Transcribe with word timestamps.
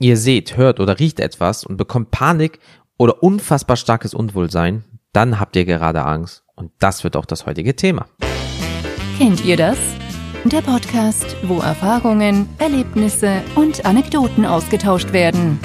ihr 0.00 0.16
seht, 0.16 0.56
hört 0.56 0.80
oder 0.80 0.98
riecht 0.98 1.20
etwas 1.20 1.64
und 1.64 1.76
bekommt 1.76 2.10
Panik 2.10 2.58
oder 2.98 3.22
unfassbar 3.22 3.76
starkes 3.76 4.14
Unwohlsein, 4.14 4.84
dann 5.12 5.38
habt 5.38 5.54
ihr 5.54 5.64
gerade 5.64 6.04
Angst. 6.04 6.42
Und 6.56 6.72
das 6.80 7.04
wird 7.04 7.16
auch 7.16 7.26
das 7.26 7.46
heutige 7.46 7.76
Thema. 7.76 8.06
Kennt 9.18 9.44
ihr 9.44 9.56
das? 9.56 9.78
Der 10.44 10.62
Podcast, 10.62 11.36
wo 11.42 11.58
Erfahrungen, 11.58 12.48
Erlebnisse 12.58 13.42
und 13.54 13.84
Anekdoten 13.84 14.46
ausgetauscht 14.46 15.12
werden. 15.12 15.60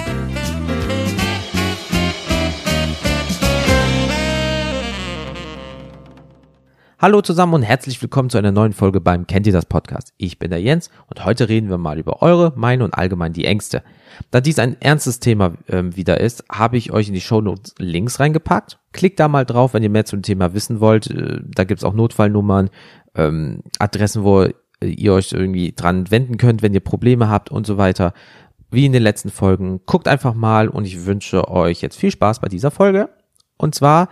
Hallo 7.06 7.22
zusammen 7.22 7.54
und 7.54 7.62
herzlich 7.62 8.02
willkommen 8.02 8.32
zu 8.32 8.40
einer 8.40 8.52
neuen 8.52 8.74
Folge 8.74 9.00
beim 9.00 9.28
Kennt 9.28 9.46
ihr 9.46 9.54
das 9.54 9.68
Podcast. 9.68 10.12
Ich 10.18 10.40
bin 10.40 10.50
der 10.50 10.60
Jens 10.60 10.90
und 11.06 11.24
heute 11.24 11.48
reden 11.50 11.70
wir 11.70 11.78
mal 11.78 12.00
über 12.00 12.24
eure, 12.24 12.52
meine 12.56 12.84
und 12.84 12.96
allgemein 12.96 13.32
die 13.32 13.46
Ängste. 13.46 13.84
Da 14.32 14.42
dies 14.42 14.58
ein 14.58 14.82
ernstes 14.82 15.20
Thema 15.20 15.54
ähm, 15.68 15.96
wieder 15.96 16.20
ist, 16.20 16.46
habe 16.52 16.78
ich 16.78 16.92
euch 16.92 17.08
in 17.08 17.14
die 17.14 17.22
Shownotes 17.22 17.76
Links 17.78 18.20
reingepackt. 18.20 18.80
Klickt 18.92 19.20
da 19.20 19.28
mal 19.28 19.46
drauf, 19.46 19.76
wenn 19.76 19.84
ihr 19.84 19.92
mehr 19.92 20.06
zum 20.06 20.24
Thema 20.24 20.56
wissen 20.56 20.80
wollt. 20.80 21.12
Äh, 21.12 21.42
da 21.44 21.64
gibt's 21.64 21.84
auch 21.84 21.94
Notfallnummern, 21.94 22.72
ähm, 23.14 23.62
Adressen, 23.78 24.24
wo 24.24 24.48
ihr 24.82 25.14
euch 25.14 25.32
irgendwie 25.32 25.74
dran 25.74 26.10
wenden 26.10 26.38
könnt, 26.38 26.64
wenn 26.64 26.74
ihr 26.74 26.80
Probleme 26.80 27.30
habt 27.30 27.52
und 27.52 27.68
so 27.68 27.78
weiter. 27.78 28.14
Wie 28.72 28.88
in 28.88 28.94
den 28.94 29.04
letzten 29.04 29.30
Folgen. 29.30 29.82
Guckt 29.86 30.08
einfach 30.08 30.34
mal 30.34 30.70
und 30.70 30.86
ich 30.86 31.06
wünsche 31.06 31.52
euch 31.52 31.82
jetzt 31.82 32.00
viel 32.00 32.10
Spaß 32.10 32.40
bei 32.40 32.48
dieser 32.48 32.72
Folge. 32.72 33.10
Und 33.58 33.76
zwar, 33.76 34.10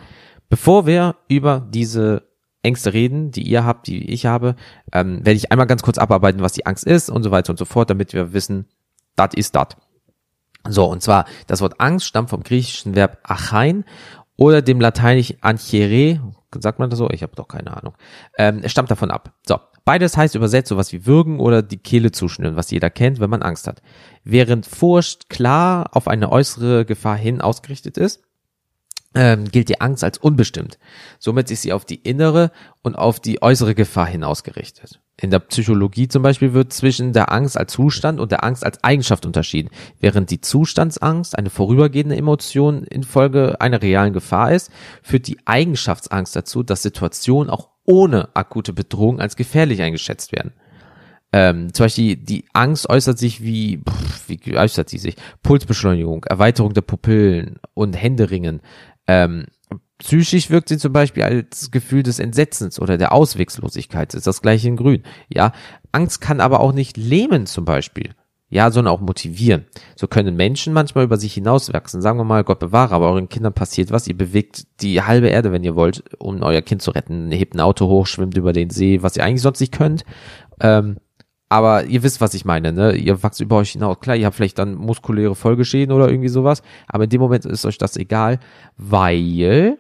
bevor 0.47 0.85
wir 0.85 1.15
über 1.27 1.67
diese 1.71 2.31
Ängste 2.63 2.93
reden, 2.93 3.31
die 3.31 3.43
ihr 3.43 3.65
habt, 3.65 3.87
die 3.87 4.09
ich 4.09 4.25
habe, 4.25 4.55
ähm, 4.91 5.17
werde 5.17 5.37
ich 5.37 5.51
einmal 5.51 5.67
ganz 5.67 5.83
kurz 5.83 5.97
abarbeiten, 5.97 6.41
was 6.41 6.53
die 6.53 6.65
Angst 6.65 6.85
ist 6.85 7.09
und 7.09 7.23
so 7.23 7.31
weiter 7.31 7.51
und 7.51 7.57
so 7.57 7.65
fort, 7.65 7.89
damit 7.89 8.13
wir 8.13 8.33
wissen, 8.33 8.67
das 9.15 9.33
ist 9.35 9.55
das. 9.55 9.67
So, 10.67 10.85
und 10.85 11.01
zwar, 11.01 11.25
das 11.47 11.61
Wort 11.61 11.79
Angst 11.79 12.07
stammt 12.07 12.29
vom 12.29 12.41
griechischen 12.41 12.95
Verb 12.95 13.19
achein 13.23 13.83
oder 14.37 14.61
dem 14.61 14.79
lateinischen 14.79 15.37
anchere, 15.41 16.21
sagt 16.57 16.79
man 16.79 16.89
das 16.89 16.99
so? 16.99 17.09
Ich 17.09 17.21
habe 17.21 17.35
doch 17.35 17.47
keine 17.47 17.75
Ahnung. 17.75 17.95
Ähm, 18.37 18.61
es 18.63 18.71
stammt 18.71 18.89
davon 18.89 19.11
ab. 19.11 19.33
So, 19.45 19.59
beides 19.83 20.15
heißt 20.15 20.35
übersetzt 20.35 20.69
sowas 20.69 20.93
wie 20.93 21.05
würgen 21.05 21.39
oder 21.39 21.61
die 21.61 21.77
Kehle 21.77 22.11
zuschnüren, 22.11 22.55
was 22.55 22.71
jeder 22.71 22.89
kennt, 22.89 23.19
wenn 23.19 23.29
man 23.29 23.41
Angst 23.41 23.67
hat. 23.67 23.81
Während 24.23 24.65
Furcht 24.65 25.29
klar 25.29 25.89
auf 25.91 26.07
eine 26.07 26.31
äußere 26.31 26.85
Gefahr 26.85 27.17
hin 27.17 27.41
ausgerichtet 27.41 27.97
ist, 27.97 28.23
ähm, 29.15 29.45
gilt 29.49 29.69
die 29.69 29.81
Angst 29.81 30.03
als 30.03 30.17
unbestimmt. 30.17 30.79
Somit 31.19 31.51
ist 31.51 31.61
sie 31.61 31.73
auf 31.73 31.85
die 31.85 31.95
innere 31.95 32.51
und 32.81 32.95
auf 32.95 33.19
die 33.19 33.41
äußere 33.41 33.75
Gefahr 33.75 34.07
hinausgerichtet. 34.07 34.99
In 35.21 35.29
der 35.29 35.39
Psychologie 35.39 36.07
zum 36.07 36.23
Beispiel 36.23 36.53
wird 36.53 36.73
zwischen 36.73 37.13
der 37.13 37.31
Angst 37.31 37.57
als 37.57 37.73
Zustand 37.73 38.19
und 38.19 38.31
der 38.31 38.43
Angst 38.43 38.65
als 38.65 38.83
Eigenschaft 38.83 39.25
unterschieden. 39.25 39.69
Während 39.99 40.31
die 40.31 40.41
Zustandsangst 40.41 41.37
eine 41.37 41.51
vorübergehende 41.51 42.15
Emotion 42.15 42.83
infolge 42.83 43.61
einer 43.61 43.81
realen 43.81 44.13
Gefahr 44.13 44.51
ist, 44.51 44.71
führt 45.03 45.27
die 45.27 45.37
Eigenschaftsangst 45.45 46.35
dazu, 46.35 46.63
dass 46.63 46.81
Situationen 46.81 47.51
auch 47.51 47.69
ohne 47.85 48.29
akute 48.35 48.73
Bedrohung 48.73 49.19
als 49.19 49.35
gefährlich 49.35 49.81
eingeschätzt 49.81 50.31
werden. 50.31 50.53
Ähm, 51.35 51.73
zum 51.73 51.85
Beispiel 51.85 52.15
die 52.15 52.45
Angst 52.53 52.87
äußert 52.87 53.17
sich 53.17 53.41
wie, 53.41 53.77
pff, 53.77 54.29
wie 54.29 54.55
äußert 54.55 54.87
sie 54.87 54.99
sich? 54.99 55.15
Pulsbeschleunigung, 55.41 56.23
Erweiterung 56.25 56.73
der 56.73 56.81
Pupillen 56.81 57.57
und 57.73 57.93
Händeringen, 57.93 58.61
ähm, 59.07 59.45
psychisch 59.97 60.49
wirkt 60.49 60.69
sie 60.69 60.77
zum 60.77 60.93
Beispiel 60.93 61.23
als 61.23 61.71
Gefühl 61.71 62.03
des 62.03 62.19
Entsetzens 62.19 62.79
oder 62.79 62.97
der 62.97 63.13
Auswegslosigkeit. 63.13 64.13
Das 64.13 64.19
ist 64.19 64.27
das 64.27 64.41
gleiche 64.41 64.67
in 64.67 64.75
Grün. 64.75 65.03
Ja, 65.29 65.53
Angst 65.91 66.21
kann 66.21 66.41
aber 66.41 66.59
auch 66.59 66.73
nicht 66.73 66.97
lähmen 66.97 67.45
zum 67.45 67.65
Beispiel. 67.65 68.11
Ja, 68.49 68.69
sondern 68.69 68.93
auch 68.93 69.01
motivieren. 69.01 69.65
So 69.95 70.05
können 70.05 70.35
Menschen 70.35 70.73
manchmal 70.73 71.05
über 71.05 71.17
sich 71.17 71.33
hinauswachsen. 71.33 72.03
Sagen 72.03 72.19
wir 72.19 72.23
mal, 72.23 72.43
Gott 72.43 72.59
bewahre, 72.59 72.93
aber 72.93 73.09
euren 73.09 73.27
Kindern 73.27 73.53
passiert 73.53 73.89
was. 73.89 74.07
Ihr 74.07 74.15
bewegt 74.15 74.67
die 74.81 75.01
halbe 75.01 75.29
Erde, 75.29 75.51
wenn 75.51 75.63
ihr 75.63 75.75
wollt, 75.75 76.03
um 76.19 76.43
euer 76.43 76.61
Kind 76.61 76.83
zu 76.83 76.91
retten. 76.91 77.31
Hebt 77.31 77.55
ein 77.55 77.61
Auto 77.61 77.87
hoch, 77.87 78.05
schwimmt 78.05 78.37
über 78.37 78.53
den 78.53 78.69
See, 78.69 79.01
was 79.01 79.17
ihr 79.17 79.23
eigentlich 79.23 79.41
sonst 79.41 79.59
nicht 79.59 79.73
könnt. 79.73 80.03
Ähm, 80.59 80.97
aber 81.53 81.85
ihr 81.85 82.01
wisst, 82.01 82.19
was 82.19 82.33
ich 82.33 82.45
meine, 82.45 82.73
ne? 82.73 82.95
Ihr 82.95 83.21
wachst 83.21 83.39
über 83.39 83.57
euch 83.57 83.73
hinaus. 83.73 83.99
Klar, 83.99 84.15
ihr 84.15 84.25
habt 84.25 84.35
vielleicht 84.35 84.57
dann 84.57 84.73
muskuläre 84.73 85.35
Folgeschäden 85.35 85.93
oder 85.93 86.09
irgendwie 86.09 86.29
sowas, 86.29 86.63
aber 86.87 87.03
in 87.03 87.11
dem 87.11 87.21
Moment 87.21 87.45
ist 87.45 87.63
euch 87.67 87.77
das 87.77 87.95
egal, 87.95 88.39
weil, 88.75 89.77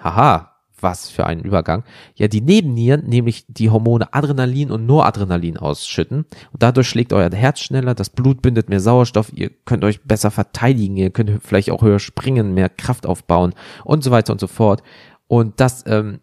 haha, 0.00 0.52
was 0.80 1.10
für 1.10 1.26
ein 1.26 1.40
Übergang, 1.40 1.82
ja, 2.14 2.28
die 2.28 2.40
Nebennieren 2.40 3.08
nämlich 3.08 3.46
die 3.48 3.68
Hormone 3.68 4.14
Adrenalin 4.14 4.70
und 4.70 4.86
Noradrenalin 4.86 5.56
ausschütten 5.56 6.18
und 6.52 6.62
dadurch 6.62 6.88
schlägt 6.88 7.12
euer 7.12 7.32
Herz 7.32 7.58
schneller, 7.58 7.96
das 7.96 8.10
Blut 8.10 8.40
bindet 8.40 8.68
mehr 8.68 8.78
Sauerstoff, 8.78 9.32
ihr 9.32 9.50
könnt 9.64 9.82
euch 9.82 10.00
besser 10.04 10.30
verteidigen, 10.30 10.96
ihr 10.96 11.10
könnt 11.10 11.42
vielleicht 11.42 11.72
auch 11.72 11.82
höher 11.82 11.98
springen, 11.98 12.54
mehr 12.54 12.68
Kraft 12.68 13.06
aufbauen 13.06 13.54
und 13.84 14.04
so 14.04 14.12
weiter 14.12 14.32
und 14.32 14.38
so 14.38 14.46
fort. 14.46 14.84
Und 15.26 15.58
das 15.58 15.84
ähm, 15.88 16.20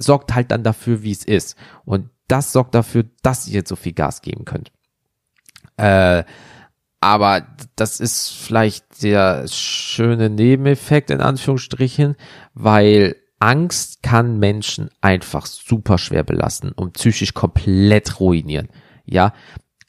sorgt 0.00 0.34
halt 0.34 0.50
dann 0.50 0.64
dafür, 0.64 1.02
wie 1.02 1.12
es 1.12 1.24
ist. 1.24 1.56
Und 1.84 2.10
das 2.26 2.52
sorgt 2.52 2.74
dafür, 2.74 3.04
dass 3.22 3.46
ihr 3.46 3.54
jetzt 3.54 3.68
so 3.68 3.76
viel 3.76 3.92
Gas 3.92 4.22
geben 4.22 4.44
könnt. 4.44 4.72
Äh, 5.76 6.24
aber 7.00 7.46
das 7.76 8.00
ist 8.00 8.30
vielleicht 8.30 9.02
der 9.02 9.48
schöne 9.48 10.28
Nebeneffekt 10.28 11.10
in 11.10 11.20
Anführungsstrichen, 11.20 12.16
weil 12.52 13.16
Angst 13.38 14.02
kann 14.02 14.38
Menschen 14.38 14.90
einfach 15.00 15.46
super 15.46 15.96
schwer 15.96 16.24
belasten 16.24 16.72
und 16.72 16.92
psychisch 16.92 17.32
komplett 17.32 18.20
ruinieren. 18.20 18.68
Ja, 19.06 19.32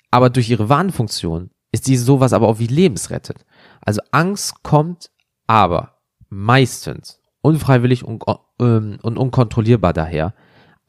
aber 0.09 0.29
durch 0.29 0.49
ihre 0.49 0.69
Warnfunktion 0.69 1.51
ist 1.71 1.87
diese 1.87 2.05
sowas 2.05 2.33
aber 2.33 2.47
auch 2.47 2.59
wie 2.59 2.67
lebensrettet. 2.67 3.45
Also 3.81 4.01
Angst 4.11 4.63
kommt 4.63 5.11
aber 5.47 5.97
meistens 6.29 7.20
unfreiwillig 7.41 8.03
und, 8.03 8.23
ähm, 8.59 8.99
und 9.01 9.17
unkontrollierbar 9.17 9.93
daher, 9.93 10.33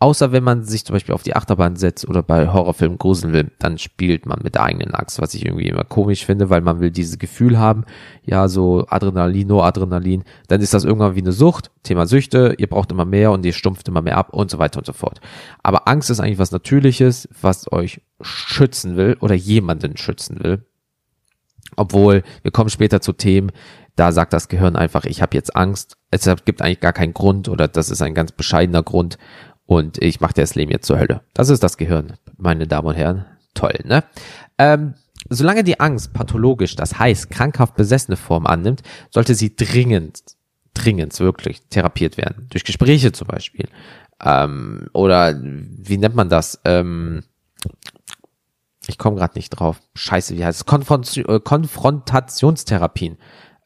Außer 0.03 0.33
wenn 0.33 0.43
man 0.43 0.65
sich 0.65 0.85
zum 0.85 0.95
Beispiel 0.95 1.15
auf 1.15 1.23
die 1.23 1.37
Achterbahn 1.37 1.77
setzt 1.77 2.09
oder 2.09 2.25
bei 2.25 2.53
Horrorfilmen 2.53 2.99
gruseln 2.99 3.33
will, 3.33 3.53
dann 3.61 3.79
spielt 3.79 4.27
man 4.27 4.41
mit 4.43 4.57
der 4.57 4.65
eigenen 4.65 4.93
Angst, 4.95 5.23
was 5.23 5.33
ich 5.33 5.47
irgendwie 5.47 5.69
immer 5.69 5.85
komisch 5.85 6.27
finde, 6.27 6.51
weil 6.51 6.61
man 6.61 6.81
will 6.81 6.91
dieses 6.91 7.21
Gefühl 7.21 7.57
haben, 7.57 7.85
ja, 8.25 8.49
so 8.49 8.85
Adrenalin, 8.89 9.47
Noradrenalin, 9.47 10.25
dann 10.49 10.61
ist 10.61 10.75
das 10.75 10.83
irgendwann 10.83 11.15
wie 11.15 11.21
eine 11.21 11.31
Sucht, 11.31 11.71
Thema 11.85 12.07
Süchte, 12.07 12.57
ihr 12.59 12.67
braucht 12.67 12.91
immer 12.91 13.05
mehr 13.05 13.31
und 13.31 13.47
ihr 13.47 13.53
stumpft 13.53 13.87
immer 13.87 14.03
mehr 14.03 14.17
ab 14.19 14.35
und 14.35 14.51
so 14.51 14.59
weiter 14.59 14.79
und 14.79 14.87
so 14.87 14.93
fort. 14.93 15.21
Aber 15.63 15.87
Angst 15.87 16.11
ist 16.11 16.19
eigentlich 16.19 16.39
was 16.39 16.51
Natürliches, 16.51 17.29
was 17.41 17.71
euch 17.71 18.01
schützen 18.21 18.97
will 18.97 19.17
oder 19.21 19.37
jemanden 19.37 19.97
schützen 19.97 20.43
will. 20.43 20.67
Obwohl, 21.77 22.25
wir 22.43 22.51
kommen 22.51 22.71
später 22.71 23.01
zu 23.01 23.13
Themen, 23.13 23.53
da 23.95 24.11
sagt 24.11 24.33
das 24.33 24.49
Gehirn 24.49 24.75
einfach, 24.75 25.05
ich 25.05 25.23
habe 25.23 25.37
jetzt 25.37 25.55
Angst. 25.55 25.97
Es 26.13 26.29
gibt 26.45 26.63
eigentlich 26.63 26.81
gar 26.81 26.93
keinen 26.93 27.15
Grund 27.15 27.49
oder 27.49 27.67
das 27.67 27.91
ist 27.91 28.03
ein 28.03 28.15
ganz 28.15 28.31
bescheidener 28.31 28.83
Grund 28.83 29.19
und 29.67 30.01
ich 30.01 30.21
mache 30.21 30.35
das 30.35 30.55
Leben 30.55 30.71
jetzt 30.71 30.87
zur 30.87 30.99
Hölle. 30.99 31.23
Das 31.35 31.49
ist 31.49 31.63
das 31.63 31.77
Gehirn, 31.77 32.13
meine 32.37 32.69
Damen 32.69 32.89
und 32.89 32.95
Herren. 32.95 33.25
Toll, 33.55 33.81
ne? 33.85 34.05
Ähm, 34.59 34.95
solange 35.29 35.65
die 35.65 35.81
Angst 35.81 36.13
pathologisch, 36.13 36.77
das 36.77 36.99
heißt 36.99 37.31
krankhaft 37.31 37.75
besessene 37.75 38.17
Form 38.17 38.47
annimmt, 38.47 38.83
sollte 39.11 39.35
sie 39.35 39.57
dringend, 39.57 40.21
dringend 40.75 41.19
wirklich 41.19 41.63
therapiert 41.71 42.17
werden. 42.19 42.47
Durch 42.51 42.65
Gespräche 42.65 43.13
zum 43.13 43.27
Beispiel. 43.27 43.69
Ähm, 44.23 44.89
oder 44.93 45.35
wie 45.43 45.97
nennt 45.99 46.15
man 46.15 46.29
das? 46.29 46.61
Ähm, 46.65 47.25
ich 48.87 48.99
komme 48.99 49.17
gerade 49.17 49.39
nicht 49.39 49.51
drauf. 49.51 49.81
Scheiße, 49.95 50.37
wie 50.37 50.45
heißt 50.45 50.65
es? 50.67 51.17
Äh, 51.17 51.41
Konfrontationstherapien 51.41 53.19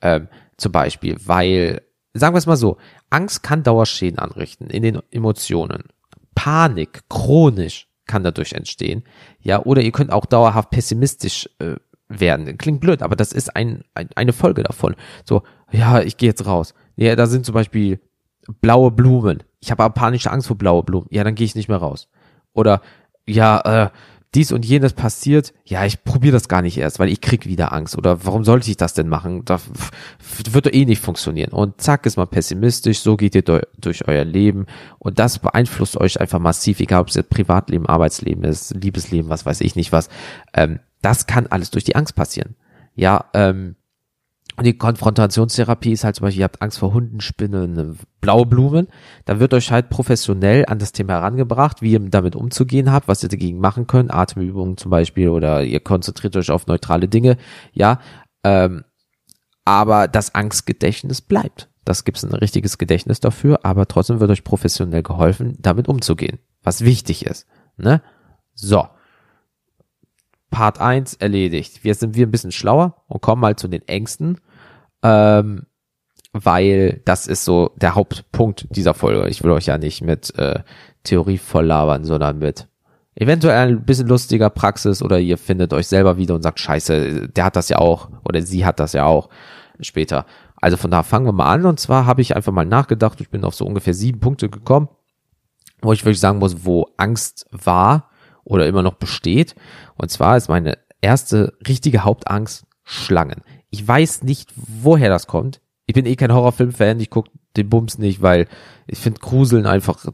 ähm, 0.02 0.28
zum 0.56 0.72
Beispiel, 0.72 1.16
weil, 1.24 1.82
sagen 2.19 2.34
wir 2.34 2.38
es 2.38 2.47
mal 2.47 2.56
so, 2.56 2.77
Angst 3.10 3.43
kann 3.43 3.62
Dauerschäden 3.62 4.19
anrichten 4.19 4.69
in 4.69 4.82
den 4.82 5.00
Emotionen. 5.10 5.84
Panik, 6.34 7.03
chronisch 7.09 7.88
kann 8.06 8.22
dadurch 8.22 8.53
entstehen. 8.53 9.03
Ja, 9.41 9.62
oder 9.62 9.82
ihr 9.82 9.93
könnt 9.93 10.12
auch 10.12 10.27
dauerhaft 10.27 10.71
pessimistisch 10.71 11.49
äh, 11.59 11.77
werden. 12.09 12.56
Klingt 12.59 12.81
blöd, 12.81 13.03
aber 13.03 13.16
das 13.16 13.32
ist 13.32 13.56
ein, 13.56 13.84
ein, 13.94 14.09
eine 14.15 14.32
Folge 14.32 14.63
davon. 14.63 14.95
So, 15.24 15.42
ja, 15.72 16.01
ich 16.01 16.16
gehe 16.16 16.28
jetzt 16.28 16.47
raus. 16.47 16.74
Ja, 16.97 17.16
da 17.16 17.27
sind 17.27 17.45
zum 17.45 17.54
Beispiel 17.54 18.01
blaue 18.60 18.91
Blumen. 18.91 19.42
Ich 19.60 19.71
habe 19.71 19.83
aber 19.83 19.95
panische 19.95 20.30
Angst 20.30 20.47
vor 20.47 20.57
blaue 20.57 20.83
Blumen. 20.83 21.09
Ja, 21.10 21.24
dann 21.24 21.34
gehe 21.34 21.45
ich 21.45 21.54
nicht 21.54 21.69
mehr 21.69 21.78
raus. 21.78 22.09
Oder 22.53 22.80
ja, 23.27 23.60
äh, 23.60 23.91
dies 24.36 24.53
und 24.53 24.66
jenes 24.66 24.92
passiert, 24.92 25.54
ja, 25.65 25.86
ich 25.86 26.04
probiere 26.04 26.34
das 26.34 26.47
gar 26.47 26.60
nicht 26.60 26.77
erst, 26.77 26.98
weil 26.98 27.09
ich 27.09 27.22
krieg 27.22 27.47
wieder 27.47 27.72
Angst. 27.72 27.97
Oder 27.97 28.27
warum 28.27 28.44
sollte 28.44 28.71
ich 28.71 28.77
das 28.77 28.92
denn 28.92 29.09
machen? 29.09 29.47
Das 29.47 29.62
wird 30.53 30.66
doch 30.66 30.72
eh 30.72 30.84
nicht 30.84 31.00
funktionieren. 31.00 31.53
Und 31.53 31.80
zack, 31.80 32.04
ist 32.04 32.18
man 32.18 32.28
pessimistisch, 32.28 33.00
so 33.00 33.16
geht 33.16 33.34
ihr 33.34 33.42
durch 33.42 34.06
euer 34.06 34.24
Leben. 34.27 34.66
Und 34.98 35.18
das 35.18 35.38
beeinflusst 35.38 35.97
euch 35.97 36.21
einfach 36.21 36.38
massiv, 36.38 36.80
egal 36.80 37.00
ob 37.00 37.09
es 37.09 37.15
jetzt 37.15 37.30
Privatleben, 37.30 37.86
Arbeitsleben 37.86 38.44
ist, 38.44 38.74
Liebesleben, 38.74 39.30
was 39.30 39.47
weiß 39.47 39.62
ich 39.62 39.74
nicht 39.74 39.91
was. 39.91 40.10
Ähm, 40.53 40.80
das 41.00 41.27
kann 41.27 41.47
alles 41.47 41.71
durch 41.71 41.84
die 41.84 41.97
Angst 41.97 42.15
passieren. 42.15 42.56
Ja, 42.94 43.30
ähm, 43.33 43.77
und 44.56 44.64
die 44.64 44.78
Konfrontationstherapie 44.78 45.92
ist 45.92 46.04
halt 46.04 46.16
zum 46.16 46.24
Beispiel, 46.24 46.41
ihr 46.41 46.44
habt 46.44 46.62
Angst 46.62 46.78
vor 46.78 46.94
Hunden, 46.94 47.20
Spinnen, 47.20 47.98
blaue 48.20 48.47
Blumen. 48.47 48.88
Da 49.24 49.38
wird 49.38 49.53
euch 49.54 49.70
halt 49.70 49.91
professionell 49.91 50.64
an 50.66 50.78
das 50.78 50.92
Thema 50.92 51.14
herangebracht, 51.14 51.82
wie 51.82 51.92
ihr 51.92 52.00
damit 52.00 52.34
umzugehen 52.34 52.91
habt, 52.91 53.08
was 53.08 53.22
ihr 53.22 53.28
dagegen 53.28 53.58
machen 53.58 53.86
könnt. 53.86 54.12
Atemübungen 54.12 54.76
zum 54.76 54.91
Beispiel 54.91 55.28
oder 55.28 55.62
ihr 55.62 55.80
konzentriert 55.80 56.36
euch 56.36 56.50
auf 56.50 56.66
neutrale 56.66 57.08
Dinge. 57.08 57.36
Ja, 57.72 58.00
Ähm, 58.44 58.84
aber 59.66 60.06
das 60.06 60.34
Angstgedächtnis 60.34 61.20
bleibt. 61.20 61.68
Das 61.84 62.04
gibt 62.04 62.18
es 62.18 62.24
ein 62.24 62.32
richtiges 62.32 62.78
Gedächtnis 62.78 63.20
dafür, 63.20 63.60
aber 63.64 63.86
trotzdem 63.86 64.20
wird 64.20 64.30
euch 64.30 64.44
professionell 64.44 65.02
geholfen, 65.02 65.56
damit 65.60 65.88
umzugehen, 65.88 66.38
was 66.62 66.82
wichtig 66.82 67.26
ist. 67.26 67.47
Ne? 67.76 68.00
So. 68.54 68.86
Part 70.56 70.80
1 70.80 71.16
erledigt. 71.16 71.80
Jetzt 71.82 72.00
sind 72.00 72.16
wir 72.16 72.26
ein 72.26 72.30
bisschen 72.30 72.50
schlauer 72.50 73.03
und 73.08 73.20
kommen 73.20 73.42
mal 73.42 73.56
zu 73.56 73.68
den 73.68 73.86
Ängsten, 73.86 74.41
ähm, 75.03 75.66
weil 76.32 77.03
das 77.04 77.26
ist 77.26 77.44
so 77.44 77.72
der 77.76 77.94
Hauptpunkt 77.94 78.66
dieser 78.74 78.94
Folge. 78.94 79.28
Ich 79.28 79.44
will 79.44 79.50
euch 79.50 79.66
ja 79.66 79.76
nicht 79.76 80.00
mit 80.00 80.34
äh, 80.38 80.60
Theorie 81.03 81.36
voll 81.36 81.66
labern, 81.66 82.06
sondern 82.06 82.38
mit 82.38 82.68
eventuell 83.16 83.68
ein 83.68 83.84
bisschen 83.84 84.08
lustiger 84.08 84.48
Praxis 84.48 85.03
oder 85.03 85.18
ihr 85.18 85.36
findet 85.36 85.74
euch 85.74 85.88
selber 85.88 86.16
wieder 86.16 86.34
und 86.34 86.41
sagt, 86.42 86.59
scheiße, 86.59 87.28
der 87.28 87.44
hat 87.44 87.56
das 87.56 87.68
ja 87.68 87.76
auch 87.76 88.09
oder 88.24 88.41
sie 88.41 88.64
hat 88.64 88.80
das 88.80 88.94
ja 88.94 89.04
auch 89.04 89.28
später. 89.80 90.24
Also 90.59 90.78
von 90.78 90.91
da 90.91 91.02
fangen 91.02 91.26
wir 91.26 91.32
mal 91.32 91.52
an 91.52 91.66
und 91.66 91.78
zwar 91.78 92.06
habe 92.06 92.22
ich 92.22 92.34
einfach 92.34 92.52
mal 92.52 92.64
nachgedacht, 92.64 93.20
ich 93.20 93.28
bin 93.28 93.44
auf 93.44 93.54
so 93.54 93.66
ungefähr 93.66 93.92
sieben 93.92 94.20
Punkte 94.20 94.48
gekommen, 94.48 94.88
wo 95.82 95.92
ich 95.92 96.02
wirklich 96.02 96.18
sagen 96.18 96.38
muss, 96.38 96.64
wo 96.64 96.86
Angst 96.97 97.47
war 97.50 98.09
oder 98.47 98.66
immer 98.66 98.83
noch 98.83 98.95
besteht. 98.95 99.54
Und 99.97 100.10
zwar 100.10 100.37
ist 100.37 100.48
meine 100.48 100.78
erste 101.03 101.53
richtige 101.66 102.04
Hauptangst 102.04 102.66
Schlangen. 102.84 103.43
Ich 103.71 103.87
weiß 103.87 104.22
nicht, 104.22 104.53
woher 104.57 105.10
das 105.10 105.27
kommt. 105.27 105.60
Ich 105.87 105.95
bin 105.95 106.07
eh 106.07 106.16
kein 106.16 106.33
Horrorfilm-Fan, 106.33 107.01
ich 107.01 107.10
gucke 107.10 107.31
den 107.57 107.69
Bums 107.69 107.98
nicht, 107.98 108.22
weil 108.22 108.47
ich 108.87 108.98
finde 108.98 109.21
Gruseln 109.21 109.66
einfach 109.66 110.04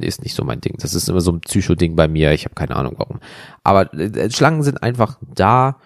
ist 0.00 0.22
nicht 0.22 0.34
so 0.34 0.44
mein 0.44 0.60
Ding. 0.60 0.76
Das 0.78 0.94
ist 0.94 1.08
immer 1.08 1.20
so 1.20 1.32
ein 1.32 1.40
Psycho-Ding 1.40 1.96
bei 1.96 2.08
mir. 2.08 2.32
Ich 2.32 2.44
habe 2.44 2.54
keine 2.54 2.76
Ahnung 2.76 2.94
warum. 2.96 3.18
Aber 3.64 3.92
äh, 3.94 4.30
Schlangen 4.30 4.62
sind 4.62 4.82
einfach 4.82 5.18
da. 5.34 5.78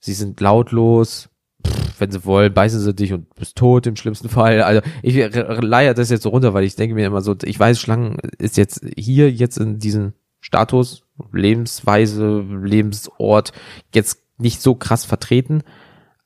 Sie 0.00 0.14
sind 0.14 0.40
lautlos. 0.40 1.28
Pff, 1.64 2.00
wenn 2.00 2.10
sie 2.10 2.24
wollen, 2.24 2.52
beißen 2.52 2.80
sie 2.80 2.94
dich 2.94 3.12
und 3.12 3.32
bist 3.34 3.56
tot 3.56 3.86
im 3.86 3.96
schlimmsten 3.96 4.28
Fall. 4.28 4.62
Also 4.62 4.80
ich 5.02 5.14
leier 5.36 5.94
das 5.94 6.10
jetzt 6.10 6.22
so 6.22 6.30
runter, 6.30 6.54
weil 6.54 6.64
ich 6.64 6.74
denke 6.74 6.94
mir 6.94 7.06
immer 7.06 7.20
so, 7.20 7.36
ich 7.42 7.58
weiß, 7.60 7.78
Schlangen 7.78 8.18
ist 8.38 8.56
jetzt 8.56 8.84
hier, 8.96 9.30
jetzt 9.30 9.58
in 9.58 9.78
diesem 9.78 10.14
Status, 10.40 11.03
Lebensweise, 11.32 12.40
Lebensort, 12.40 13.52
jetzt 13.94 14.22
nicht 14.38 14.60
so 14.60 14.74
krass 14.74 15.04
vertreten. 15.04 15.62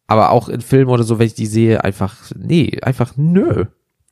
Aber 0.07 0.31
auch 0.31 0.49
in 0.49 0.63
Filmen 0.63 0.91
oder 0.91 1.05
so, 1.05 1.19
wenn 1.19 1.27
ich 1.27 1.35
die 1.35 1.47
sehe, 1.47 1.85
einfach, 1.85 2.17
nee, 2.37 2.79
einfach 2.83 3.17
nö 3.17 3.67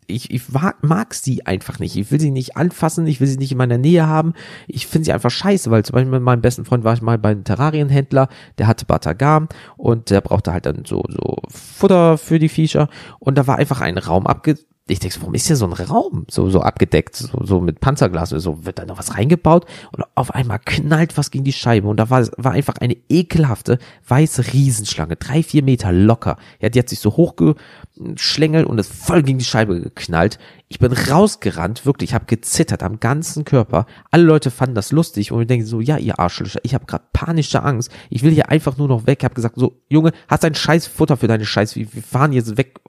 ich, 0.07 0.31
ich 0.31 0.43
mag 0.83 1.15
sie 1.15 1.47
einfach 1.47 1.79
nicht. 1.79 1.97
Ich 1.97 2.11
will 2.11 2.21
sie 2.21 2.31
nicht 2.31 2.57
anfassen, 2.57 3.07
ich 3.07 3.21
will 3.21 3.27
sie 3.27 3.39
nicht 3.39 3.53
in 3.53 3.59
meiner 3.59 3.79
Nähe 3.79 4.07
haben. 4.07 4.35
Ich 4.67 4.87
finde 4.87 5.07
sie 5.07 5.13
einfach 5.13 5.31
scheiße, 5.31 5.71
weil 5.71 5.85
zum 5.85 5.95
Beispiel 5.95 6.13
mit 6.13 6.23
meinem 6.23 6.41
besten 6.41 6.65
Freund 6.65 6.85
war 6.85 6.95
ich 6.95 7.03
mal 7.03 7.19
beim 7.19 7.45
Terrarienhändler, 7.45 8.29
der 8.59 8.67
hatte 8.67 8.87
Batagam 8.87 9.49
und 9.77 10.11
der 10.11 10.21
brauchte 10.21 10.53
halt 10.53 10.67
dann 10.67 10.85
so, 10.85 11.03
so 11.09 11.37
Futter 11.49 12.19
für 12.19 12.39
die 12.39 12.49
Viecher 12.49 12.89
und 13.19 13.37
da 13.37 13.47
war 13.47 13.57
einfach 13.57 13.81
ein 13.81 13.99
Raum 13.99 14.27
abge 14.27 14.59
ich 14.89 15.01
denke, 15.01 15.21
warum 15.21 15.35
ist 15.35 15.49
hier 15.49 15.57
so 15.57 15.67
ein 15.67 15.73
Raum 15.73 16.27
so, 16.31 16.49
so 16.49 16.61
abgedeckt, 16.61 17.17
so, 17.17 17.45
so 17.45 17.61
mit 17.61 17.81
Panzerglas 17.81 18.33
oder 18.33 18.41
so, 18.41 18.65
wird 18.65 18.79
da 18.79 18.85
noch 18.85 18.99
was 18.99 19.17
reingebaut 19.17 19.67
und 19.91 20.05
auf 20.15 20.33
einmal 20.33 20.61
knallt 20.65 21.19
was 21.19 21.33
gegen 21.33 21.43
die 21.43 21.53
Scheibe 21.53 21.89
und 21.89 21.97
da 21.97 22.09
war, 22.09 22.25
war 22.37 22.53
einfach 22.53 22.77
eine 22.77 22.97
ekelhafte 23.09 23.79
weiße 24.07 24.53
Riesenschlange, 24.53 25.17
drei, 25.17 25.43
vier 25.43 25.65
Meter 25.65 25.91
locker. 25.91 26.37
Ja, 26.61 26.69
die 26.69 26.79
hat 26.79 26.89
sich 26.89 27.01
so 27.01 27.17
hochgeschlängelt 27.17 28.65
und 28.65 28.79
ist 28.79 28.93
voll 28.93 29.25
gegen 29.25 29.39
die 29.39 29.45
Scheibe 29.45 29.81
geknallt. 29.81 30.39
Ich 30.69 30.79
bin 30.79 30.93
rausgerannt, 30.93 31.85
wirklich, 31.85 32.11
ich 32.11 32.15
habe 32.15 32.27
gezittert 32.27 32.85
am 32.85 33.01
ganzen 33.01 33.45
Körper. 33.45 33.87
Alle 34.13 34.23
Leute 34.23 34.53
fanden 34.53 34.77
das 34.77 34.93
lustig 34.93 35.33
und 35.33 35.41
wir 35.41 35.47
denken 35.47 35.67
so, 35.67 35.81
ja, 35.81 35.97
ihr 35.99 36.21
Arschlöcher, 36.21 36.61
ich 36.63 36.75
habe 36.75 36.87
gerade 36.87 37.05
panische 37.13 37.61
Angst. 37.65 37.91
Ich 38.09 38.23
will 38.23 38.33
hier 38.33 38.51
einfach 38.51 38.77
nur 38.77 38.87
noch 38.87 39.09
weg. 39.09 39.19
Ich 39.21 39.25
habe 39.25 39.35
gesagt, 39.35 39.57
so, 39.59 39.81
Junge, 39.89 40.13
hast 40.29 40.45
ein 40.45 40.55
scheiß 40.55 40.87
Futter 40.87 41.17
für 41.17 41.27
deine 41.27 41.45
Scheiß, 41.45 41.75
wir 41.75 41.87
fahren 41.87 42.33
jetzt 42.33 42.57
weg. 42.57 42.81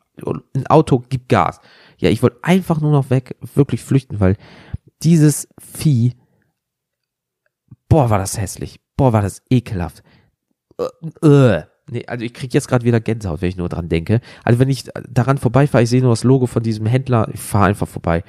Ein 0.55 0.65
Auto, 0.67 1.03
gib 1.09 1.29
Gas. 1.29 1.59
Ja, 1.97 2.09
ich 2.09 2.21
wollte 2.21 2.44
einfach 2.44 2.79
nur 2.79 2.91
noch 2.91 3.09
weg, 3.09 3.35
wirklich 3.55 3.83
flüchten, 3.83 4.19
weil 4.19 4.38
dieses 5.03 5.47
Vieh, 5.59 6.13
boah, 7.89 8.09
war 8.09 8.17
das 8.17 8.38
hässlich. 8.38 8.79
Boah, 8.95 9.13
war 9.13 9.21
das 9.21 9.41
ekelhaft. 9.49 10.03
Äh, 10.79 11.27
äh. 11.27 11.63
Nee, 11.89 12.05
also 12.05 12.25
ich 12.25 12.33
krieg 12.33 12.53
jetzt 12.53 12.67
gerade 12.67 12.83
wieder 12.83 12.99
Gänsehaut, 12.99 13.41
wenn 13.41 13.47
ich 13.47 13.55
nur 13.55 13.69
dran 13.69 13.88
denke. 13.88 14.19
Also 14.44 14.59
wenn 14.59 14.67
ich 14.67 14.89
daran 15.09 15.38
vorbeifahre, 15.38 15.85
ich 15.85 15.89
sehe 15.89 16.01
nur 16.01 16.09
das 16.09 16.25
Logo 16.25 16.45
von 16.45 16.61
diesem 16.61 16.85
Händler, 16.85 17.29
ich 17.33 17.39
fahre 17.39 17.67
einfach 17.67 17.88
vorbei. 17.88 18.25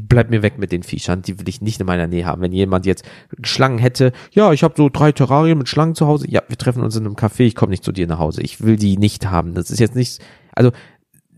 Bleib 0.00 0.30
mir 0.30 0.42
weg 0.42 0.58
mit 0.58 0.72
den 0.72 0.82
Viechern, 0.82 1.22
die 1.22 1.38
will 1.38 1.48
ich 1.48 1.60
nicht 1.60 1.78
in 1.78 1.86
meiner 1.86 2.08
Nähe 2.08 2.26
haben. 2.26 2.42
Wenn 2.42 2.50
jemand 2.50 2.84
jetzt 2.84 3.04
Schlangen 3.44 3.78
hätte, 3.78 4.12
ja, 4.32 4.52
ich 4.52 4.64
habe 4.64 4.74
so 4.76 4.88
drei 4.88 5.12
Terrarien 5.12 5.56
mit 5.56 5.68
Schlangen 5.68 5.94
zu 5.94 6.08
Hause, 6.08 6.28
ja, 6.28 6.42
wir 6.48 6.58
treffen 6.58 6.82
uns 6.82 6.96
in 6.96 7.06
einem 7.06 7.14
Café, 7.14 7.42
ich 7.42 7.54
komme 7.54 7.70
nicht 7.70 7.84
zu 7.84 7.92
dir 7.92 8.08
nach 8.08 8.18
Hause. 8.18 8.42
Ich 8.42 8.60
will 8.62 8.74
die 8.74 8.98
nicht 8.98 9.30
haben. 9.30 9.54
Das 9.54 9.70
ist 9.70 9.78
jetzt 9.78 9.94
nicht, 9.94 10.20
also 10.52 10.72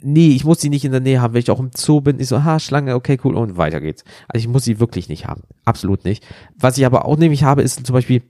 nee, 0.03 0.31
ich 0.31 0.45
muss 0.45 0.61
sie 0.61 0.71
nicht 0.71 0.85
in 0.85 0.93
der 0.93 1.01
Nähe 1.01 1.21
haben, 1.21 1.35
wenn 1.35 1.41
ich 1.41 1.51
auch 1.51 1.61
im 1.61 1.71
Zoo 1.75 2.01
bin, 2.01 2.21
ich 2.21 2.29
so, 2.29 2.45
ha, 2.45 2.59
Schlange, 2.61 2.95
okay, 2.95 3.19
cool, 3.25 3.37
und 3.37 3.57
weiter 3.57 3.81
geht's. 3.81 4.05
Also 4.29 4.45
ich 4.45 4.49
muss 4.49 4.65
sie 4.65 4.81
wirklich 4.81 5.09
nicht 5.09 5.27
haben. 5.27 5.43
Absolut 5.65 6.05
nicht. 6.05 6.27
Was 6.57 6.79
ich 6.79 6.87
aber 6.87 7.05
auch 7.05 7.17
nämlich 7.17 7.45
habe, 7.45 7.63
ist 7.63 7.85
zum 7.87 7.93
Beispiel, 7.93 8.23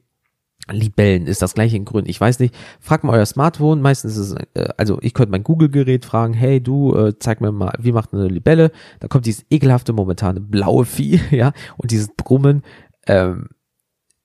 Libellen 0.70 1.26
ist 1.26 1.40
das 1.40 1.54
gleiche 1.54 1.76
in 1.76 1.84
Grün. 1.84 2.04
Ich 2.06 2.20
weiß 2.20 2.40
nicht, 2.40 2.54
frag 2.80 3.04
mal 3.04 3.14
euer 3.14 3.26
Smartphone. 3.26 3.80
Meistens 3.80 4.16
ist 4.16 4.32
es, 4.32 4.36
äh, 4.54 4.68
also 4.76 4.98
ich 5.00 5.14
könnte 5.14 5.30
mein 5.30 5.44
Google-Gerät 5.44 6.04
fragen, 6.04 6.34
hey 6.34 6.60
du, 6.60 6.94
äh, 6.94 7.18
zeig 7.18 7.40
mir 7.40 7.52
mal, 7.52 7.72
wie 7.78 7.92
macht 7.92 8.12
eine 8.12 8.28
Libelle? 8.28 8.70
Da 9.00 9.08
kommt 9.08 9.26
dieses 9.26 9.46
ekelhafte 9.50 9.92
momentane 9.92 10.40
blaue 10.40 10.84
Vieh, 10.84 11.20
ja, 11.30 11.52
und 11.76 11.90
dieses 11.90 12.08
Brummen. 12.16 12.62
Ähm, 13.06 13.48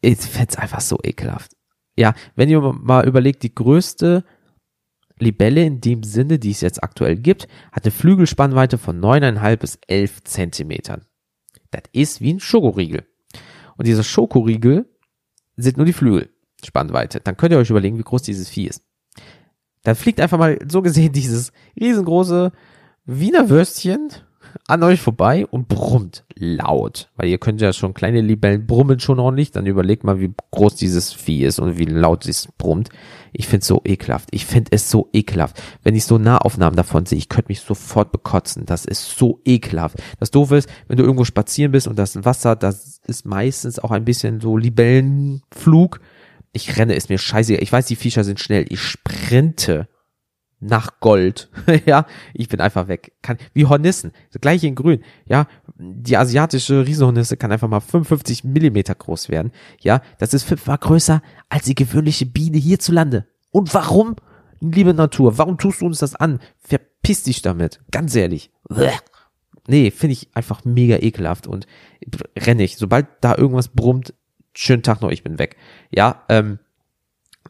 ich 0.02 0.18
find's 0.18 0.58
einfach 0.58 0.82
so 0.82 1.00
ekelhaft. 1.02 1.52
Ja, 1.96 2.14
wenn 2.36 2.50
ihr 2.50 2.60
mal 2.60 3.08
überlegt, 3.08 3.44
die 3.44 3.54
größte 3.54 4.26
Libelle 5.20 5.64
in 5.64 5.82
dem 5.82 6.04
Sinne, 6.04 6.40
die 6.40 6.52
es 6.52 6.62
jetzt 6.62 6.84
aktuell 6.84 7.18
gibt, 7.18 7.48
hat 7.72 7.84
eine 7.84 7.92
Flügelspannweite 7.92 8.78
von 8.78 9.00
9,5 9.00 9.58
bis 9.58 9.80
11 9.88 10.24
Zentimetern. 10.24 11.06
Das 11.72 11.84
ist 11.92 12.22
wie 12.22 12.34
ein 12.34 12.40
Schokoriegel. 12.40 13.06
Und 13.78 13.88
dieser 13.88 14.04
Schokoriegel 14.04 14.86
sind 15.56 15.78
nur 15.78 15.86
die 15.86 15.94
Flügelspannweite. 15.94 17.20
Dann 17.20 17.38
könnt 17.38 17.52
ihr 17.52 17.58
euch 17.58 17.70
überlegen, 17.70 17.98
wie 17.98 18.04
groß 18.04 18.24
dieses 18.24 18.50
Vieh 18.50 18.68
ist. 18.68 18.84
Dann 19.84 19.96
fliegt 19.96 20.20
einfach 20.20 20.38
mal 20.38 20.58
so 20.68 20.82
gesehen 20.82 21.12
dieses 21.12 21.52
riesengroße 21.80 22.52
Wiener 23.06 23.50
Würstchen 23.50 24.10
an 24.68 24.84
euch 24.84 25.02
vorbei 25.02 25.46
und 25.46 25.68
brummt 25.68 26.24
laut. 26.36 27.10
Weil 27.16 27.30
ihr 27.30 27.38
könnt 27.38 27.62
ja 27.62 27.74
schon 27.74 27.94
kleine 27.94 28.22
Libellen 28.22 28.66
brummen 28.66 29.00
schon 29.00 29.20
ordentlich. 29.20 29.52
Dann 29.52 29.66
überlegt 29.66 30.04
mal, 30.04 30.20
wie 30.20 30.32
groß 30.52 30.76
dieses 30.76 31.14
Vieh 31.14 31.44
ist 31.44 31.60
und 31.60 31.78
wie 31.78 31.86
laut 31.86 32.28
es 32.28 32.48
brummt. 32.58 32.90
Ich 33.32 33.48
find's 33.48 33.68
so 33.68 33.82
ekelhaft. 33.84 34.30
Ich 34.32 34.46
find 34.46 34.70
es 34.72 34.90
so 34.90 35.10
ekelhaft. 35.14 35.62
Wenn 35.84 35.96
ich 35.96 36.06
so 36.06 36.18
Nahaufnahmen 36.18 36.76
davon 36.76 37.06
sehe, 37.06 37.18
ich 37.18 37.30
könnte 37.30 37.50
mich 37.50 37.62
sofort 37.62 38.12
bekotzen. 38.12 38.66
Das 38.66 38.86
ist 38.86 39.18
so 39.18 39.40
ekelhaft. 39.44 39.98
Das 40.20 40.32
Doofe 40.32 40.58
ist, 40.58 40.70
wenn 40.88 40.98
du 40.98 41.04
irgendwo 41.04 41.26
spazieren 41.26 41.72
bist 41.72 41.88
und 41.88 41.98
das 41.98 42.24
Wasser, 42.24 42.56
das 42.56 43.02
ist 43.08 43.26
meistens 43.26 43.80
auch 43.80 43.92
ein 43.92 44.06
bisschen 44.06 44.40
so 44.40 44.58
Libellenflug. 44.58 46.00
Ich 46.52 46.78
renne, 46.78 46.94
ist 46.94 47.10
mir 47.10 47.18
scheiße. 47.18 47.56
Ich 47.56 47.72
weiß, 47.72 47.88
die 47.88 47.96
Viecher 47.96 48.24
sind 48.24 48.40
schnell. 48.40 48.66
Ich 48.70 48.80
sprinte 48.80 49.88
nach 50.64 51.00
Gold. 51.00 51.50
ja, 51.86 52.06
ich 52.34 52.48
bin 52.48 52.60
einfach 52.60 52.88
weg. 52.88 53.14
Kann, 53.22 53.38
wie 53.54 53.66
Hornissen, 53.66 54.12
das 54.32 54.42
gleiche 54.42 54.68
in 54.68 54.76
grün. 54.76 55.04
Ja, 55.26 55.48
die 55.78 56.18
asiatische 56.18 56.86
Riesenhornisse 56.86 57.38
kann 57.38 57.52
einfach 57.52 57.68
mal 57.68 57.80
55 57.80 58.44
Millimeter 58.44 58.96
groß 58.96 59.30
werden. 59.30 59.52
Ja, 59.82 60.02
das 60.20 60.34
ist 60.34 60.44
fünfmal 60.44 60.78
größer 60.78 61.22
als 61.50 61.66
die 61.66 61.76
gewöhnliche 61.76 62.26
Biene 62.26 62.58
hierzulande. 62.58 63.28
Und 63.52 63.74
warum? 63.74 64.16
Liebe 64.60 64.94
Natur, 64.94 65.38
warum 65.38 65.58
tust 65.58 65.82
du 65.82 65.86
uns 65.86 66.00
das 66.00 66.16
an? 66.16 66.40
Verpiss 66.60 67.24
dich 67.24 67.42
damit. 67.42 67.82
Ganz 67.92 68.16
ehrlich. 68.16 68.52
Nee, 69.68 69.92
finde 69.92 70.14
ich 70.14 70.30
einfach 70.34 70.66
mega 70.66 70.98
ekelhaft 70.98 71.48
und 71.48 71.68
renne 72.38 72.64
ich. 72.64 72.78
Sobald 72.78 73.08
da 73.22 73.36
irgendwas 73.36 73.70
brummt, 73.70 74.14
schönen 74.54 74.84
Tag 74.84 75.02
noch, 75.02 75.12
ich 75.12 75.24
bin 75.24 75.40
weg. 75.40 75.58
Ja, 75.92 76.24
ähm, 76.30 76.60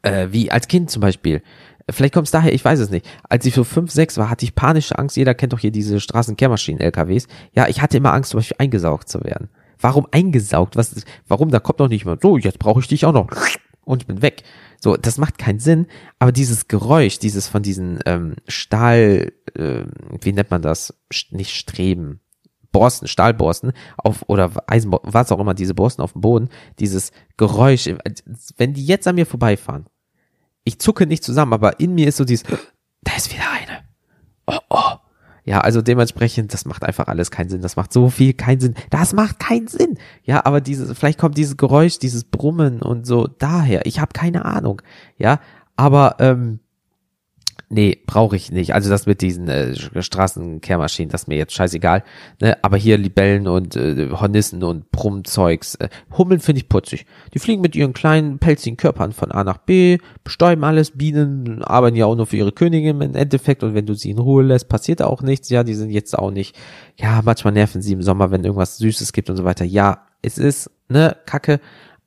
äh, 0.03 0.27
wie 0.31 0.51
als 0.51 0.67
Kind 0.67 0.91
zum 0.91 1.01
Beispiel 1.01 1.41
Vielleicht 1.89 2.13
kommt 2.13 2.27
es 2.27 2.31
daher, 2.31 2.53
ich 2.53 2.63
weiß 2.63 2.79
es 2.79 2.89
nicht. 2.89 3.05
Als 3.27 3.45
ich 3.45 3.53
so 3.53 3.63
fünf, 3.63 3.91
sechs 3.91 4.17
war, 4.17 4.29
hatte 4.29 4.45
ich 4.45 4.55
panische 4.55 4.97
Angst. 4.97 5.17
Jeder 5.17 5.33
kennt 5.33 5.53
doch 5.53 5.59
hier 5.59 5.71
diese 5.71 5.99
Straßenkehrmaschinen-LKWs. 5.99 7.27
Ja, 7.53 7.67
ich 7.67 7.81
hatte 7.81 7.97
immer 7.97 8.13
Angst, 8.13 8.31
zum 8.31 8.39
Beispiel 8.39 8.57
eingesaugt 8.59 9.09
zu 9.09 9.23
werden. 9.23 9.49
Warum 9.79 10.07
eingesaugt? 10.11 10.77
Was 10.77 10.95
warum? 11.27 11.49
Da 11.49 11.59
kommt 11.59 11.81
doch 11.81 11.89
nicht 11.89 12.05
mehr. 12.05 12.17
So, 12.21 12.37
jetzt 12.37 12.59
brauche 12.59 12.79
ich 12.79 12.87
dich 12.87 13.05
auch 13.05 13.11
noch. 13.11 13.29
Und 13.85 14.03
ich 14.03 14.07
bin 14.07 14.21
weg. 14.21 14.43
So, 14.79 14.95
das 14.95 15.17
macht 15.17 15.37
keinen 15.37 15.59
Sinn. 15.59 15.87
Aber 16.19 16.31
dieses 16.31 16.69
Geräusch, 16.69 17.19
dieses 17.19 17.49
von 17.49 17.63
diesen 17.63 17.99
ähm, 18.05 18.35
Stahl, 18.47 19.33
äh, 19.55 19.83
wie 20.21 20.31
nennt 20.31 20.51
man 20.51 20.61
das? 20.61 20.93
Nicht 21.31 21.53
Streben. 21.53 22.21
Borsten, 22.71 23.07
Stahlborsten 23.07 23.71
auf 23.97 24.23
oder 24.27 24.51
Eisen, 24.67 24.91
was 25.03 25.31
auch 25.31 25.39
immer, 25.39 25.53
diese 25.53 25.75
Borsten 25.75 26.01
auf 26.01 26.13
dem 26.13 26.21
Boden, 26.21 26.49
dieses 26.79 27.11
Geräusch, 27.37 27.87
wenn 28.57 28.73
die 28.73 28.85
jetzt 28.85 29.07
an 29.07 29.15
mir 29.15 29.27
vorbeifahren, 29.27 29.85
ich 30.63 30.79
zucke 30.79 31.07
nicht 31.07 31.23
zusammen, 31.23 31.53
aber 31.53 31.79
in 31.79 31.95
mir 31.95 32.07
ist 32.07 32.17
so 32.17 32.25
dieses, 32.25 32.43
da 33.03 33.15
ist 33.15 33.31
wieder 33.31 33.49
eine. 33.51 33.83
Oh, 34.47 34.59
oh. 34.69 34.97
Ja, 35.45 35.59
also 35.59 35.81
dementsprechend, 35.81 36.53
das 36.53 36.63
macht 36.65 36.83
einfach 36.83 37.07
alles 37.07 37.29
keinen 37.29 37.49
Sinn. 37.49 37.61
Das 37.61 37.75
macht 37.75 37.91
so 37.91 38.09
viel 38.09 38.33
keinen 38.33 38.61
Sinn. 38.61 38.75
Das 38.89 39.11
macht 39.13 39.39
keinen 39.39 39.67
Sinn. 39.67 39.97
Ja, 40.23 40.45
aber 40.45 40.61
dieses, 40.61 40.97
vielleicht 40.97 41.19
kommt 41.19 41.37
dieses 41.37 41.57
Geräusch, 41.57 41.99
dieses 41.99 42.23
Brummen 42.23 42.81
und 42.81 43.05
so 43.05 43.27
daher. 43.27 43.85
Ich 43.85 43.99
habe 43.99 44.13
keine 44.13 44.45
Ahnung. 44.45 44.81
Ja, 45.17 45.41
aber 45.75 46.15
ähm, 46.19 46.59
Nee, 47.75 47.97
brauche 48.05 48.35
ich 48.35 48.51
nicht. 48.51 48.75
Also 48.75 48.91
das 48.91 49.07
mit 49.07 49.21
diesen 49.21 49.47
äh, 49.47 49.73
Straßenkehrmaschinen, 49.75 51.09
das 51.09 51.23
ist 51.23 51.27
mir 51.27 51.37
jetzt 51.37 51.53
scheißegal. 51.53 52.03
Ne? 52.39 52.55
Aber 52.63 52.77
hier 52.77 52.99
Libellen 52.99 53.47
und 53.47 53.75
äh, 53.75 54.11
Hornissen 54.11 54.63
und 54.63 54.91
Brummzeugs. 54.91 55.73
Äh, 55.75 55.89
Hummeln 56.15 56.39
finde 56.39 56.59
ich 56.59 56.69
putzig. 56.69 57.07
Die 57.33 57.39
fliegen 57.39 57.63
mit 57.63 57.75
ihren 57.75 57.93
kleinen, 57.93 58.37
pelzigen 58.37 58.77
Körpern 58.77 59.11
von 59.11 59.31
A 59.31 59.43
nach 59.43 59.57
B, 59.57 59.97
bestäuben 60.23 60.63
alles. 60.63 60.91
Bienen 60.91 61.63
arbeiten 61.63 61.95
ja 61.95 62.05
auch 62.05 62.15
nur 62.15 62.27
für 62.27 62.37
ihre 62.37 62.51
Königin 62.51 63.01
im 63.01 63.15
Endeffekt. 63.15 63.63
Und 63.63 63.73
wenn 63.73 63.87
du 63.87 63.95
sie 63.95 64.11
in 64.11 64.19
Ruhe 64.19 64.43
lässt, 64.43 64.69
passiert 64.69 65.01
auch 65.01 65.23
nichts. 65.23 65.49
Ja, 65.49 65.63
die 65.63 65.73
sind 65.73 65.89
jetzt 65.89 66.15
auch 66.15 66.29
nicht. 66.29 66.55
Ja, 66.97 67.21
manchmal 67.23 67.53
nerven 67.53 67.81
sie 67.81 67.93
im 67.93 68.03
Sommer, 68.03 68.29
wenn 68.29 68.43
irgendwas 68.43 68.77
Süßes 68.77 69.13
gibt 69.13 69.31
und 69.31 69.37
so 69.37 69.45
weiter. 69.45 69.65
Ja, 69.65 70.05
es 70.21 70.37
ist, 70.37 70.69
ne, 70.89 71.17
Kacke. 71.25 71.59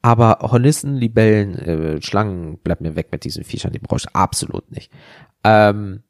Aber 0.07 0.39
Hornissen, 0.41 0.95
Libellen, 0.95 1.57
äh, 1.57 2.01
Schlangen, 2.01 2.59
bleib 2.63 2.81
mir 2.81 2.95
weg 2.95 3.09
mit 3.11 3.25
diesen 3.25 3.43
Viechern, 3.43 3.73
die 3.73 3.81
brauche 3.81 3.99
ich 3.99 4.15
absolut 4.15 4.71
nicht. 4.71 4.93
Ähm, 5.47 6.03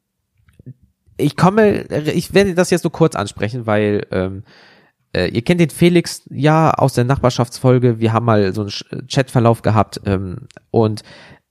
ich 1.15 1.37
komme, 1.37 1.83
ich 2.11 2.33
werde 2.33 2.55
das 2.55 2.71
jetzt 2.71 2.83
nur 2.83 2.91
kurz 2.91 3.15
ansprechen, 3.15 3.65
weil 3.65 4.05
ähm, 4.11 4.43
äh, 5.15 5.27
ihr 5.27 5.43
kennt 5.43 5.61
den 5.61 5.69
Felix 5.69 6.23
ja 6.29 6.71
aus 6.71 6.93
der 6.93 7.03
Nachbarschaftsfolge. 7.03 7.99
Wir 7.99 8.13
haben 8.13 8.25
mal 8.25 8.53
so 8.53 8.61
einen 8.61 9.07
Chatverlauf 9.07 9.61
gehabt 9.61 10.01
ähm, 10.05 10.47
und 10.71 11.03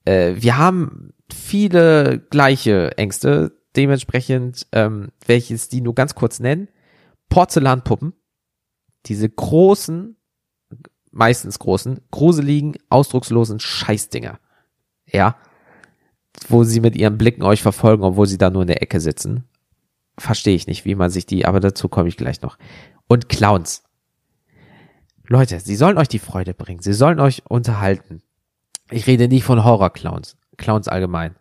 äh, 0.04 0.34
wir 0.36 0.58
haben 0.58 1.12
viele 1.32 2.18
gleiche 2.30 2.98
Ängste. 2.98 3.56
Dementsprechend 3.76 4.66
ähm, 4.72 5.12
werde 5.24 5.68
die 5.72 5.80
nur 5.80 5.94
ganz 5.94 6.14
kurz 6.14 6.40
nennen. 6.40 6.68
Porzellanpuppen, 7.28 8.14
diese 9.06 9.28
großen, 9.28 10.16
meistens 11.10 11.58
großen, 11.58 12.00
gruseligen, 12.10 12.76
ausdruckslosen 12.88 13.60
Scheißdinger. 13.60 14.38
Ja, 15.06 15.36
wo 16.48 16.64
sie 16.64 16.80
mit 16.80 16.96
ihren 16.96 17.18
Blicken 17.18 17.42
euch 17.42 17.62
verfolgen, 17.62 18.04
obwohl 18.04 18.26
sie 18.26 18.38
da 18.38 18.50
nur 18.50 18.62
in 18.62 18.68
der 18.68 18.82
Ecke 18.82 19.00
sitzen. 19.00 19.44
Verstehe 20.18 20.54
ich 20.54 20.66
nicht, 20.66 20.84
wie 20.84 20.94
man 20.94 21.10
sich 21.10 21.26
die, 21.26 21.44
aber 21.44 21.60
dazu 21.60 21.88
komme 21.88 22.08
ich 22.08 22.16
gleich 22.16 22.42
noch. 22.42 22.58
Und 23.06 23.28
Clowns. 23.28 23.84
Leute, 25.28 25.60
sie 25.60 25.76
sollen 25.76 25.98
euch 25.98 26.08
die 26.08 26.18
Freude 26.18 26.54
bringen, 26.54 26.80
sie 26.80 26.92
sollen 26.92 27.20
euch 27.20 27.42
unterhalten. 27.48 28.22
Ich 28.90 29.06
rede 29.06 29.28
nicht 29.28 29.44
von 29.44 29.64
Horror-Clowns, 29.64 30.36
Clowns 30.56 30.88
allgemein. 30.88 31.34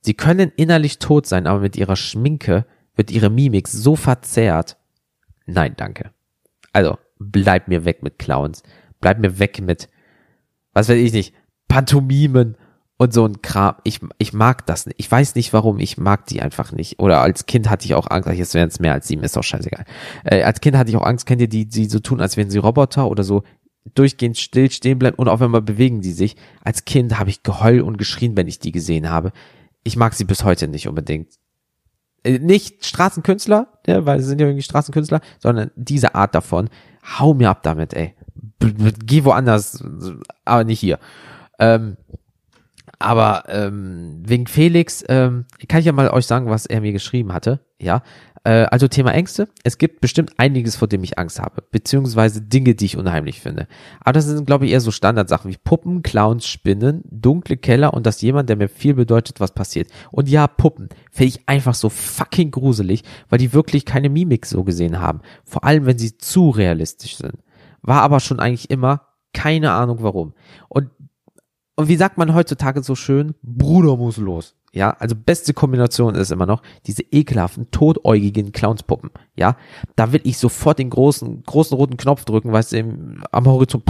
Sie 0.00 0.14
können 0.14 0.52
innerlich 0.56 0.98
tot 0.98 1.26
sein, 1.26 1.46
aber 1.46 1.60
mit 1.60 1.76
ihrer 1.76 1.96
Schminke 1.96 2.66
wird 2.94 3.10
ihre 3.10 3.30
Mimik 3.30 3.68
so 3.68 3.96
verzerrt. 3.96 4.76
Nein, 5.46 5.74
danke. 5.76 6.12
Also, 6.72 6.98
bleib 7.18 7.68
mir 7.68 7.84
weg 7.84 8.02
mit 8.02 8.18
Clowns. 8.18 8.62
Bleib 9.00 9.18
mir 9.18 9.38
weg 9.38 9.60
mit, 9.60 9.88
was 10.72 10.88
weiß 10.88 10.96
ich 10.96 11.12
nicht, 11.12 11.34
Pantomimen 11.68 12.56
und 13.02 13.12
so 13.12 13.26
ein 13.26 13.42
Kram. 13.42 13.74
Ich, 13.82 14.00
ich 14.18 14.32
mag 14.32 14.64
das 14.66 14.86
nicht. 14.86 15.00
Ich 15.00 15.10
weiß 15.10 15.34
nicht 15.34 15.52
warum. 15.52 15.80
Ich 15.80 15.98
mag 15.98 16.26
die 16.26 16.40
einfach 16.40 16.70
nicht. 16.70 17.00
Oder 17.00 17.20
als 17.20 17.46
Kind 17.46 17.68
hatte 17.68 17.84
ich 17.84 17.94
auch 17.94 18.08
Angst. 18.08 18.28
Jetzt 18.30 18.54
wären 18.54 18.68
es 18.68 18.78
mehr 18.78 18.92
als 18.92 19.08
sieben, 19.08 19.24
ist 19.24 19.36
doch 19.36 19.42
scheißegal. 19.42 19.84
Äh, 20.24 20.42
als 20.44 20.60
Kind 20.60 20.76
hatte 20.76 20.90
ich 20.90 20.96
auch 20.96 21.04
Angst. 21.04 21.26
Kennt 21.26 21.40
ihr 21.40 21.48
die, 21.48 21.66
die 21.66 21.86
so 21.86 21.98
tun, 21.98 22.20
als 22.20 22.36
wären 22.36 22.48
sie 22.48 22.58
Roboter 22.58 23.08
oder 23.08 23.24
so 23.24 23.42
durchgehend 23.94 24.38
still 24.38 24.70
stehen 24.70 25.00
bleiben 25.00 25.16
und 25.16 25.26
auf 25.26 25.42
einmal 25.42 25.62
bewegen 25.62 26.00
die 26.00 26.12
sich. 26.12 26.36
Als 26.62 26.84
Kind 26.84 27.18
habe 27.18 27.30
ich 27.30 27.42
geheult 27.42 27.82
und 27.82 27.98
geschrien, 27.98 28.36
wenn 28.36 28.46
ich 28.46 28.60
die 28.60 28.70
gesehen 28.70 29.10
habe. 29.10 29.32
Ich 29.82 29.96
mag 29.96 30.14
sie 30.14 30.24
bis 30.24 30.44
heute 30.44 30.68
nicht 30.68 30.86
unbedingt. 30.86 31.32
Äh, 32.22 32.38
nicht 32.38 32.86
Straßenkünstler, 32.86 33.66
ja, 33.88 34.06
weil 34.06 34.20
sie 34.20 34.28
sind 34.28 34.40
ja 34.40 34.46
irgendwie 34.46 34.62
Straßenkünstler, 34.62 35.20
sondern 35.40 35.72
diese 35.74 36.14
Art 36.14 36.36
davon. 36.36 36.70
Hau 37.18 37.34
mir 37.34 37.50
ab 37.50 37.64
damit, 37.64 37.94
ey. 37.94 38.14
B 38.60 38.92
geh 39.04 39.24
woanders, 39.24 39.82
aber 40.44 40.62
nicht 40.62 40.78
hier. 40.78 41.00
Ähm, 41.58 41.96
aber 43.02 43.44
ähm, 43.48 44.22
wegen 44.24 44.46
Felix 44.46 45.04
ähm, 45.08 45.46
kann 45.68 45.80
ich 45.80 45.86
ja 45.86 45.92
mal 45.92 46.10
euch 46.10 46.26
sagen, 46.26 46.48
was 46.48 46.66
er 46.66 46.80
mir 46.80 46.92
geschrieben 46.92 47.32
hatte. 47.32 47.60
Ja, 47.80 48.02
äh, 48.44 48.64
also 48.64 48.88
Thema 48.88 49.12
Ängste. 49.12 49.48
Es 49.64 49.78
gibt 49.78 50.00
bestimmt 50.00 50.32
einiges, 50.38 50.76
vor 50.76 50.88
dem 50.88 51.02
ich 51.04 51.18
Angst 51.18 51.40
habe, 51.40 51.62
beziehungsweise 51.70 52.42
Dinge, 52.42 52.74
die 52.74 52.86
ich 52.86 52.96
unheimlich 52.96 53.40
finde. 53.40 53.66
Aber 54.00 54.12
das 54.12 54.26
sind, 54.26 54.46
glaube 54.46 54.66
ich, 54.66 54.72
eher 54.72 54.80
so 54.80 54.90
Standardsachen 54.90 55.50
wie 55.50 55.56
Puppen, 55.62 56.02
Clowns, 56.02 56.46
Spinnen, 56.46 57.02
dunkle 57.10 57.56
Keller 57.56 57.94
und 57.94 58.06
dass 58.06 58.20
jemand, 58.20 58.48
der 58.48 58.56
mir 58.56 58.68
viel 58.68 58.94
bedeutet, 58.94 59.40
was 59.40 59.52
passiert. 59.52 59.88
Und 60.10 60.28
ja, 60.28 60.46
Puppen 60.46 60.88
finde 61.10 61.28
ich 61.28 61.48
einfach 61.48 61.74
so 61.74 61.88
fucking 61.88 62.50
gruselig, 62.50 63.02
weil 63.28 63.38
die 63.38 63.52
wirklich 63.52 63.84
keine 63.84 64.08
Mimik 64.08 64.46
so 64.46 64.64
gesehen 64.64 65.00
haben. 65.00 65.20
Vor 65.44 65.64
allem, 65.64 65.86
wenn 65.86 65.98
sie 65.98 66.16
zu 66.18 66.50
realistisch 66.50 67.16
sind. 67.16 67.38
War 67.82 68.02
aber 68.02 68.20
schon 68.20 68.40
eigentlich 68.40 68.70
immer 68.70 69.08
keine 69.32 69.72
Ahnung 69.72 69.98
warum. 70.00 70.34
Und 70.68 70.90
und 71.76 71.88
wie 71.88 71.96
sagt 71.96 72.18
man 72.18 72.34
heutzutage 72.34 72.82
so 72.82 72.94
schön? 72.94 73.34
Bruder 73.42 73.96
muss 73.96 74.16
los. 74.16 74.54
Ja, 74.74 74.90
also 74.98 75.14
beste 75.14 75.52
Kombination 75.52 76.14
ist 76.14 76.30
immer 76.30 76.46
noch 76.46 76.62
diese 76.86 77.02
ekelhaften, 77.02 77.70
todäugigen 77.70 78.52
Clownspuppen. 78.52 79.10
Ja, 79.36 79.56
da 79.96 80.12
will 80.12 80.22
ich 80.24 80.38
sofort 80.38 80.78
den 80.78 80.88
großen, 80.88 81.42
großen 81.42 81.76
roten 81.76 81.98
Knopf 81.98 82.24
drücken, 82.24 82.52
weißt 82.52 82.72
du, 82.72 83.20
am 83.30 83.46
Horizont 83.46 83.84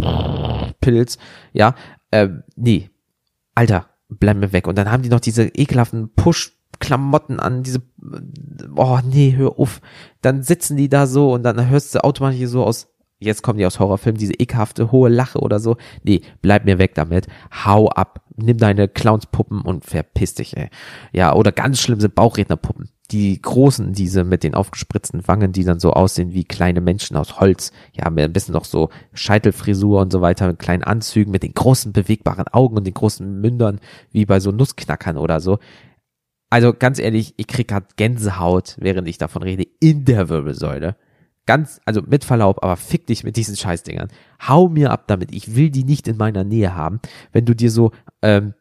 Pilz. 0.81 1.19
Ja, 1.53 1.77
äh, 2.11 2.29
nee, 2.57 2.91
Alter, 3.55 3.87
bleib 4.09 4.39
mir 4.39 4.53
weg. 4.53 4.67
Und 4.67 4.77
dann 4.77 4.91
haben 4.91 5.03
die 5.03 5.09
noch 5.09 5.21
diese 5.21 5.45
ekelhaften 5.45 6.13
Push 6.15 6.53
Klamotten 6.81 7.39
an, 7.39 7.63
diese, 7.63 7.81
oh 8.75 8.99
nee, 9.05 9.35
hör 9.37 9.59
auf. 9.59 9.81
Dann 10.21 10.43
sitzen 10.43 10.77
die 10.77 10.89
da 10.89 11.07
so 11.07 11.33
und 11.33 11.45
dann 11.45 11.69
hörst 11.69 11.95
du 11.95 12.03
automatisch 12.03 12.49
so 12.49 12.65
aus 12.65 12.92
jetzt 13.25 13.43
kommen 13.43 13.59
die 13.59 13.67
aus 13.67 13.81
Horrorfilmen, 13.81 14.19
diese 14.19 14.35
ekelhafte 14.35 14.93
hohe 14.93 15.09
Lache 15.09 15.39
oder 15.39 15.61
so. 15.61 15.77
Nee, 16.03 16.23
bleib 16.41 16.65
mir 16.65 16.79
weg 16.79 16.95
damit. 16.95 17.27
Hau 17.65 17.89
ab. 17.89 18.23
Nimm 18.37 18.57
deine 18.57 18.89
Clownspuppen 18.89 19.61
und 19.61 19.85
verpiss 19.85 20.35
dich, 20.35 20.57
ey. 20.57 20.71
Ja, 21.13 21.35
oder 21.35 21.53
ganz 21.53 21.81
schlimm 21.81 22.01
sind 22.01 22.15
Bauchrednerpuppen. 22.15 22.89
Die 23.11 23.41
großen, 23.41 23.93
diese 23.93 24.25
mit 24.25 24.43
den 24.43 24.55
aufgespritzten 24.55 25.29
Wangen, 25.29 25.53
die 25.53 25.65
dann 25.65 25.81
so 25.81 25.93
aussehen 25.93 26.33
wie 26.33 26.45
kleine 26.45 26.81
Menschen 26.81 27.17
aus 27.17 27.41
Holz. 27.41 27.73
Ja, 27.93 28.09
mit 28.09 28.25
ein 28.25 28.33
bisschen 28.33 28.55
noch 28.55 28.65
so 28.65 28.89
Scheitelfrisur 29.13 30.01
und 30.01 30.11
so 30.11 30.23
weiter, 30.23 30.47
mit 30.47 30.59
kleinen 30.59 30.83
Anzügen, 30.83 31.31
mit 31.31 31.43
den 31.43 31.53
großen 31.53 31.93
bewegbaren 31.93 32.49
Augen 32.49 32.77
und 32.77 32.87
den 32.87 32.95
großen 32.95 33.41
Mündern, 33.41 33.81
wie 34.13 34.25
bei 34.25 34.41
so 34.41 34.51
Nussknackern 34.51 35.19
oder 35.19 35.41
so. 35.41 35.59
Also 36.49 36.75
ganz 36.75 36.99
ehrlich, 36.99 37.35
ich 37.37 37.47
krieg 37.47 37.69
grad 37.69 37.97
Gänsehaut, 37.97 38.77
während 38.79 39.09
ich 39.09 39.19
davon 39.19 39.43
rede, 39.43 39.67
in 39.81 40.05
der 40.05 40.29
Wirbelsäule 40.29 40.97
ganz, 41.47 41.81
also 41.85 42.03
mit 42.03 42.25
Verlaub, 42.25 42.63
aber 42.63 42.77
fick 42.77 43.07
dich 43.07 43.25
mit 43.25 43.37
diesen 43.37 43.57
Scheißdingern. 43.57 44.09
Hau 44.47 44.69
mir 44.69 44.91
ab 44.91 45.05
damit. 45.07 45.35
Ich 45.35 45.55
will 45.57 45.71
die 45.71 45.85
nicht 45.85 46.09
in 46.09 46.17
meiner 46.17 46.45
Nähe 46.45 46.75
haben. 46.75 47.01
Wenn 47.33 47.45
du 47.45 47.55
dir 47.55 47.71
so 47.71 47.93
ähm, 48.23 48.55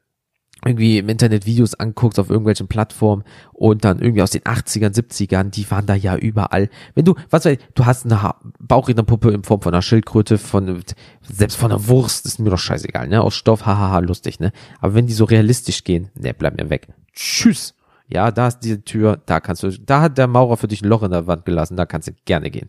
irgendwie 0.64 1.00
im 1.00 1.10
Internet 1.10 1.46
Videos 1.46 1.74
anguckst 1.74 2.20
auf 2.20 2.30
irgendwelchen 2.30 2.68
Plattformen 2.68 3.24
und 3.52 3.84
dann 3.84 4.00
irgendwie 4.00 4.22
aus 4.22 4.30
den 4.30 4.44
80ern, 4.44 4.94
70ern, 4.94 5.50
die 5.50 5.70
waren 5.72 5.88
da 5.88 5.96
ja 5.96 6.16
überall. 6.16 6.70
Wenn 6.94 7.06
du, 7.06 7.16
was 7.30 7.46
weiß 7.46 7.54
ich, 7.54 7.60
du 7.74 7.86
hast 7.86 8.06
eine 8.06 8.36
Bauchrednerpuppe 8.60 9.32
in 9.32 9.44
Form 9.44 9.62
von 9.62 9.74
einer 9.74 9.82
Schildkröte, 9.82 10.38
von, 10.38 10.84
selbst 11.22 11.56
von 11.56 11.72
einer 11.72 11.88
Wurst, 11.88 12.26
ist 12.26 12.40
mir 12.40 12.52
doch 12.52 12.60
scheißegal, 12.60 13.08
ne, 13.08 13.22
aus 13.22 13.36
Stoff, 13.36 13.66
hahaha, 13.66 14.00
lustig, 14.00 14.40
ne. 14.40 14.52
Aber 14.80 14.94
wenn 14.94 15.08
die 15.08 15.14
so 15.14 15.26
realistisch 15.26 15.84
gehen, 15.84 16.10
ne, 16.14 16.34
bleib 16.34 16.62
mir 16.62 16.70
weg. 16.70 16.90
Tschüss. 17.14 17.74
Ja, 18.12 18.32
da 18.32 18.48
ist 18.48 18.60
diese 18.60 18.84
Tür, 18.84 19.22
da 19.26 19.40
kannst 19.40 19.64
du, 19.64 19.70
da 19.70 20.02
hat 20.02 20.18
der 20.18 20.28
Maurer 20.28 20.58
für 20.58 20.68
dich 20.68 20.82
ein 20.82 20.90
Loch 20.90 21.04
in 21.04 21.12
der 21.12 21.28
Wand 21.28 21.46
gelassen, 21.46 21.78
da 21.78 21.86
kannst 21.86 22.10
du 22.10 22.12
gerne 22.26 22.52
gehen. 22.52 22.68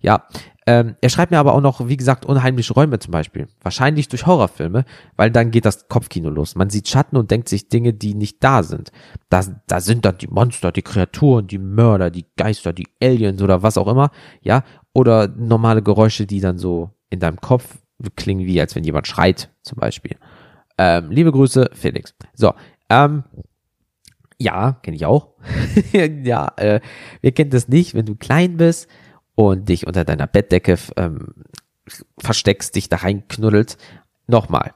Ja, 0.00 0.24
ähm, 0.66 0.94
er 1.00 1.10
schreibt 1.10 1.30
mir 1.30 1.38
aber 1.38 1.54
auch 1.54 1.60
noch, 1.60 1.88
wie 1.88 1.96
gesagt, 1.96 2.24
unheimliche 2.24 2.72
Räume 2.72 2.98
zum 2.98 3.10
Beispiel. 3.10 3.48
Wahrscheinlich 3.60 4.08
durch 4.08 4.26
Horrorfilme, 4.26 4.84
weil 5.16 5.30
dann 5.30 5.50
geht 5.50 5.66
das 5.66 5.88
Kopfkino 5.88 6.30
los. 6.30 6.54
Man 6.54 6.70
sieht 6.70 6.88
Schatten 6.88 7.16
und 7.16 7.30
denkt 7.30 7.48
sich 7.48 7.68
Dinge, 7.68 7.92
die 7.92 8.14
nicht 8.14 8.42
da 8.42 8.62
sind. 8.62 8.90
Da, 9.28 9.42
da 9.66 9.80
sind 9.80 10.04
dann 10.04 10.18
die 10.18 10.28
Monster, 10.28 10.72
die 10.72 10.82
Kreaturen, 10.82 11.48
die 11.48 11.58
Mörder, 11.58 12.10
die 12.10 12.26
Geister, 12.36 12.72
die 12.72 12.86
Aliens 13.02 13.42
oder 13.42 13.62
was 13.62 13.76
auch 13.76 13.88
immer. 13.88 14.10
Ja, 14.42 14.62
oder 14.92 15.28
normale 15.28 15.82
Geräusche, 15.82 16.24
die 16.24 16.40
dann 16.40 16.56
so 16.56 16.90
in 17.10 17.20
deinem 17.20 17.40
Kopf 17.40 17.78
klingen, 18.16 18.46
wie 18.46 18.60
als 18.60 18.74
wenn 18.74 18.84
jemand 18.84 19.06
schreit, 19.06 19.50
zum 19.62 19.78
Beispiel. 19.78 20.16
Ähm, 20.78 21.10
liebe 21.10 21.30
Grüße, 21.30 21.70
Felix. 21.72 22.14
So, 22.34 22.54
ähm, 22.88 23.24
ja, 24.38 24.72
kenne 24.82 24.96
ich 24.96 25.06
auch. 25.06 25.34
ja, 25.92 26.52
äh, 26.56 26.80
wer 27.20 27.32
kennt 27.32 27.54
das 27.54 27.68
nicht, 27.68 27.94
wenn 27.94 28.06
du 28.06 28.14
klein 28.14 28.56
bist 28.56 28.88
und 29.34 29.68
dich 29.68 29.86
unter 29.86 30.04
deiner 30.04 30.26
Bettdecke 30.26 30.76
ähm, 30.96 31.34
versteckst, 32.18 32.74
dich 32.74 32.88
da 32.88 32.96
reinknuddelt. 32.96 33.76
Nochmal, 34.26 34.74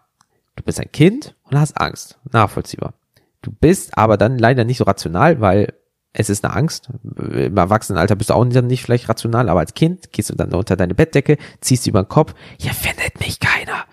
du 0.56 0.62
bist 0.62 0.80
ein 0.80 0.92
Kind 0.92 1.34
und 1.44 1.58
hast 1.58 1.80
Angst. 1.80 2.18
Nachvollziehbar. 2.30 2.94
Du 3.42 3.52
bist 3.52 3.96
aber 3.96 4.16
dann 4.16 4.38
leider 4.38 4.64
nicht 4.64 4.78
so 4.78 4.84
rational, 4.84 5.40
weil 5.40 5.74
es 6.12 6.30
ist 6.30 6.44
eine 6.44 6.54
Angst. 6.54 6.90
Im 7.16 7.56
Erwachsenenalter 7.56 8.16
bist 8.16 8.30
du 8.30 8.34
auch 8.34 8.44
nicht 8.44 8.82
vielleicht 8.82 9.08
rational, 9.08 9.48
aber 9.48 9.60
als 9.60 9.74
Kind 9.74 10.12
gehst 10.12 10.30
du 10.30 10.34
dann 10.34 10.52
unter 10.52 10.76
deine 10.76 10.94
Bettdecke, 10.94 11.38
ziehst 11.60 11.84
sie 11.84 11.90
über 11.90 12.02
den 12.02 12.08
Kopf. 12.08 12.34
Hier 12.58 12.72
findet 12.72 13.20
mich 13.20 13.38
keiner. 13.38 13.84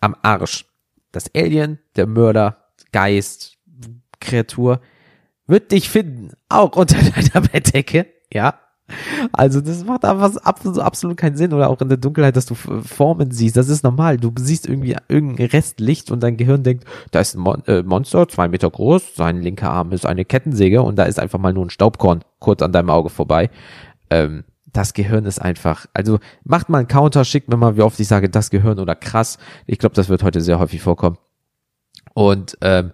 Am 0.00 0.14
Arsch. 0.22 0.66
Das 1.10 1.30
Alien, 1.34 1.78
der 1.96 2.06
Mörder, 2.06 2.68
Geist, 2.92 3.56
Kreatur, 4.20 4.80
wird 5.46 5.72
dich 5.72 5.88
finden, 5.88 6.32
auch 6.48 6.76
unter 6.76 6.98
deiner 7.02 7.46
Bettdecke, 7.46 8.06
ja, 8.32 8.54
Also 9.32 9.60
das 9.60 9.84
macht 9.84 10.04
einfach 10.04 10.36
absolut, 10.44 11.16
keinen 11.16 11.36
Sinn 11.36 11.52
oder 11.52 11.70
auch 11.70 11.80
in 11.80 11.88
der 11.88 11.98
Dunkelheit, 11.98 12.36
dass 12.36 12.46
du 12.46 12.54
Formen 12.54 13.30
siehst. 13.30 13.56
Das 13.56 13.68
ist 13.68 13.82
normal. 13.82 14.18
Du 14.18 14.32
siehst 14.38 14.68
irgendwie 14.68 14.96
irgendein 15.08 15.46
Restlicht 15.46 16.10
und 16.10 16.22
dein 16.22 16.36
Gehirn 16.36 16.62
denkt, 16.62 16.84
da 17.10 17.20
ist 17.20 17.34
ein 17.34 17.62
äh, 17.66 17.82
Monster, 17.82 18.28
zwei 18.28 18.48
Meter 18.48 18.70
groß, 18.70 19.14
sein 19.14 19.40
linker 19.40 19.70
Arm 19.70 19.92
ist 19.92 20.06
eine 20.06 20.24
Kettensäge 20.24 20.82
und 20.82 20.96
da 20.96 21.04
ist 21.04 21.18
einfach 21.18 21.38
mal 21.38 21.52
nur 21.52 21.66
ein 21.66 21.70
Staubkorn 21.70 22.24
kurz 22.38 22.62
an 22.62 22.72
deinem 22.72 22.90
Auge 22.90 23.08
vorbei. 23.08 23.50
Ähm, 24.10 24.44
das 24.66 24.92
Gehirn 24.92 25.24
ist 25.24 25.40
einfach, 25.40 25.86
also 25.94 26.18
macht 26.42 26.68
mal 26.68 26.78
einen 26.78 26.88
Counter, 26.88 27.24
schickt 27.24 27.48
mir 27.48 27.56
mal, 27.56 27.76
wie 27.76 27.82
oft 27.82 27.98
ich 28.00 28.08
sage, 28.08 28.28
das 28.28 28.50
Gehirn 28.50 28.80
oder 28.80 28.96
krass. 28.96 29.38
Ich 29.66 29.78
glaube, 29.78 29.94
das 29.94 30.08
wird 30.08 30.22
heute 30.24 30.40
sehr 30.40 30.58
häufig 30.58 30.82
vorkommen. 30.82 31.16
Und 32.12 32.58
ähm, 32.60 32.92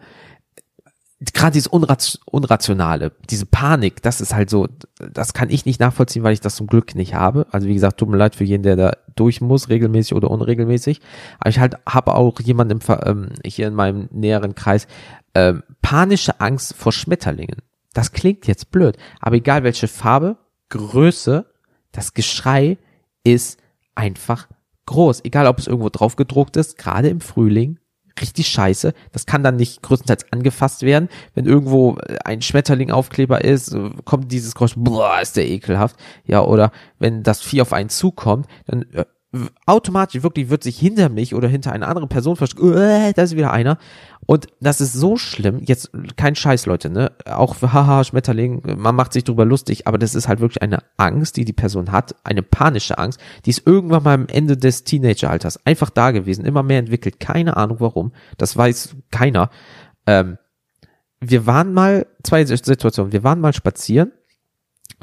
gerade 1.20 1.52
dieses 1.52 1.66
Unrationale, 1.66 3.12
diese 3.28 3.44
Panik, 3.44 4.02
das 4.02 4.20
ist 4.20 4.34
halt 4.34 4.48
so, 4.48 4.68
das 5.12 5.34
kann 5.34 5.50
ich 5.50 5.66
nicht 5.66 5.78
nachvollziehen, 5.78 6.22
weil 6.22 6.32
ich 6.32 6.40
das 6.40 6.56
zum 6.56 6.66
Glück 6.66 6.94
nicht 6.94 7.14
habe. 7.14 7.46
Also 7.50 7.68
wie 7.68 7.74
gesagt, 7.74 7.98
tut 7.98 8.08
mir 8.08 8.16
leid 8.16 8.34
für 8.34 8.44
jeden, 8.44 8.62
der 8.62 8.76
da 8.76 8.92
durch 9.16 9.42
muss, 9.42 9.68
regelmäßig 9.68 10.14
oder 10.14 10.30
unregelmäßig. 10.30 11.00
Aber 11.38 11.50
ich 11.50 11.58
halt 11.58 11.76
habe 11.86 12.14
auch 12.14 12.40
jemanden 12.40 12.80
im, 12.80 12.96
ähm, 13.04 13.28
hier 13.44 13.68
in 13.68 13.74
meinem 13.74 14.08
näheren 14.12 14.54
Kreis, 14.54 14.86
ähm, 15.34 15.62
panische 15.82 16.40
Angst 16.40 16.74
vor 16.74 16.92
Schmetterlingen. 16.92 17.58
Das 17.92 18.12
klingt 18.12 18.46
jetzt 18.46 18.70
blöd, 18.70 18.96
aber 19.20 19.36
egal 19.36 19.62
welche 19.62 19.88
Farbe, 19.88 20.38
Größe, 20.70 21.44
das 21.92 22.14
Geschrei 22.14 22.78
ist 23.24 23.58
einfach 23.94 24.48
groß. 24.86 25.24
Egal, 25.24 25.46
ob 25.46 25.58
es 25.58 25.66
irgendwo 25.66 25.90
drauf 25.90 26.16
gedruckt 26.16 26.56
ist, 26.56 26.78
gerade 26.78 27.08
im 27.08 27.20
Frühling, 27.20 27.78
richtig 28.20 28.48
scheiße. 28.48 28.94
Das 29.12 29.26
kann 29.26 29.42
dann 29.42 29.56
nicht 29.56 29.82
größtenteils 29.82 30.32
angefasst 30.32 30.82
werden. 30.82 31.08
Wenn 31.34 31.46
irgendwo 31.46 31.98
ein 32.24 32.42
Schmetterling-Aufkleber 32.42 33.44
ist, 33.44 33.76
kommt 34.04 34.32
dieses 34.32 34.54
Geräusch, 34.54 34.74
boah, 34.76 35.20
ist 35.20 35.36
der 35.36 35.48
ekelhaft. 35.48 35.96
Ja, 36.24 36.42
oder 36.42 36.72
wenn 36.98 37.22
das 37.22 37.40
Vieh 37.40 37.62
auf 37.62 37.72
einen 37.72 37.88
zukommt, 37.88 38.46
dann 38.66 38.82
äh, 38.92 39.04
automatisch 39.66 40.22
wirklich 40.24 40.50
wird 40.50 40.64
sich 40.64 40.78
hinter 40.78 41.08
mich 41.08 41.34
oder 41.34 41.46
hinter 41.46 41.72
einer 41.72 41.86
anderen 41.86 42.08
Person 42.08 42.34
verstehen, 42.34 42.74
äh, 42.74 43.12
da 43.12 43.22
ist 43.22 43.36
wieder 43.36 43.52
einer. 43.52 43.78
Und 44.26 44.48
das 44.60 44.80
ist 44.80 44.92
so 44.92 45.16
schlimm, 45.16 45.60
jetzt 45.64 45.90
kein 46.16 46.34
Scheiß, 46.34 46.66
Leute, 46.66 46.90
ne? 46.90 47.12
Auch 47.26 47.54
für 47.54 47.72
haha, 47.72 48.02
Schmetterling, 48.02 48.62
man 48.76 48.94
macht 48.96 49.12
sich 49.12 49.24
drüber 49.24 49.44
lustig, 49.44 49.86
aber 49.86 49.98
das 49.98 50.14
ist 50.14 50.26
halt 50.26 50.40
wirklich 50.40 50.62
eine 50.62 50.82
Angst, 50.96 51.36
die 51.36 51.44
die 51.44 51.52
Person 51.52 51.92
hat, 51.92 52.16
eine 52.24 52.42
panische 52.42 52.98
Angst, 52.98 53.20
die 53.44 53.50
ist 53.50 53.66
irgendwann 53.66 54.02
mal 54.02 54.14
am 54.14 54.26
Ende 54.26 54.56
des 54.56 54.84
Teenageralters 54.84 55.64
einfach 55.64 55.90
da 55.90 56.10
gewesen, 56.10 56.44
immer 56.44 56.62
mehr 56.62 56.80
entwickelt, 56.80 57.20
keine 57.20 57.56
Ahnung 57.56 57.78
warum, 57.80 58.12
das 58.36 58.56
weiß 58.56 58.96
keiner. 59.10 59.50
Ähm, 60.06 60.38
wir 61.20 61.46
waren 61.46 61.72
mal, 61.72 62.06
zwei 62.24 62.44
Situationen, 62.44 63.12
wir 63.12 63.22
waren 63.22 63.40
mal 63.40 63.52
spazieren 63.52 64.12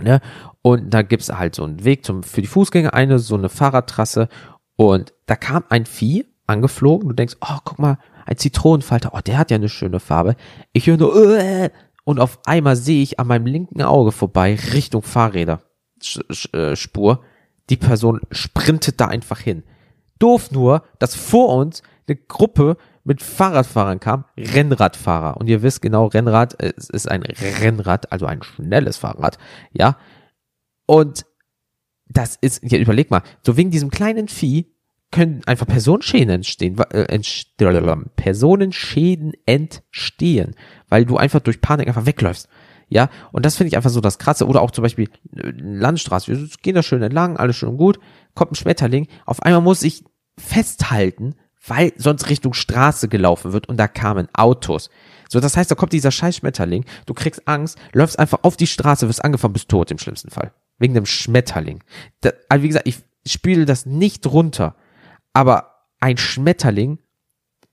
Ne? 0.02 0.22
Und 0.62 0.94
da 0.94 1.02
gibt's 1.02 1.30
halt 1.30 1.56
so 1.56 1.64
einen 1.64 1.84
Weg 1.84 2.06
zum, 2.06 2.24
für 2.24 2.42
die 2.42 2.48
Fußgänger, 2.48 2.94
eine 2.94 3.20
so 3.20 3.36
eine 3.36 3.50
Fahrradtrasse. 3.50 4.30
Und 4.76 5.14
da 5.26 5.36
kam 5.36 5.64
ein 5.70 5.86
Vieh 5.86 6.26
angeflogen. 6.46 7.10
Du 7.10 7.16
denkst, 7.16 7.38
oh, 7.42 7.58
guck 7.64 7.80
mal, 7.80 7.98
ein 8.26 8.38
Zitronenfalter. 8.38 9.12
Oh, 9.14 9.20
der 9.26 9.38
hat 9.38 9.52
ja 9.52 9.56
eine 9.56 9.70
schöne 9.70 10.00
Farbe. 10.00 10.36
Ich 10.74 10.88
höre 10.88 10.98
nur, 10.98 11.40
äh, 11.40 11.70
und 12.04 12.20
auf 12.20 12.40
einmal 12.46 12.76
sehe 12.76 13.04
ich 13.04 13.20
an 13.20 13.28
meinem 13.28 13.46
linken 13.46 13.82
Auge 13.82 14.12
vorbei 14.12 14.58
Richtung 14.74 15.02
Fahrräder 15.02 15.62
äh, 16.54 16.76
Spur. 16.76 17.22
Die 17.70 17.76
Person 17.76 18.22
sprintet 18.32 19.02
da 19.02 19.08
einfach 19.08 19.40
hin. 19.40 19.64
Doof 20.20 20.52
nur, 20.52 20.84
dass 21.00 21.16
vor 21.16 21.54
uns 21.54 21.84
eine 22.08 22.16
Gruppe 22.16 22.78
mit 23.08 23.22
Fahrradfahrern 23.24 24.00
kam, 24.00 24.26
Rennradfahrer. 24.38 25.38
Und 25.38 25.48
ihr 25.48 25.62
wisst 25.62 25.82
genau, 25.82 26.08
Rennrad 26.08 26.62
es 26.62 26.90
ist 26.90 27.10
ein 27.10 27.24
Rennrad, 27.24 28.12
also 28.12 28.26
ein 28.26 28.44
schnelles 28.44 28.98
Fahrrad, 28.98 29.38
ja. 29.72 29.98
Und 30.86 31.26
das 32.08 32.38
ist, 32.40 32.62
ja, 32.70 32.78
überleg 32.78 33.10
mal, 33.10 33.24
so 33.46 33.58
wegen 33.58 33.72
diesem 33.72 33.90
kleinen 33.90 34.28
Vieh 34.28 34.74
können 35.12 35.42
einfach 35.46 35.68
Personenschäden 35.68 36.30
entstehen, 36.30 36.78
äh, 36.92 37.20
Personenschäden 38.16 39.34
entstehen, 39.46 40.56
weil 40.90 41.06
du 41.06 41.18
einfach 41.18 41.40
durch 41.40 41.62
Panik 41.62 41.88
einfach 41.88 42.06
wegläufst. 42.06 42.50
Ja, 42.90 43.10
und 43.32 43.46
das 43.46 43.56
finde 43.56 43.70
ich 43.70 43.78
einfach 43.78 43.90
so 43.90 44.00
das 44.00 44.18
Krasse. 44.18 44.48
Oder 44.48 44.62
auch 44.62 44.72
zum 44.72 44.82
Beispiel 44.82 45.10
äh, 45.36 45.52
Landstraße. 45.56 46.28
Wir 46.28 46.50
gehen 46.62 46.76
da 46.76 46.84
schön 46.84 47.02
entlang, 47.02 47.36
alles 47.38 47.58
schön 47.58 47.70
und 47.70 47.78
gut. 47.78 48.00
Kommt 48.34 48.54
ein 48.54 48.56
Schmetterling. 48.56 49.08
Auf 49.26 49.42
einmal 49.44 49.62
muss 49.62 49.84
ich 49.84 50.06
festhalten, 50.38 51.36
weil 51.68 51.94
sonst 51.98 52.30
Richtung 52.30 52.54
Straße 52.54 53.08
gelaufen 53.08 53.54
wird 53.54 53.70
und 53.70 53.78
da 53.78 53.88
kamen 53.88 54.28
Autos. 54.34 54.90
So, 55.30 55.40
das 55.40 55.58
heißt, 55.58 55.70
da 55.70 55.76
kommt 55.76 55.94
dieser 55.94 56.12
scheiß 56.12 56.38
Schmetterling, 56.38 56.86
du 57.06 57.14
kriegst 57.14 57.48
Angst, 57.48 57.78
läufst 57.94 58.18
einfach 58.18 58.40
auf 58.44 58.58
die 58.58 58.68
Straße, 58.68 59.08
wirst 59.08 59.24
angefangen, 59.24 59.54
bist 59.54 59.70
tot 59.70 59.92
im 59.92 59.98
schlimmsten 59.98 60.30
Fall. 60.30 60.54
Wegen 60.80 60.94
dem 60.94 61.06
Schmetterling. 61.06 61.84
Da, 62.22 62.32
also 62.50 62.64
wie 62.64 62.68
gesagt, 62.68 62.88
ich 62.88 63.04
spiele 63.26 63.66
das 63.66 63.86
nicht 63.86 64.26
runter, 64.26 64.76
aber 65.34 65.86
ein 66.00 66.18
Schmetterling 66.18 67.00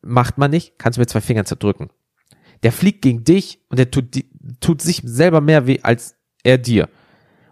macht 0.03 0.39
man 0.39 0.51
nicht, 0.51 0.79
kannst 0.79 0.97
du 0.97 1.01
mit 1.01 1.11
zwei 1.11 1.21
Fingern 1.21 1.47
zerdrücken. 1.47 1.91
Der 2.63 2.73
fliegt 2.73 3.03
gegen 3.03 3.25
dich 3.25 3.61
und 3.69 3.79
der 3.79 3.91
tut, 3.91 4.25
tut 4.61 4.83
sich 4.83 5.03
selber 5.05 5.41
mehr 5.41 5.67
weh 5.67 5.81
als 5.83 6.17
er 6.43 6.59
dir. 6.59 6.89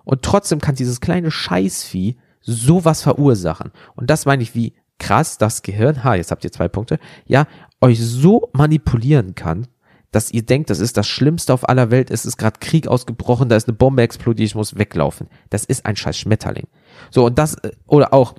Und 0.05 0.23
trotzdem 0.23 0.61
kann 0.61 0.75
dieses 0.75 1.01
kleine 1.01 1.31
Scheißvieh 1.31 2.17
sowas 2.41 3.03
verursachen. 3.03 3.73
Und 3.95 4.11
das 4.11 4.27
meine 4.27 4.43
ich 4.43 4.55
wie 4.55 4.75
krass 5.03 5.37
das 5.37 5.63
Gehirn, 5.63 6.05
ha, 6.05 6.15
jetzt 6.15 6.31
habt 6.31 6.45
ihr 6.45 6.53
zwei 6.53 6.69
Punkte, 6.69 6.99
ja, 7.27 7.47
euch 7.81 8.01
so 8.01 8.49
manipulieren 8.53 9.35
kann, 9.35 9.67
dass 10.13 10.31
ihr 10.31 10.43
denkt, 10.43 10.71
das 10.71 10.79
ist 10.79 10.97
das 10.97 11.09
Schlimmste 11.09 11.53
auf 11.53 11.69
aller 11.69 11.91
Welt, 11.91 12.11
es 12.11 12.25
ist 12.25 12.37
gerade 12.37 12.61
Krieg 12.61 12.87
ausgebrochen, 12.87 13.49
da 13.49 13.57
ist 13.57 13.67
eine 13.67 13.77
Bombe 13.77 14.03
explodiert, 14.03 14.47
ich 14.47 14.55
muss 14.55 14.79
weglaufen. 14.79 15.29
Das 15.51 15.65
ist 15.65 15.85
ein 15.87 15.97
scheiß 15.97 16.17
Schmetterling. 16.17 16.69
So, 17.11 17.27
und 17.27 17.39
das, 17.39 17.55
äh, 17.55 17.73
oder 17.87 18.15
auch, 18.15 18.37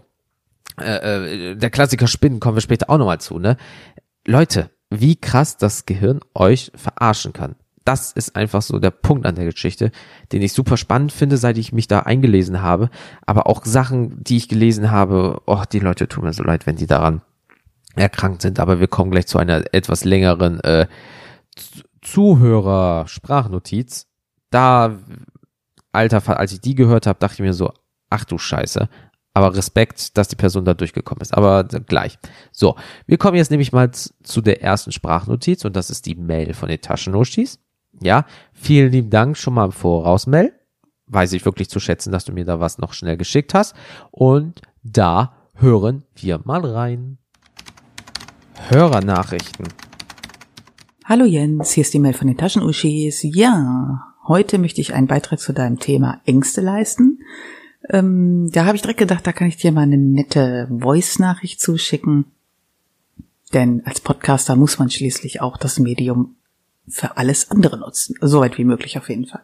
äh, 0.80 1.52
äh, 1.52 1.56
der 1.56 1.70
Klassiker 1.70 2.08
Spinnen, 2.08 2.40
kommen 2.40 2.56
wir 2.56 2.62
später 2.62 2.90
auch 2.90 2.98
nochmal 2.98 3.20
zu, 3.20 3.40
ne? 3.40 3.58
Leute, 4.26 4.70
wie 4.90 5.18
krass 5.18 5.58
das 5.58 5.86
Gehirn 5.86 6.22
euch 6.34 6.72
verarschen 6.76 7.34
kann 7.34 7.56
das 7.86 8.12
ist 8.12 8.36
einfach 8.36 8.62
so 8.62 8.80
der 8.80 8.92
Punkt 8.92 9.26
an 9.26 9.36
der 9.36 9.46
Geschichte, 9.46 9.92
den 10.32 10.42
ich 10.42 10.54
super 10.54 10.78
spannend 10.78 11.12
finde, 11.12 11.38
seit 11.38 11.58
ich 11.58 11.74
mich 11.74 11.88
da 11.88 12.00
eingelesen 12.00 12.62
habe. 12.62 12.90
Aber 13.26 13.48
auch 13.48 13.66
Sachen, 13.66 14.24
die 14.24 14.38
ich 14.38 14.48
gelesen 14.48 14.92
habe, 14.92 15.42
oh, 15.46 15.64
die 15.72 15.80
Leute 15.80 16.08
tun 16.08 16.24
mir 16.24 16.34
so 16.34 16.44
leid, 16.44 16.66
wenn 16.66 16.78
die 16.78 16.88
daran 16.88 17.22
erkrankt 17.96 18.42
sind. 18.42 18.60
Aber 18.60 18.80
wir 18.80 18.88
kommen 18.88 19.12
gleich 19.12 19.28
zu 19.28 19.38
einer 19.38 19.64
etwas 19.74 20.04
längeren 20.04 20.60
äh, 20.62 20.88
Zuhörer-Sprachnotiz. 22.02 24.08
Da, 24.50 25.00
alter, 25.92 26.40
als 26.40 26.54
ich 26.54 26.62
die 26.62 26.76
gehört 26.76 27.08
habe, 27.08 27.20
dachte 27.20 27.36
ich 27.36 27.42
mir 27.42 27.54
so, 27.54 27.74
ach 28.10 28.26
du 28.26 28.38
Scheiße. 28.38 28.88
Aber 29.36 29.56
Respekt, 29.56 30.16
dass 30.18 30.28
die 30.28 30.36
Person 30.36 30.64
da 30.64 30.76
durchgekommen 30.76 31.22
ist. 31.22 31.34
Aber 31.34 31.64
gleich. 31.64 32.20
So, 32.52 32.76
wir 33.08 33.18
kommen 33.18 33.36
jetzt 33.36 33.50
nämlich 33.50 33.72
mal 33.72 33.90
zu 33.92 34.42
der 34.42 34.62
ersten 34.62 34.92
Sprachnotiz 34.92 35.66
und 35.66 35.76
das 35.76 35.90
ist 35.90 36.06
die 36.06 36.16
Mail 36.16 36.54
von 36.54 36.70
den 36.70 36.82
Taschennoschis. 36.82 37.60
Ja, 38.04 38.26
vielen 38.52 38.92
lieben 38.92 39.10
Dank 39.10 39.38
schon 39.38 39.54
mal 39.54 39.66
im 39.66 39.72
Voraus, 39.72 40.28
Mel. 40.28 40.52
Weiß 41.08 41.32
ich 41.32 41.46
wirklich 41.46 41.70
zu 41.70 41.80
schätzen, 41.80 42.12
dass 42.12 42.26
du 42.26 42.34
mir 42.34 42.44
da 42.44 42.60
was 42.60 42.78
noch 42.78 42.92
schnell 42.92 43.16
geschickt 43.16 43.54
hast. 43.54 43.76
Und 44.12 44.62
da 44.84 45.34
hören 45.56 46.04
wir 46.16 46.42
mal 46.44 46.66
rein. 46.66 47.18
Hörernachrichten. 48.68 49.68
Hallo 51.06 51.24
Jens, 51.24 51.72
hier 51.72 51.84
ist 51.84 51.94
die 51.94 52.00
Mail 52.00 52.14
von 52.14 52.28
den 52.28 52.38
Taschenuschis. 52.38 53.24
Ja, 53.24 54.04
heute 54.28 54.58
möchte 54.58 54.82
ich 54.82 54.94
einen 54.94 55.08
Beitrag 55.08 55.40
zu 55.40 55.54
deinem 55.54 55.80
Thema 55.80 56.20
Ängste 56.26 56.60
leisten. 56.60 57.20
Ähm, 57.90 58.50
da 58.52 58.66
habe 58.66 58.76
ich 58.76 58.82
direkt 58.82 59.00
gedacht, 59.00 59.26
da 59.26 59.32
kann 59.32 59.48
ich 59.48 59.58
dir 59.58 59.72
mal 59.72 59.82
eine 59.82 59.98
nette 59.98 60.68
Voice-Nachricht 60.78 61.62
zuschicken. 61.62 62.26
Denn 63.54 63.82
als 63.86 64.02
Podcaster 64.02 64.58
muss 64.58 64.78
man 64.78 64.90
schließlich 64.90 65.40
auch 65.40 65.56
das 65.56 65.80
Medium 65.80 66.36
für 66.88 67.18
alles 67.18 67.50
andere 67.50 67.78
nutzen. 67.78 68.16
Soweit 68.22 68.58
wie 68.58 68.66
möglich 68.66 68.98
auf 68.98 69.10
jeden 69.10 69.26
Fall. 69.26 69.44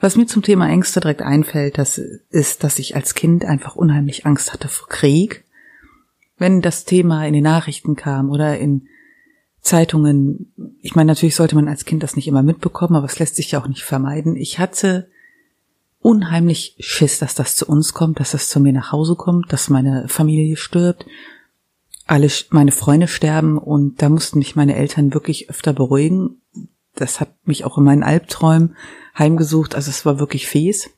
Was 0.00 0.16
mir 0.16 0.26
zum 0.26 0.42
Thema 0.42 0.68
Ängste 0.68 1.00
direkt 1.00 1.22
einfällt, 1.22 1.78
das 1.78 1.98
ist, 1.98 2.62
dass 2.62 2.78
ich 2.78 2.94
als 2.94 3.14
Kind 3.14 3.44
einfach 3.44 3.74
unheimlich 3.74 4.26
Angst 4.26 4.52
hatte 4.52 4.68
vor 4.68 4.88
Krieg. 4.88 5.44
Wenn 6.36 6.62
das 6.62 6.84
Thema 6.84 7.26
in 7.26 7.34
den 7.34 7.42
Nachrichten 7.42 7.96
kam 7.96 8.30
oder 8.30 8.58
in 8.58 8.86
Zeitungen, 9.60 10.52
ich 10.80 10.94
meine, 10.94 11.08
natürlich 11.08 11.34
sollte 11.34 11.56
man 11.56 11.66
als 11.66 11.84
Kind 11.84 12.02
das 12.04 12.14
nicht 12.14 12.28
immer 12.28 12.44
mitbekommen, 12.44 12.94
aber 12.94 13.06
es 13.06 13.18
lässt 13.18 13.34
sich 13.34 13.50
ja 13.50 13.60
auch 13.60 13.66
nicht 13.66 13.82
vermeiden. 13.82 14.36
Ich 14.36 14.60
hatte 14.60 15.08
unheimlich 16.00 16.76
Schiss, 16.78 17.18
dass 17.18 17.34
das 17.34 17.56
zu 17.56 17.66
uns 17.66 17.92
kommt, 17.92 18.20
dass 18.20 18.30
das 18.30 18.48
zu 18.48 18.60
mir 18.60 18.72
nach 18.72 18.92
Hause 18.92 19.16
kommt, 19.16 19.52
dass 19.52 19.68
meine 19.68 20.06
Familie 20.06 20.56
stirbt, 20.56 21.06
alle 22.06 22.30
meine 22.50 22.72
Freunde 22.72 23.08
sterben 23.08 23.58
und 23.58 24.00
da 24.00 24.08
mussten 24.08 24.38
mich 24.38 24.56
meine 24.56 24.76
Eltern 24.76 25.12
wirklich 25.12 25.50
öfter 25.50 25.72
beruhigen 25.72 26.40
das 27.00 27.20
hat 27.20 27.34
mich 27.46 27.64
auch 27.64 27.78
in 27.78 27.84
meinen 27.84 28.02
Albträumen 28.02 28.76
heimgesucht. 29.16 29.74
Also 29.74 29.90
es 29.90 30.04
war 30.04 30.18
wirklich 30.18 30.46
fies. 30.46 30.90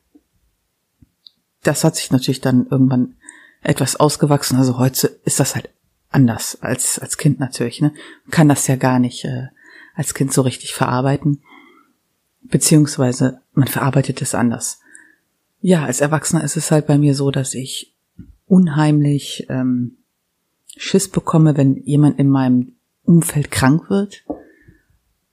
Das 1.63 1.85
hat 1.85 1.97
sich 1.97 2.11
natürlich 2.11 2.41
dann 2.41 2.67
irgendwann 2.71 3.17
etwas 3.63 3.97
ausgewachsen. 3.97 4.57
Also 4.57 4.79
heute 4.79 5.09
ist 5.25 5.41
das 5.41 5.55
halt 5.55 5.71
anders 6.11 6.59
als 6.61 6.99
als 6.99 7.19
Kind 7.19 7.39
natürlich. 7.39 7.81
Ne? 7.81 7.93
Man 8.25 8.31
kann 8.31 8.49
das 8.49 8.67
ja 8.67 8.77
gar 8.77 8.99
nicht 8.99 9.25
äh, 9.25 9.49
als 9.95 10.15
Kind 10.15 10.33
so 10.33 10.43
richtig 10.43 10.75
verarbeiten. 10.75 11.43
Beziehungsweise 12.43 13.43
man 13.53 13.69
verarbeitet 13.69 14.23
es 14.23 14.35
anders. 14.35 14.81
Ja, 15.61 15.85
als 15.85 16.01
Erwachsener 16.01 16.43
ist 16.43 16.57
es 16.57 16.71
halt 16.71 16.87
bei 16.87 16.97
mir 16.97 17.15
so, 17.15 17.31
dass 17.31 17.53
ich 17.53 17.95
unheimlich 18.47 19.47
ähm, 19.51 19.99
Schiss 20.77 21.09
bekomme, 21.09 21.57
wenn 21.57 21.77
jemand 21.85 22.19
in 22.19 22.31
meinem 22.31 22.73
Umfeld 23.05 23.51
krank 23.51 23.91
wird. 23.91 24.25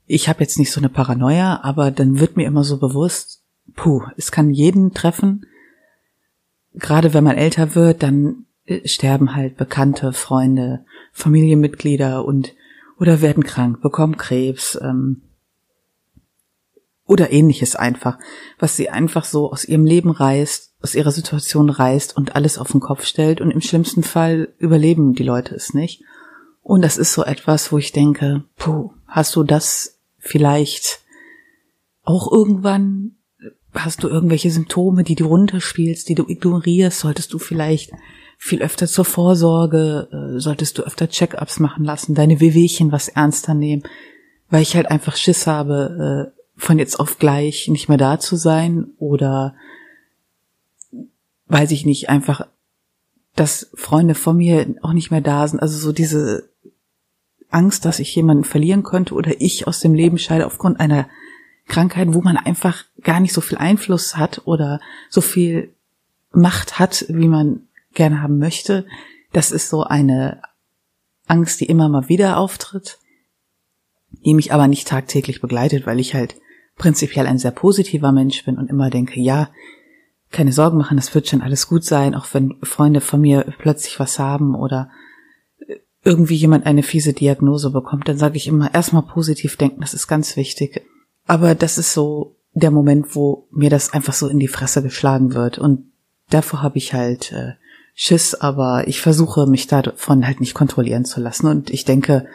Ich 0.07 0.29
habe 0.29 0.39
jetzt 0.39 0.57
nicht 0.57 0.71
so 0.71 0.79
eine 0.79 0.89
Paranoia, 0.89 1.59
aber 1.63 1.91
dann 1.91 2.19
wird 2.19 2.37
mir 2.37 2.47
immer 2.47 2.63
so 2.63 2.77
bewusst, 2.77 3.43
puh, 3.75 4.01
es 4.15 4.31
kann 4.31 4.49
jeden 4.49 4.93
treffen. 4.93 5.45
Gerade 6.73 7.13
wenn 7.13 7.25
man 7.25 7.35
älter 7.35 7.75
wird, 7.75 8.03
dann 8.03 8.45
äh, 8.65 8.87
sterben 8.87 9.35
halt 9.35 9.57
Bekannte, 9.57 10.13
Freunde, 10.13 10.85
Familienmitglieder 11.11 12.23
und 12.23 12.53
oder 12.99 13.21
werden 13.21 13.43
krank, 13.43 13.81
bekommen 13.81 14.17
Krebs 14.17 14.77
ähm, 14.81 15.21
oder 17.05 17.31
ähnliches 17.31 17.75
einfach, 17.75 18.17
was 18.59 18.75
sie 18.75 18.89
einfach 18.89 19.23
so 19.23 19.51
aus 19.51 19.65
ihrem 19.65 19.85
Leben 19.85 20.09
reißt, 20.09 20.73
aus 20.81 20.95
ihrer 20.95 21.11
Situation 21.11 21.69
reißt 21.69 22.15
und 22.15 22.35
alles 22.35 22.57
auf 22.57 22.71
den 22.71 22.81
Kopf 22.81 23.05
stellt 23.05 23.39
und 23.39 23.51
im 23.51 23.61
schlimmsten 23.61 24.03
Fall 24.03 24.53
überleben 24.57 25.13
die 25.13 25.23
Leute 25.23 25.53
es 25.53 25.73
nicht. 25.73 26.03
Und 26.63 26.81
das 26.81 26.97
ist 26.97 27.13
so 27.13 27.23
etwas, 27.23 27.71
wo 27.71 27.77
ich 27.77 27.93
denke, 27.93 28.43
puh, 28.57 28.91
hast 29.07 29.35
du 29.35 29.43
das 29.43 29.96
vielleicht 30.27 31.01
auch 32.03 32.31
irgendwann 32.31 33.17
hast 33.73 34.03
du 34.03 34.07
irgendwelche 34.07 34.51
Symptome, 34.51 35.03
die 35.03 35.15
du 35.15 35.25
runterspielst, 35.25 36.09
die 36.09 36.15
du 36.15 36.25
ignorierst, 36.27 36.99
solltest 36.99 37.33
du 37.33 37.39
vielleicht 37.39 37.91
viel 38.37 38.61
öfter 38.61 38.87
zur 38.87 39.05
Vorsorge, 39.05 40.07
äh, 40.11 40.39
solltest 40.39 40.77
du 40.77 40.83
öfter 40.83 41.09
Check-ups 41.09 41.59
machen 41.59 41.83
lassen, 41.83 42.15
deine 42.15 42.39
Wehwehchen 42.39 42.91
was 42.91 43.07
ernster 43.07 43.53
nehmen, 43.53 43.83
weil 44.49 44.61
ich 44.61 44.75
halt 44.75 44.89
einfach 44.89 45.15
Schiss 45.15 45.47
habe, 45.47 46.31
äh, 46.33 46.41
von 46.55 46.79
jetzt 46.79 46.99
auf 46.99 47.19
gleich 47.19 47.67
nicht 47.67 47.87
mehr 47.87 47.97
da 47.97 48.19
zu 48.19 48.35
sein 48.35 48.87
oder 48.97 49.55
weiß 51.47 51.71
ich 51.71 51.85
nicht, 51.85 52.09
einfach, 52.09 52.47
dass 53.35 53.69
Freunde 53.75 54.15
von 54.15 54.37
mir 54.37 54.75
auch 54.81 54.93
nicht 54.93 55.11
mehr 55.11 55.21
da 55.21 55.47
sind. 55.47 55.59
Also 55.59 55.77
so 55.77 55.91
diese 55.91 56.49
Angst, 57.49 57.85
dass 57.85 57.99
ich 57.99 58.13
jemanden 58.15 58.43
verlieren 58.43 58.83
könnte 58.83 59.13
oder 59.13 59.39
ich 59.39 59.67
aus 59.67 59.79
dem 59.79 59.93
Leben 59.93 60.17
scheide 60.17 60.45
aufgrund 60.45 60.79
einer 60.79 61.07
Krankheit, 61.67 62.13
wo 62.13 62.21
man 62.21 62.37
einfach 62.37 62.85
gar 63.01 63.19
nicht 63.19 63.33
so 63.33 63.41
viel 63.41 63.57
Einfluss 63.57 64.17
hat 64.17 64.41
oder 64.45 64.79
so 65.09 65.21
viel 65.21 65.73
Macht 66.31 66.79
hat, 66.79 67.05
wie 67.09 67.27
man 67.27 67.61
gerne 67.93 68.21
haben 68.21 68.37
möchte. 68.37 68.85
Das 69.33 69.51
ist 69.51 69.69
so 69.69 69.83
eine 69.83 70.41
Angst, 71.25 71.61
die 71.61 71.65
immer 71.65 71.89
mal 71.89 72.09
wieder 72.09 72.37
auftritt, 72.37 72.99
die 74.25 74.33
mich 74.33 74.53
aber 74.53 74.67
nicht 74.67 74.87
tagtäglich 74.87 75.41
begleitet, 75.41 75.85
weil 75.85 75.99
ich 75.99 76.13
halt 76.13 76.35
prinzipiell 76.77 77.27
ein 77.27 77.39
sehr 77.39 77.51
positiver 77.51 78.11
Mensch 78.11 78.45
bin 78.45 78.57
und 78.57 78.69
immer 78.69 78.89
denke, 78.89 79.19
ja, 79.19 79.49
keine 80.31 80.51
Sorgen 80.51 80.77
machen, 80.77 80.97
das 80.97 81.13
wird 81.15 81.27
schon 81.27 81.41
alles 81.41 81.67
gut 81.67 81.83
sein, 81.83 82.13
auch 82.13 82.27
wenn 82.33 82.57
Freunde 82.61 83.01
von 83.01 83.21
mir 83.21 83.53
plötzlich 83.57 83.99
was 83.99 84.19
haben 84.19 84.55
oder 84.55 84.89
irgendwie 86.07 86.35
jemand 86.35 86.65
eine 86.65 86.83
fiese 86.83 87.11
Diagnose 87.11 87.69
bekommt, 87.69 88.07
dann 88.07 88.17
sage 88.17 88.37
ich 88.37 88.47
immer 88.47 88.73
erstmal 88.73 89.01
positiv 89.01 89.57
denken, 89.57 89.81
das 89.81 89.93
ist 89.93 90.07
ganz 90.07 90.37
wichtig. 90.37 90.81
Aber 91.25 91.53
das 91.53 91.77
ist 91.77 91.93
so 91.93 92.37
der 92.53 92.71
Moment, 92.71 93.13
wo 93.13 93.49
mir 93.51 93.69
das 93.69 93.91
einfach 93.91 94.13
so 94.13 94.29
in 94.29 94.39
die 94.39 94.47
Fresse 94.47 94.81
geschlagen 94.81 95.33
wird. 95.33 95.59
Und 95.59 95.91
davor 96.29 96.61
habe 96.61 96.77
ich 96.77 96.93
halt 96.93 97.33
äh, 97.33 97.55
Schiss, 97.93 98.35
aber 98.35 98.87
ich 98.87 99.01
versuche 99.01 99.47
mich 99.47 99.67
davon 99.67 100.25
halt 100.25 100.39
nicht 100.39 100.53
kontrollieren 100.53 101.03
zu 101.03 101.19
lassen. 101.19 101.47
Und 101.47 101.69
ich 101.71 101.83
denke, 101.83 102.25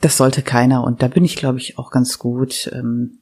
das 0.00 0.16
sollte 0.16 0.42
keiner. 0.42 0.82
Und 0.82 1.02
da 1.02 1.08
bin 1.08 1.24
ich, 1.24 1.36
glaube 1.36 1.58
ich, 1.58 1.78
auch 1.78 1.92
ganz 1.92 2.18
gut 2.18 2.68
ähm, 2.74 3.20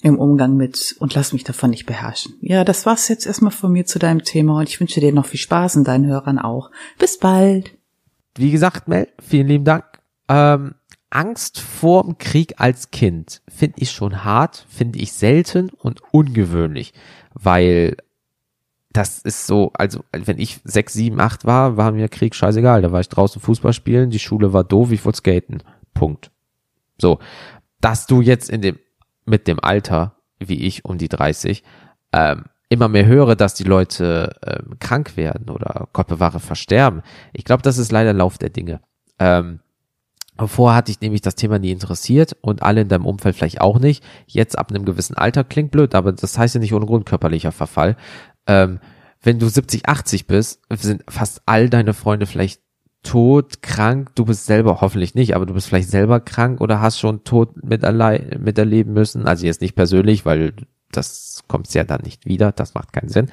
im 0.00 0.16
Umgang 0.16 0.56
mit 0.56 0.94
und 1.00 1.12
lass 1.14 1.32
mich 1.32 1.42
davon 1.42 1.70
nicht 1.70 1.86
beherrschen. 1.86 2.34
Ja, 2.40 2.62
das 2.62 2.86
war's 2.86 3.08
jetzt 3.08 3.26
erstmal 3.26 3.50
von 3.50 3.72
mir 3.72 3.84
zu 3.84 3.98
deinem 3.98 4.22
Thema 4.22 4.58
und 4.60 4.68
ich 4.68 4.78
wünsche 4.78 5.00
dir 5.00 5.12
noch 5.12 5.26
viel 5.26 5.40
Spaß 5.40 5.74
und 5.74 5.88
deinen 5.88 6.06
Hörern 6.06 6.38
auch. 6.38 6.70
Bis 7.00 7.18
bald. 7.18 7.75
Wie 8.36 8.50
gesagt, 8.50 8.88
Mel, 8.88 9.08
vielen 9.20 9.48
lieben 9.48 9.64
Dank. 9.64 9.84
Ähm, 10.28 10.74
Angst 11.10 11.60
vorm 11.60 12.18
Krieg 12.18 12.54
als 12.58 12.90
Kind 12.90 13.42
finde 13.48 13.76
ich 13.78 13.90
schon 13.90 14.24
hart, 14.24 14.66
finde 14.68 14.98
ich 14.98 15.12
selten 15.12 15.70
und 15.70 16.02
ungewöhnlich, 16.12 16.92
weil 17.32 17.96
das 18.90 19.18
ist 19.18 19.46
so, 19.46 19.72
also 19.74 20.04
wenn 20.12 20.38
ich 20.38 20.60
sechs, 20.64 20.94
sieben, 20.94 21.20
acht 21.20 21.44
war, 21.44 21.76
war 21.76 21.92
mir 21.92 22.08
Krieg 22.08 22.34
scheißegal. 22.34 22.80
Da 22.82 22.92
war 22.92 23.00
ich 23.00 23.08
draußen 23.08 23.42
Fußball 23.42 23.72
spielen, 23.72 24.10
die 24.10 24.18
Schule 24.18 24.52
war 24.52 24.64
doof, 24.64 24.90
ich 24.90 25.04
wollte 25.04 25.18
skaten. 25.18 25.62
Punkt. 25.92 26.30
So, 27.00 27.18
dass 27.80 28.06
du 28.06 28.22
jetzt 28.22 28.48
in 28.48 28.62
dem 28.62 28.78
mit 29.26 29.48
dem 29.48 29.60
Alter, 29.60 30.16
wie 30.38 30.64
ich 30.66 30.84
um 30.84 30.98
die 30.98 31.08
30, 31.08 31.62
ähm, 32.12 32.44
immer 32.68 32.88
mehr 32.88 33.06
höre, 33.06 33.36
dass 33.36 33.54
die 33.54 33.64
Leute 33.64 34.34
ähm, 34.44 34.78
krank 34.80 35.16
werden 35.16 35.50
oder 35.50 35.88
Gott 35.92 36.08
versterben. 36.08 37.02
Ich 37.32 37.44
glaube, 37.44 37.62
das 37.62 37.78
ist 37.78 37.92
leider 37.92 38.12
Lauf 38.12 38.38
der 38.38 38.50
Dinge. 38.50 38.80
Ähm, 39.18 39.60
Vorher 40.44 40.76
hatte 40.76 40.90
ich 40.90 41.00
nämlich 41.00 41.22
das 41.22 41.34
Thema 41.34 41.58
nie 41.58 41.70
interessiert 41.70 42.36
und 42.42 42.62
alle 42.62 42.82
in 42.82 42.88
deinem 42.88 43.06
Umfeld 43.06 43.36
vielleicht 43.36 43.62
auch 43.62 43.78
nicht. 43.78 44.04
Jetzt 44.26 44.58
ab 44.58 44.70
einem 44.70 44.84
gewissen 44.84 45.16
Alter 45.16 45.44
klingt 45.44 45.70
blöd, 45.70 45.94
aber 45.94 46.12
das 46.12 46.36
heißt 46.36 46.54
ja 46.54 46.60
nicht 46.60 46.74
ohne 46.74 46.84
Grund 46.84 47.06
körperlicher 47.06 47.52
Verfall. 47.52 47.96
Ähm, 48.46 48.80
wenn 49.22 49.38
du 49.38 49.48
70, 49.48 49.88
80 49.88 50.26
bist, 50.26 50.60
sind 50.70 51.04
fast 51.08 51.40
all 51.46 51.70
deine 51.70 51.94
Freunde 51.94 52.26
vielleicht 52.26 52.60
tot, 53.02 53.62
krank, 53.62 54.14
du 54.14 54.26
bist 54.26 54.46
selber 54.46 54.80
hoffentlich 54.82 55.14
nicht, 55.14 55.34
aber 55.34 55.46
du 55.46 55.54
bist 55.54 55.68
vielleicht 55.68 55.88
selber 55.88 56.20
krank 56.20 56.60
oder 56.60 56.82
hast 56.82 56.98
schon 56.98 57.24
Tod 57.24 57.62
miterleben 57.64 58.92
müssen. 58.92 59.26
Also 59.26 59.46
jetzt 59.46 59.62
nicht 59.62 59.74
persönlich, 59.74 60.26
weil 60.26 60.52
das 60.92 61.44
kommt 61.48 61.72
ja 61.74 61.84
dann 61.84 62.02
nicht 62.02 62.26
wieder, 62.26 62.52
das 62.52 62.74
macht 62.74 62.92
keinen 62.92 63.08
Sinn. 63.08 63.30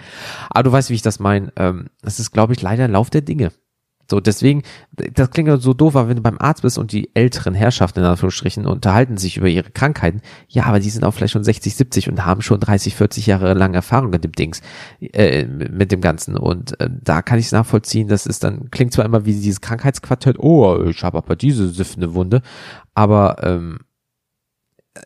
Aber 0.50 0.64
du 0.64 0.72
weißt, 0.72 0.90
wie 0.90 0.96
ich 0.96 1.02
das 1.02 1.20
meine. 1.20 1.52
Ähm, 1.56 1.88
das 2.02 2.20
ist, 2.20 2.32
glaube 2.32 2.54
ich, 2.54 2.62
leider 2.62 2.88
Lauf 2.88 3.10
der 3.10 3.22
Dinge. 3.22 3.52
So, 4.10 4.20
deswegen, 4.20 4.64
das 4.92 5.32
klingt 5.32 5.62
so 5.62 5.74
doof, 5.74 5.96
aber 5.96 6.10
wenn 6.10 6.18
du 6.18 6.22
beim 6.22 6.38
Arzt 6.38 6.62
bist 6.62 6.78
und 6.78 6.92
die 6.92 7.10
älteren 7.16 7.54
Herrschaften 7.54 8.00
in 8.00 8.06
Anführungsstrichen 8.06 8.68
unterhalten 8.68 9.16
sich 9.18 9.38
über 9.38 9.48
ihre 9.48 9.72
Krankheiten, 9.72 10.22
ja, 10.50 10.66
aber 10.66 10.82
die 10.82 10.90
sind 10.90 11.06
auch 11.06 11.14
vielleicht 11.14 11.32
schon 11.32 11.46
60, 11.46 11.74
70 11.74 12.10
und 12.10 12.26
haben 12.26 12.42
schon 12.42 12.60
30, 12.60 12.96
40 12.96 13.28
Jahre 13.28 13.54
lang 13.54 13.74
Erfahrung 13.74 14.10
mit 14.10 14.26
dem 14.26 14.34
Dings, 14.34 14.62
äh, 15.00 15.46
mit 15.46 15.94
dem 15.94 16.02
Ganzen. 16.02 16.36
Und 16.36 16.80
äh, 16.82 16.90
da 17.02 17.22
kann 17.22 17.40
ich 17.40 17.46
es 17.46 17.52
nachvollziehen, 17.54 18.10
das 18.10 18.26
ist 18.26 18.44
dann, 18.44 18.70
klingt 18.72 18.92
zwar 18.92 19.06
immer 19.06 19.26
wie 19.26 19.34
dieses 19.34 19.62
Krankheitsquartett, 19.62 20.38
oh, 20.38 20.84
ich 20.84 21.02
habe 21.04 21.20
aber 21.20 21.38
diese 21.38 21.70
siffende 21.70 22.14
Wunde, 22.14 22.42
aber 22.94 23.38
ähm, 23.42 23.80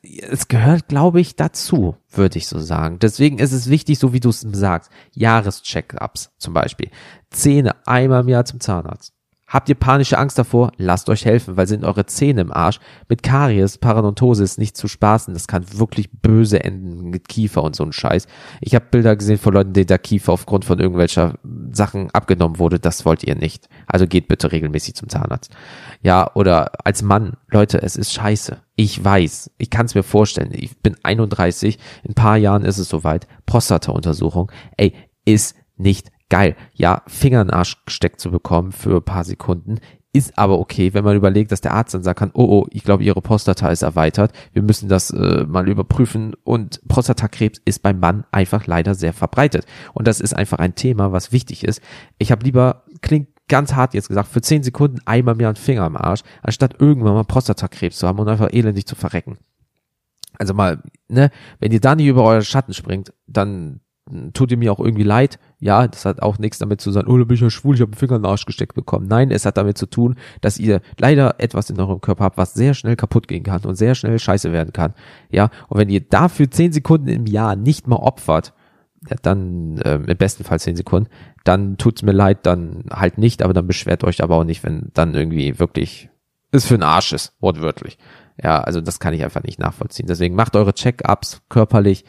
es 0.03 0.47
gehört, 0.47 0.87
glaube 0.87 1.21
ich, 1.21 1.35
dazu, 1.35 1.95
würde 2.11 2.37
ich 2.37 2.47
so 2.47 2.59
sagen. 2.59 2.99
Deswegen 2.99 3.39
ist 3.39 3.53
es 3.53 3.69
wichtig, 3.69 3.99
so 3.99 4.13
wie 4.13 4.19
du 4.19 4.29
es 4.29 4.41
sagst, 4.41 4.91
Jahrescheckups 5.13 6.31
zum 6.37 6.53
Beispiel. 6.53 6.91
Zähne 7.29 7.75
einmal 7.87 8.21
im 8.21 8.29
Jahr 8.29 8.45
zum 8.45 8.59
Zahnarzt. 8.59 9.16
Habt 9.47 9.69
ihr 9.69 9.75
panische 9.75 10.17
Angst 10.17 10.37
davor? 10.37 10.73
Lasst 10.75 11.09
euch 11.09 11.23
helfen, 11.23 11.55
weil 11.55 11.67
sind 11.67 11.85
eure 11.85 12.05
Zähne 12.05 12.41
im 12.41 12.51
Arsch. 12.51 12.81
Mit 13.07 13.23
Karies, 13.23 13.77
Parodontosis 13.77 14.57
nicht 14.57 14.75
zu 14.75 14.89
spaßen. 14.89 15.33
Das 15.33 15.47
kann 15.47 15.63
wirklich 15.79 16.11
böse 16.11 16.61
enden 16.61 17.09
mit 17.09 17.29
Kiefer 17.29 17.63
und 17.63 17.73
so 17.73 17.85
ein 17.85 17.93
Scheiß. 17.93 18.27
Ich 18.59 18.75
habe 18.75 18.87
Bilder 18.91 19.15
gesehen 19.15 19.37
von 19.37 19.53
Leuten, 19.53 19.71
denen 19.71 19.87
der 19.87 19.99
Kiefer 19.99 20.33
aufgrund 20.33 20.65
von 20.65 20.79
irgendwelcher 20.79 21.35
Sachen 21.71 22.11
abgenommen 22.11 22.59
wurde. 22.59 22.77
Das 22.77 23.05
wollt 23.05 23.23
ihr 23.23 23.35
nicht. 23.35 23.69
Also 23.87 24.05
geht 24.05 24.27
bitte 24.27 24.51
regelmäßig 24.51 24.95
zum 24.95 25.07
Zahnarzt. 25.07 25.55
Ja, 26.01 26.29
oder 26.33 26.71
als 26.85 27.01
Mann, 27.01 27.37
Leute, 27.47 27.81
es 27.81 27.95
ist 27.95 28.11
scheiße. 28.11 28.57
Ich 28.75 29.01
weiß. 29.01 29.51
Ich 29.57 29.69
kann 29.69 29.85
es 29.85 29.95
mir 29.95 30.03
vorstellen. 30.03 30.51
Ich 30.51 30.77
bin 30.79 30.97
31. 31.03 31.79
In 32.03 32.11
ein 32.11 32.15
paar 32.15 32.35
Jahren 32.35 32.65
ist 32.65 32.79
es 32.79 32.89
soweit. 32.89 33.27
Prostata-Untersuchung. 33.45 34.51
Ey, 34.75 34.93
ist 35.23 35.55
nicht 35.77 36.11
geil. 36.29 36.55
Ja, 36.73 37.03
Finger 37.07 37.41
in 37.41 37.47
den 37.47 37.53
Arsch 37.53 37.83
gesteckt 37.85 38.19
zu 38.19 38.31
bekommen 38.31 38.71
für 38.71 38.97
ein 38.97 39.03
paar 39.03 39.23
Sekunden 39.23 39.79
ist 40.17 40.37
aber 40.37 40.57
okay, 40.57 40.93
wenn 40.95 41.03
man 41.03 41.15
überlegt, 41.15 41.51
dass 41.51 41.61
der 41.61 41.73
Arzt 41.73 41.93
dann 41.93 42.01
sagen 42.01 42.17
kann, 42.17 42.31
oh, 42.33 42.45
oh, 42.45 42.67
ich 42.71 42.83
glaube, 42.83 43.03
ihre 43.03 43.21
Prostata 43.21 43.69
ist 43.69 43.83
erweitert, 43.83 44.31
wir 44.51 44.63
müssen 44.63 44.89
das 44.89 45.11
äh, 45.11 45.45
mal 45.47 45.69
überprüfen 45.69 46.33
und 46.43 46.81
Prostatakrebs 46.87 47.61
ist 47.65 47.83
beim 47.83 47.99
Mann 47.99 48.25
einfach 48.31 48.65
leider 48.65 48.95
sehr 48.95 49.13
verbreitet 49.13 49.65
und 49.93 50.07
das 50.07 50.19
ist 50.19 50.35
einfach 50.35 50.57
ein 50.57 50.73
Thema, 50.73 51.11
was 51.11 51.31
wichtig 51.31 51.63
ist. 51.63 51.81
Ich 52.17 52.31
habe 52.31 52.43
lieber, 52.43 52.83
klingt 53.01 53.29
ganz 53.47 53.75
hart 53.75 53.93
jetzt 53.93 54.07
gesagt, 54.07 54.29
für 54.29 54.41
zehn 54.41 54.63
Sekunden 54.63 54.99
einmal 55.05 55.35
mehr 55.35 55.49
einen 55.49 55.55
Finger 55.55 55.83
am 55.83 55.95
Arsch, 55.95 56.21
anstatt 56.41 56.81
irgendwann 56.81 57.13
mal 57.13 57.23
Prostatakrebs 57.23 57.99
zu 57.99 58.07
haben 58.07 58.17
und 58.17 58.27
einfach 58.27 58.51
elendig 58.51 58.87
zu 58.87 58.95
verrecken. 58.95 59.37
Also 60.39 60.53
mal, 60.53 60.81
ne, 61.07 61.29
wenn 61.59 61.71
ihr 61.71 61.79
da 61.79 61.95
nicht 61.95 62.07
über 62.07 62.23
euren 62.23 62.43
Schatten 62.43 62.73
springt, 62.73 63.13
dann 63.27 63.81
tut 64.33 64.51
ihr 64.51 64.57
mir 64.57 64.71
auch 64.71 64.79
irgendwie 64.79 65.03
leid. 65.03 65.39
Ja, 65.59 65.87
das 65.87 66.05
hat 66.05 66.21
auch 66.21 66.37
nichts 66.37 66.59
damit 66.59 66.81
zu 66.81 66.91
sagen, 66.91 67.07
oh, 67.07 67.17
da 67.17 67.23
bin 67.23 67.33
ich 67.33 67.41
ja 67.41 67.49
schwul, 67.49 67.73
ich 67.73 67.81
habe 67.81 67.91
einen 67.91 67.97
Finger 67.97 68.17
in 68.17 68.21
den 68.21 68.29
Arsch 68.29 68.45
gesteckt 68.45 68.75
bekommen. 68.75 69.07
Nein, 69.07 69.31
es 69.31 69.45
hat 69.45 69.57
damit 69.57 69.77
zu 69.77 69.87
tun, 69.87 70.15
dass 70.41 70.59
ihr 70.59 70.81
leider 70.99 71.35
etwas 71.39 71.71
in 71.71 71.79
eurem 71.79 71.99
Körper 71.99 72.25
habt, 72.25 72.37
was 72.37 72.53
sehr 72.53 72.75
schnell 72.75 72.95
kaputt 72.95 73.27
gehen 73.27 73.43
kann 73.43 73.63
und 73.65 73.75
sehr 73.75 73.95
schnell 73.95 74.19
scheiße 74.19 74.51
werden 74.51 74.71
kann. 74.71 74.93
Ja, 75.31 75.49
und 75.67 75.79
wenn 75.79 75.89
ihr 75.89 76.01
dafür 76.01 76.51
zehn 76.51 76.71
Sekunden 76.71 77.07
im 77.07 77.25
Jahr 77.25 77.55
nicht 77.55 77.87
mal 77.87 77.95
opfert, 77.95 78.53
ja, 79.09 79.15
dann 79.21 79.79
äh, 79.79 79.95
im 79.95 80.17
besten 80.17 80.43
Fall 80.43 80.59
zehn 80.59 80.75
Sekunden, 80.75 81.09
dann 81.43 81.77
tut's 81.77 82.03
mir 82.03 82.11
leid, 82.11 82.45
dann 82.45 82.85
halt 82.91 83.17
nicht, 83.17 83.41
aber 83.41 83.53
dann 83.53 83.65
beschwert 83.65 84.03
euch 84.03 84.21
aber 84.21 84.35
auch 84.35 84.43
nicht, 84.43 84.63
wenn 84.63 84.91
dann 84.93 85.15
irgendwie 85.15 85.57
wirklich 85.57 86.09
es 86.51 86.65
für 86.65 86.75
ein 86.75 86.83
Arsch 86.83 87.13
ist, 87.13 87.33
wortwörtlich. 87.39 87.97
Ja, 88.41 88.61
also 88.61 88.79
das 88.79 88.99
kann 88.99 89.13
ich 89.15 89.23
einfach 89.23 89.43
nicht 89.43 89.59
nachvollziehen. 89.59 90.05
Deswegen 90.07 90.35
macht 90.35 90.55
eure 90.55 90.73
Check-ups 90.73 91.41
körperlich, 91.49 92.05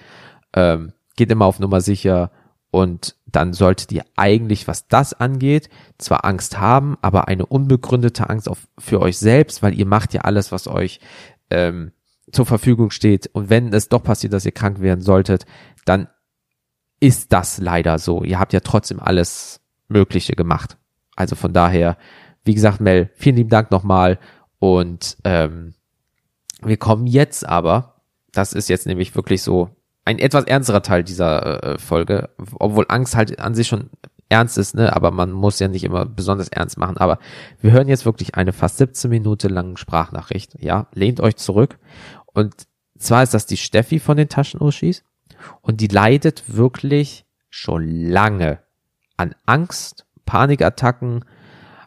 ähm, 0.55 0.93
geht 1.17 1.31
immer 1.31 1.47
auf 1.47 1.61
Nummer 1.61 1.81
sicher 1.81 2.31
Und 2.71 3.17
dann 3.31 3.53
solltet 3.53 3.93
ihr 3.93 4.05
eigentlich, 4.17 4.69
was 4.69 4.89
das 4.89 5.13
angeht, 5.13 5.69
zwar 5.99 6.25
Angst 6.25 6.59
haben, 6.59 6.97
aber 7.03 7.29
eine 7.29 7.47
unbegründete 7.47 8.29
Angst 8.29 8.49
auf, 8.49 8.69
für 8.79 9.01
euch 9.01 9.19
selbst, 9.19 9.63
weil 9.63 9.79
ihr 9.79 9.87
macht 9.87 10.15
ja 10.15 10.23
alles, 10.23 10.51
was 10.51 10.67
euch 10.67 11.01
ähm, 11.51 11.93
zur 12.33 12.47
Verfügung 12.47 12.91
steht. 12.91 13.29
Und 13.33 13.51
wenn 13.51 13.73
es 13.73 13.89
doch 13.89 14.03
passiert, 14.03 14.33
dass 14.33 14.47
ihr 14.47 14.53
krank 14.53 14.81
werden 14.81 15.03
solltet, 15.03 15.45
dann 15.85 16.09
ist 17.01 17.33
das 17.33 17.59
leider 17.59 17.99
so. 17.99 18.25
Ihr 18.25 18.39
habt 18.39 18.53
ja 18.53 18.61
trotzdem 18.61 19.01
alles 19.01 19.61
Mögliche 19.89 20.35
gemacht. 20.35 20.77
Also 21.17 21.37
von 21.37 21.53
daher, 21.53 21.97
wie 22.45 22.55
gesagt, 22.55 22.81
Mel, 22.81 23.11
vielen 23.15 23.37
lieben 23.37 23.51
Dank 23.51 23.71
nochmal. 23.71 24.19
Und 24.59 25.17
ähm, 25.25 25.75
wir 26.63 26.77
kommen 26.77 27.07
jetzt 27.07 27.47
aber, 27.47 28.03
das 28.33 28.53
ist 28.53 28.69
jetzt 28.69 28.87
nämlich 28.87 29.15
wirklich 29.15 29.43
so 29.43 29.71
ein 30.09 30.19
etwas 30.19 30.45
ernsterer 30.45 30.81
Teil 30.81 31.05
dieser 31.05 31.63
äh, 31.63 31.79
Folge, 31.79 32.31
obwohl 32.59 32.87
Angst 32.89 33.15
halt 33.15 33.39
an 33.41 33.55
sich 33.55 33.67
schon 33.69 33.91
ernst 34.31 34.57
ist, 34.57 34.75
ne, 34.75 34.97
aber 34.97 35.11
man 35.11 35.33
muss 35.33 35.59
ja 35.59 35.69
nicht 35.69 35.85
immer 35.85 36.07
besonders 36.07 36.49
ernst 36.49 36.79
machen. 36.79 36.97
Aber 36.97 37.19
wir 37.61 37.73
hören 37.73 37.89
jetzt 37.89 38.07
wirklich 38.07 38.35
eine 38.35 38.55
fast 38.55 38.79
17 38.79 39.11
Minuten 39.11 39.53
lange 39.53 39.77
Sprachnachricht. 39.77 40.57
Ja, 40.61 40.87
lehnt 40.95 41.21
euch 41.21 41.37
zurück. 41.37 41.79
Und 42.25 42.55
zwar 42.99 43.23
ist 43.23 43.35
das 43.35 43.45
die 43.45 43.59
Steffi 43.59 44.01
von 44.01 44.17
den 44.17 44.31
Taschenuschis 44.31 45.05
und 45.61 45.83
die 45.83 45.89
leidet 45.89 46.45
wirklich 46.47 47.27
schon 47.51 47.87
lange 47.91 48.61
an 49.19 49.35
Angst, 49.45 50.07
Panikattacken, 50.25 51.27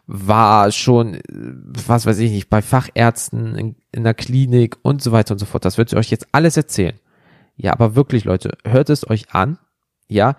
war 0.06 0.70
schon, 0.70 1.18
was 1.28 2.06
weiß 2.06 2.18
ich 2.20 2.30
nicht, 2.30 2.48
bei 2.48 2.62
Fachärzten 2.62 3.56
in, 3.56 3.76
in 3.90 4.04
der 4.04 4.14
Klinik 4.14 4.76
und 4.82 5.02
so 5.02 5.10
weiter 5.10 5.34
und 5.34 5.38
so 5.40 5.46
fort. 5.46 5.64
Das 5.64 5.76
wird 5.76 5.88
sie 5.88 5.96
euch 5.96 6.10
jetzt 6.10 6.28
alles 6.30 6.56
erzählen. 6.56 7.00
Ja, 7.62 7.72
aber 7.72 7.94
wirklich, 7.94 8.24
Leute, 8.24 8.58
hört 8.64 8.90
es 8.90 9.08
euch 9.08 9.32
an. 9.32 9.56
Ja, 10.08 10.36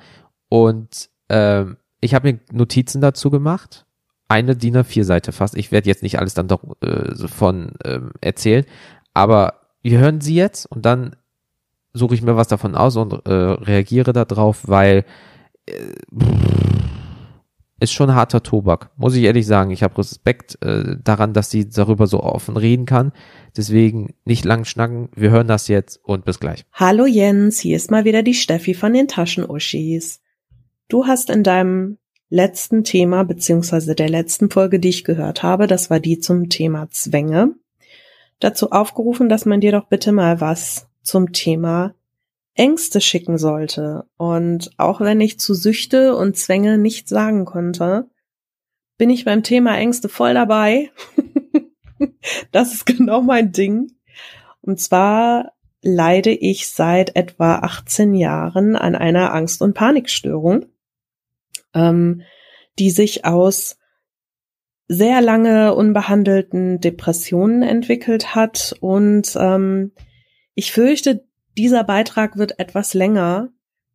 und 0.50 1.10
ähm, 1.30 1.78
ich 2.02 2.14
habe 2.14 2.34
mir 2.34 2.40
Notizen 2.52 3.00
dazu 3.00 3.32
gemacht. 3.32 3.86
Eine 4.28 4.58
DIN 4.58 4.76
A4-Seite 4.76 5.32
fast. 5.32 5.56
Ich 5.56 5.72
werde 5.72 5.88
jetzt 5.88 6.04
nicht 6.04 6.20
alles 6.20 6.34
dann 6.34 6.50
doch 6.50 6.62
äh, 6.82 7.28
von 7.28 7.72
ähm, 7.86 8.12
erzählen. 8.20 8.66
Aber 9.14 9.62
wir 9.82 10.00
hören 10.00 10.20
sie 10.20 10.36
jetzt 10.36 10.66
und 10.66 10.86
dann 10.86 11.16
suche 11.94 12.16
ich 12.16 12.22
mir 12.22 12.36
was 12.36 12.50
davon 12.50 12.76
aus 12.76 12.98
und 12.98 13.26
äh, 13.26 13.32
reagiere 13.32 14.12
darauf, 14.12 14.68
weil 14.68 15.06
äh, 15.66 15.94
ist 17.84 17.91
schon 17.91 18.15
harter 18.15 18.41
Tobak, 18.41 18.91
muss 18.96 19.15
ich 19.15 19.24
ehrlich 19.24 19.46
sagen. 19.46 19.72
Ich 19.72 19.84
habe 19.84 19.98
Respekt 19.98 20.58
äh, 20.63 20.96
daran, 21.04 21.34
dass 21.34 21.52
sie 21.52 21.69
darüber 21.69 22.08
so 22.08 22.22
offen 22.22 22.56
reden 22.56 22.86
kann. 22.86 23.12
Deswegen 23.56 24.15
nicht 24.24 24.46
lang 24.46 24.63
schnacken. 24.65 25.10
Wir 25.15 25.32
hören 25.32 25.48
das 25.48 25.67
jetzt 25.67 26.00
und 26.04 26.26
bis 26.26 26.39
gleich. 26.39 26.65
Hallo 26.72 27.06
Jens, 27.06 27.60
hier 27.60 27.76
ist 27.76 27.91
mal 27.91 28.06
wieder 28.06 28.24
die 28.24 28.34
Steffi 28.34 28.74
von 28.74 28.93
den 28.93 29.08
Taschenuschis. 29.08 30.22
Du 30.88 31.06
hast 31.06 31.30
in 31.30 31.43
deinem 31.43 31.98
letzten 32.30 32.84
Thema, 32.84 33.24
beziehungsweise 33.24 33.96
der 33.96 34.10
letzten 34.10 34.50
Folge, 34.50 34.80
die 34.80 34.89
ich 34.89 35.04
gehört 35.04 35.43
habe, 35.43 35.67
das 35.67 35.89
war 35.89 36.00
die 36.00 36.19
zum 36.19 36.50
Thema 36.50 36.89
Zwänge, 36.89 37.54
dazu 38.39 38.72
aufgerufen, 38.72 39.30
dass 39.30 39.46
man 39.46 39.62
dir 39.62 39.72
doch 39.72 39.88
bitte 39.88 40.12
mal 40.12 40.41
was 40.41 40.88
zum 41.04 41.34
Thema 41.34 41.93
Ängste 42.56 43.02
schicken 43.02 43.38
sollte. 43.38 44.06
Und 44.18 44.72
auch 44.78 45.02
wenn 45.02 45.22
ich 45.22 45.39
zu 45.39 45.54
Süchte 45.54 46.16
und 46.16 46.38
Zwänge 46.38 46.78
nichts 46.78 47.10
sagen 47.10 47.46
konnte, 47.46 48.10
bin 48.98 49.10
ich 49.10 49.26
beim 49.26 49.44
Thema 49.44 49.78
Ängste 49.78 50.10
voll 50.10 50.34
dabei. 50.34 50.92
das 52.52 52.74
ist 52.74 52.86
genau 52.86 53.22
mein 53.22 53.52
Ding. 53.52 53.92
Und 54.62 54.80
zwar 54.80 55.54
leide 55.82 56.32
ich 56.32 56.70
seit 56.70 57.16
etwa 57.16 57.56
18 57.56 58.13
Jahren 58.13 58.76
an 58.76 58.96
einer 58.96 59.34
Angst- 59.34 59.62
und 59.62 59.74
Panikstörung, 59.74 60.66
ähm, 61.74 62.22
die 62.80 62.89
sich 62.89 63.26
aus 63.26 63.78
sehr 64.88 65.22
lange 65.22 65.76
unbehandelten 65.76 66.80
Depressionen 66.80 67.63
entwickelt 67.63 68.36
hat. 68.36 68.76
Und 68.80 69.36
ähm, 69.38 69.92
ich 70.56 70.72
fürchte, 70.72 71.26
dieser 71.58 71.84
Beitrag 71.84 72.38
wird 72.38 72.60
etwas 72.60 72.94
länger. 72.94 73.50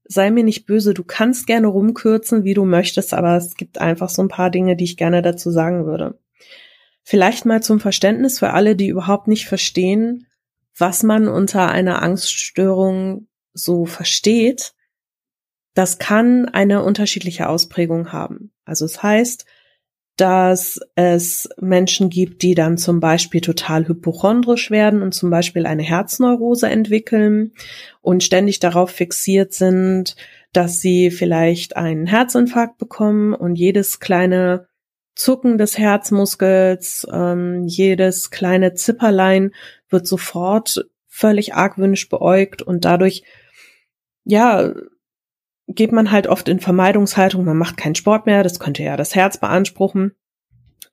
Sei 0.04 0.30
mir 0.30 0.44
nicht 0.44 0.66
böse, 0.66 0.94
du 0.94 1.04
kannst 1.04 1.46
gerne 1.46 1.66
rumkürzen, 1.66 2.44
wie 2.44 2.54
du 2.54 2.64
möchtest, 2.64 3.12
aber 3.12 3.36
es 3.36 3.54
gibt 3.56 3.78
einfach 3.78 4.08
so 4.08 4.22
ein 4.22 4.28
paar 4.28 4.50
Dinge, 4.50 4.76
die 4.76 4.84
ich 4.84 4.96
gerne 4.96 5.22
dazu 5.22 5.50
sagen 5.50 5.84
würde. 5.84 6.18
Vielleicht 7.02 7.44
mal 7.44 7.62
zum 7.62 7.80
Verständnis 7.80 8.38
für 8.38 8.52
alle, 8.52 8.76
die 8.76 8.88
überhaupt 8.88 9.28
nicht 9.28 9.46
verstehen, 9.46 10.26
was 10.76 11.02
man 11.02 11.28
unter 11.28 11.68
einer 11.68 12.02
Angststörung 12.02 13.28
so 13.52 13.86
versteht. 13.86 14.74
Das 15.74 15.98
kann 15.98 16.48
eine 16.48 16.82
unterschiedliche 16.82 17.48
Ausprägung 17.48 18.12
haben. 18.12 18.52
Also 18.64 18.84
es 18.84 19.02
heißt, 19.02 19.46
dass 20.18 20.80
es 20.96 21.48
Menschen 21.60 22.10
gibt, 22.10 22.42
die 22.42 22.54
dann 22.54 22.76
zum 22.76 22.98
Beispiel 22.98 23.40
total 23.40 23.86
hypochondrisch 23.86 24.70
werden 24.70 25.00
und 25.00 25.14
zum 25.14 25.30
Beispiel 25.30 25.64
eine 25.64 25.84
Herzneurose 25.84 26.68
entwickeln 26.68 27.52
und 28.02 28.24
ständig 28.24 28.58
darauf 28.58 28.90
fixiert 28.90 29.52
sind, 29.52 30.16
dass 30.52 30.80
sie 30.80 31.12
vielleicht 31.12 31.76
einen 31.76 32.06
Herzinfarkt 32.06 32.78
bekommen 32.78 33.32
und 33.32 33.54
jedes 33.54 34.00
kleine 34.00 34.66
Zucken 35.14 35.56
des 35.56 35.78
Herzmuskels, 35.78 37.06
ähm, 37.12 37.64
jedes 37.66 38.30
kleine 38.30 38.74
Zipperlein 38.74 39.52
wird 39.88 40.06
sofort 40.06 40.84
völlig 41.06 41.54
argwöhnisch 41.54 42.08
beäugt 42.08 42.60
und 42.62 42.84
dadurch, 42.84 43.22
ja, 44.24 44.72
geht 45.68 45.92
man 45.92 46.10
halt 46.10 46.26
oft 46.26 46.48
in 46.48 46.60
Vermeidungshaltung, 46.60 47.44
man 47.44 47.56
macht 47.56 47.76
keinen 47.76 47.94
Sport 47.94 48.26
mehr, 48.26 48.42
das 48.42 48.58
könnte 48.58 48.82
ja 48.82 48.96
das 48.96 49.14
Herz 49.14 49.38
beanspruchen. 49.38 50.12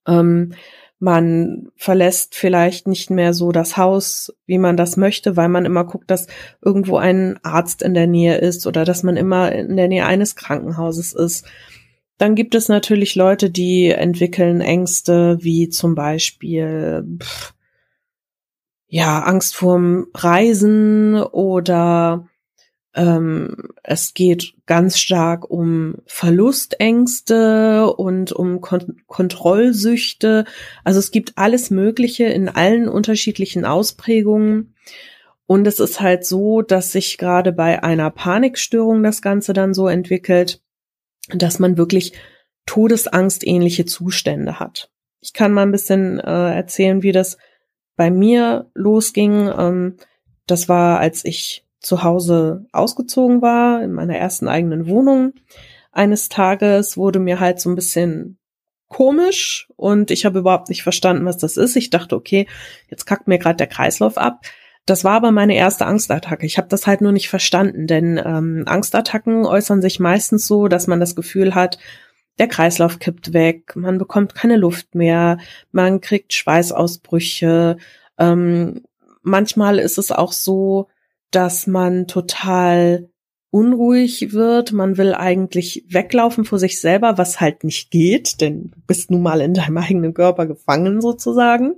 Ähm, 0.08 0.54
man 1.00 1.68
verlässt 1.76 2.36
vielleicht 2.36 2.88
nicht 2.88 3.10
mehr 3.10 3.34
so 3.34 3.52
das 3.52 3.78
Haus, 3.78 4.34
wie 4.46 4.58
man 4.58 4.78
das 4.78 4.98
möchte, 4.98 5.36
weil 5.36 5.50
man 5.50 5.66
immer 5.66 5.84
guckt, 5.84 6.10
dass 6.10 6.28
irgendwo 6.64 6.98
ein 6.98 7.38
Arzt 7.44 7.82
in 7.82 7.94
der 7.94 8.08
Nähe 8.08 8.38
ist 8.38 8.66
oder 8.66 8.86
dass 8.86 9.04
man 9.04 9.18
immer 9.18 9.52
in 9.52 9.76
der 9.76 9.88
Nähe 9.88 10.06
eines 10.06 10.36
Krankenhauses 10.36 11.14
ist. 11.14 11.46
Dann 12.18 12.36
gibt 12.36 12.56
es 12.56 12.70
natürlich 12.70 13.16
Leute, 13.16 13.50
die 13.50 13.90
entwickeln 13.90 14.62
Ängste, 14.62 15.38
wie 15.42 15.68
zum 15.68 15.96
Beispiel 15.96 17.06
pff, 17.22 17.54
ja 18.88 19.20
Angst 19.24 19.56
vorm 19.56 20.08
Reisen 20.14 21.16
oder 21.16 22.28
es 22.98 24.14
geht 24.14 24.54
ganz 24.66 24.98
stark 24.98 25.50
um 25.50 25.96
Verlustängste 26.06 27.94
und 27.94 28.32
um 28.32 28.62
Kon 28.62 29.02
Kontrollsüchte. 29.06 30.46
Also 30.86 31.00
es 31.00 31.12
gibt 31.12 31.34
alles 31.36 31.72
Mögliche 31.72 32.24
in 32.24 32.48
allen 32.48 32.88
unterschiedlichen 32.88 33.66
Ausprägungen. 33.66 34.76
Und 35.46 35.68
es 35.68 35.82
ist 35.82 36.00
halt 36.00 36.26
so, 36.26 36.62
dass 36.62 36.94
sich 36.94 37.18
gerade 37.18 37.52
bei 37.52 37.84
einer 37.84 38.10
Panikstörung 38.12 39.04
das 39.04 39.22
Ganze 39.22 39.52
dann 39.52 39.74
so 39.74 39.90
entwickelt, 39.90 40.62
dass 41.30 41.60
man 41.60 41.78
wirklich 41.78 42.14
Todesangstähnliche 42.66 43.86
Zustände 43.86 44.60
hat. 44.60 44.90
Ich 45.20 45.34
kann 45.34 45.52
mal 45.52 45.64
ein 45.64 45.72
bisschen 45.72 46.20
äh, 46.20 46.56
erzählen, 46.56 47.04
wie 47.04 47.12
das 47.12 47.38
bei 47.98 48.10
mir 48.10 48.72
losging. 48.74 49.50
Ähm, 49.58 49.98
das 50.48 50.70
war, 50.70 51.00
als 51.00 51.26
ich 51.26 51.65
zu 51.86 52.04
Hause 52.04 52.66
ausgezogen 52.72 53.42
war, 53.42 53.84
in 53.84 53.94
meiner 53.94 54.18
ersten 54.18 54.48
eigenen 54.48 54.88
Wohnung. 54.88 55.34
Eines 55.92 56.30
Tages 56.30 56.98
wurde 56.98 57.20
mir 57.20 57.40
halt 57.40 57.60
so 57.60 57.70
ein 57.70 57.76
bisschen 57.76 58.40
komisch 58.88 59.70
und 59.76 60.10
ich 60.10 60.26
habe 60.26 60.40
überhaupt 60.40 60.70
nicht 60.70 60.84
verstanden, 60.84 61.26
was 61.26 61.38
das 61.38 61.58
ist. 61.58 61.76
Ich 61.76 61.92
dachte, 61.92 62.16
okay, 62.16 62.48
jetzt 62.90 63.06
kackt 63.06 63.28
mir 63.28 63.38
gerade 63.38 63.58
der 63.58 63.68
Kreislauf 63.68 64.18
ab. 64.18 64.42
Das 64.88 65.04
war 65.04 65.14
aber 65.14 65.32
meine 65.32 65.56
erste 65.56 65.86
Angstattacke. 65.86 66.46
Ich 66.46 66.58
habe 66.58 66.68
das 66.68 66.88
halt 66.88 67.02
nur 67.02 67.12
nicht 67.12 67.30
verstanden, 67.30 67.88
denn 67.88 68.20
ähm, 68.24 68.64
Angstattacken 68.66 69.46
äußern 69.46 69.82
sich 69.82 70.00
meistens 70.00 70.48
so, 70.48 70.68
dass 70.68 70.88
man 70.88 71.00
das 71.00 71.16
Gefühl 71.16 71.56
hat, 71.56 71.78
der 72.40 72.48
Kreislauf 72.48 73.00
kippt 73.00 73.32
weg, 73.34 73.76
man 73.76 73.98
bekommt 73.98 74.36
keine 74.36 74.58
Luft 74.58 74.96
mehr, 74.96 75.38
man 75.72 76.02
kriegt 76.02 76.34
Schweißausbrüche. 76.34 77.78
Ähm, 78.18 78.84
manchmal 79.22 79.80
ist 79.80 79.98
es 79.98 80.12
auch 80.12 80.34
so, 80.34 80.88
dass 81.32 81.68
man 81.68 82.08
total 82.08 83.10
unruhig 83.50 84.34
wird. 84.34 84.74
Man 84.74 84.98
will 84.98 85.14
eigentlich 85.14 85.86
weglaufen 85.88 86.44
vor 86.44 86.60
sich 86.60 86.82
selber, 86.82 87.18
was 87.18 87.40
halt 87.40 87.64
nicht 87.64 87.90
geht, 87.92 88.42
denn 88.42 88.72
du 88.72 88.80
bist 88.86 89.12
nun 89.12 89.22
mal 89.22 89.40
in 89.42 89.54
deinem 89.54 89.78
eigenen 89.78 90.14
Körper 90.14 90.46
gefangen 90.46 91.02
sozusagen. 91.02 91.76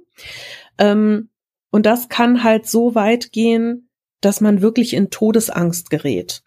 Ähm, 0.77 1.29
und 1.69 1.85
das 1.85 2.09
kann 2.09 2.43
halt 2.43 2.65
so 2.65 2.95
weit 2.95 3.31
gehen, 3.31 3.89
dass 4.21 4.41
man 4.41 4.61
wirklich 4.61 4.93
in 4.93 5.09
Todesangst 5.09 5.89
gerät. 5.89 6.41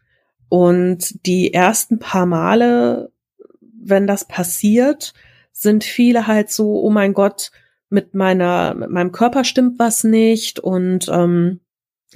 Und 0.49 1.25
die 1.27 1.55
ersten 1.55 2.01
paar 2.01 2.27
Male, 2.27 3.13
wenn 3.61 4.09
das 4.09 4.27
passiert, 4.27 5.15
sind 5.53 5.85
viele 5.85 6.27
halt 6.27 6.51
so, 6.51 6.83
oh 6.83 6.91
mein 6.91 7.15
Gott, 7.15 7.53
mit 7.89 8.15
meiner, 8.15 8.75
mit 8.75 8.91
meinem 8.91 9.13
Körper 9.13 9.45
stimmt 9.45 9.79
was 9.79 10.05
nicht 10.05 10.59
und 10.59 11.09
ähm, 11.09 11.61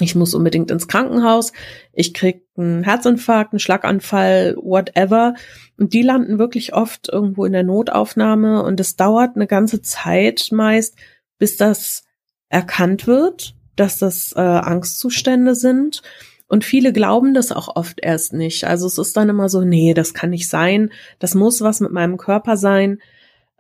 ich 0.01 0.15
muss 0.15 0.35
unbedingt 0.35 0.71
ins 0.71 0.89
Krankenhaus, 0.89 1.53
ich 1.93 2.15
krieg 2.15 2.45
einen 2.57 2.83
Herzinfarkt, 2.83 3.53
einen 3.53 3.61
Schlaganfall, 3.61 4.57
whatever. 4.57 5.35
Und 5.79 5.93
die 5.93 6.03
landen 6.03 6.39
wirklich 6.39 6.75
oft 6.75 7.09
irgendwo 7.09 7.45
in 7.45 7.53
der 7.53 7.63
Notaufnahme 7.63 8.63
und 8.65 8.81
es 8.81 8.97
dauert 8.97 9.37
eine 9.37 9.47
ganze 9.47 9.83
Zeit 9.83 10.49
meist, 10.51 10.97
bis 11.39 11.57
das 11.57 12.05
erkannt 12.49 13.07
wird, 13.07 13.55
dass 13.77 13.99
das 13.99 14.33
äh, 14.37 14.41
Angstzustände 14.41 15.55
sind. 15.55 16.03
Und 16.49 16.65
viele 16.65 16.93
glauben 16.93 17.33
das 17.33 17.53
auch 17.53 17.75
oft 17.75 18.01
erst 18.03 18.33
nicht. 18.33 18.65
Also 18.65 18.87
es 18.87 18.99
ist 18.99 19.17
dann 19.17 19.29
immer 19.29 19.49
so, 19.49 19.63
nee, 19.63 19.95
das 19.95 20.13
kann 20.13 20.31
nicht 20.31 20.49
sein, 20.49 20.91
das 21.19 21.35
muss 21.35 21.61
was 21.61 21.81
mit 21.81 21.93
meinem 21.93 22.17
Körper 22.17 22.57
sein. 22.57 22.99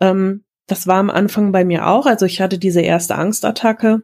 Ähm, 0.00 0.44
das 0.66 0.86
war 0.86 0.96
am 0.96 1.10
Anfang 1.10 1.52
bei 1.52 1.64
mir 1.64 1.86
auch. 1.86 2.06
Also 2.06 2.26
ich 2.26 2.40
hatte 2.40 2.58
diese 2.58 2.80
erste 2.80 3.16
Angstattacke 3.16 4.02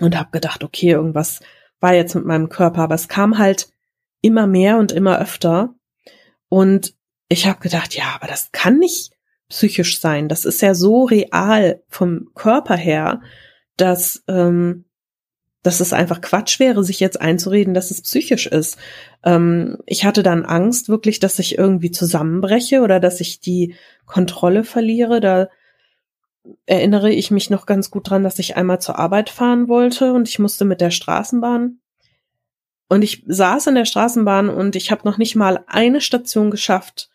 und 0.00 0.16
habe 0.16 0.30
gedacht, 0.30 0.64
okay, 0.64 0.90
irgendwas 0.90 1.40
war 1.80 1.94
jetzt 1.94 2.14
mit 2.14 2.24
meinem 2.24 2.48
Körper, 2.48 2.82
aber 2.82 2.94
es 2.94 3.08
kam 3.08 3.38
halt 3.38 3.68
immer 4.20 4.46
mehr 4.46 4.78
und 4.78 4.92
immer 4.92 5.20
öfter. 5.20 5.74
Und 6.48 6.94
ich 7.28 7.46
habe 7.46 7.60
gedacht, 7.60 7.94
ja, 7.94 8.14
aber 8.14 8.26
das 8.26 8.52
kann 8.52 8.78
nicht 8.78 9.12
psychisch 9.48 10.00
sein. 10.00 10.28
Das 10.28 10.44
ist 10.44 10.62
ja 10.62 10.74
so 10.74 11.04
real 11.04 11.82
vom 11.88 12.30
Körper 12.34 12.76
her, 12.76 13.20
dass, 13.76 14.22
ähm, 14.28 14.84
dass 15.62 15.80
es 15.80 15.92
einfach 15.92 16.20
Quatsch 16.20 16.58
wäre, 16.58 16.82
sich 16.84 17.00
jetzt 17.00 17.20
einzureden, 17.20 17.74
dass 17.74 17.90
es 17.90 18.02
psychisch 18.02 18.46
ist. 18.46 18.78
Ähm, 19.24 19.78
ich 19.86 20.04
hatte 20.04 20.22
dann 20.22 20.44
Angst 20.44 20.88
wirklich, 20.88 21.20
dass 21.20 21.38
ich 21.38 21.58
irgendwie 21.58 21.90
zusammenbreche 21.90 22.80
oder 22.80 23.00
dass 23.00 23.20
ich 23.20 23.40
die 23.40 23.74
Kontrolle 24.06 24.64
verliere. 24.64 25.20
Da 25.20 25.48
erinnere 26.66 27.12
ich 27.12 27.30
mich 27.30 27.50
noch 27.50 27.66
ganz 27.66 27.90
gut 27.90 28.10
dran, 28.10 28.24
dass 28.24 28.38
ich 28.38 28.56
einmal 28.56 28.80
zur 28.80 28.98
Arbeit 28.98 29.30
fahren 29.30 29.68
wollte 29.68 30.12
und 30.12 30.28
ich 30.28 30.38
musste 30.38 30.64
mit 30.64 30.80
der 30.80 30.90
Straßenbahn. 30.90 31.78
Und 32.88 33.02
ich 33.02 33.24
saß 33.26 33.66
in 33.68 33.74
der 33.74 33.84
Straßenbahn 33.84 34.48
und 34.48 34.76
ich 34.76 34.90
habe 34.90 35.02
noch 35.04 35.18
nicht 35.18 35.34
mal 35.34 35.64
eine 35.66 36.00
Station 36.00 36.50
geschafft. 36.50 37.10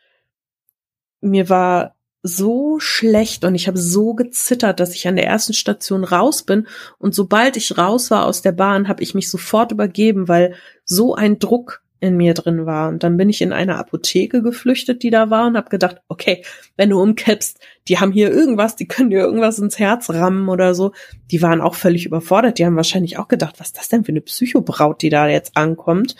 Mir 1.22 1.50
war 1.50 1.96
so 2.24 2.80
schlecht 2.80 3.46
und 3.46 3.56
ich 3.56 3.68
habe 3.68 3.78
so 3.78 4.14
gezittert, 4.14 4.80
dass 4.80 4.94
ich 4.94 5.08
an 5.08 5.16
der 5.16 5.26
ersten 5.26 5.54
Station 5.54 6.04
raus 6.04 6.44
bin 6.44 6.68
und 7.00 7.16
sobald 7.16 7.58
ich 7.58 7.78
raus 7.78 8.12
war 8.12 8.26
aus 8.26 8.42
der 8.42 8.52
Bahn, 8.52 8.88
habe 8.88 9.02
ich 9.02 9.16
mich 9.16 9.30
sofort 9.30 9.72
übergeben, 9.72 10.28
weil 10.28 10.56
so 10.86 11.16
ein 11.16 11.40
Druck 11.40 11.82
in 12.02 12.18
mir 12.18 12.34
drin 12.34 12.66
war. 12.66 12.90
Und 12.90 13.04
dann 13.04 13.16
bin 13.16 13.30
ich 13.30 13.42
in 13.42 13.54
eine 13.54 13.78
Apotheke 13.78 14.42
geflüchtet, 14.42 15.04
die 15.04 15.12
da 15.12 15.30
war 15.30 15.48
und 15.48 15.56
habe 15.56 15.70
gedacht, 15.70 16.02
okay, 16.10 16.44
wenn 16.76 16.90
du 16.90 17.00
umkippst, 17.00 17.60
die 17.88 18.00
haben 18.00 18.12
hier 18.12 18.32
irgendwas, 18.32 18.76
die 18.76 18.88
können 18.88 19.12
dir 19.12 19.20
irgendwas 19.20 19.60
ins 19.60 19.78
Herz 19.78 20.10
rammen 20.10 20.50
oder 20.50 20.74
so. 20.74 20.94
Die 21.30 21.44
waren 21.44 21.62
auch 21.62 21.76
völlig 21.76 22.08
überfordert. 22.08 22.58
Die 22.58 22.66
haben 22.66 22.76
wahrscheinlich 22.76 23.20
auch 23.20 23.28
gedacht, 23.28 23.60
was 23.60 23.68
ist 23.68 23.78
das 23.78 23.88
denn 23.88 24.04
für 24.04 24.12
eine 24.12 24.22
Psychobraut, 24.22 25.02
die 25.04 25.10
da 25.10 25.28
jetzt 25.28 25.56
ankommt. 25.56 26.16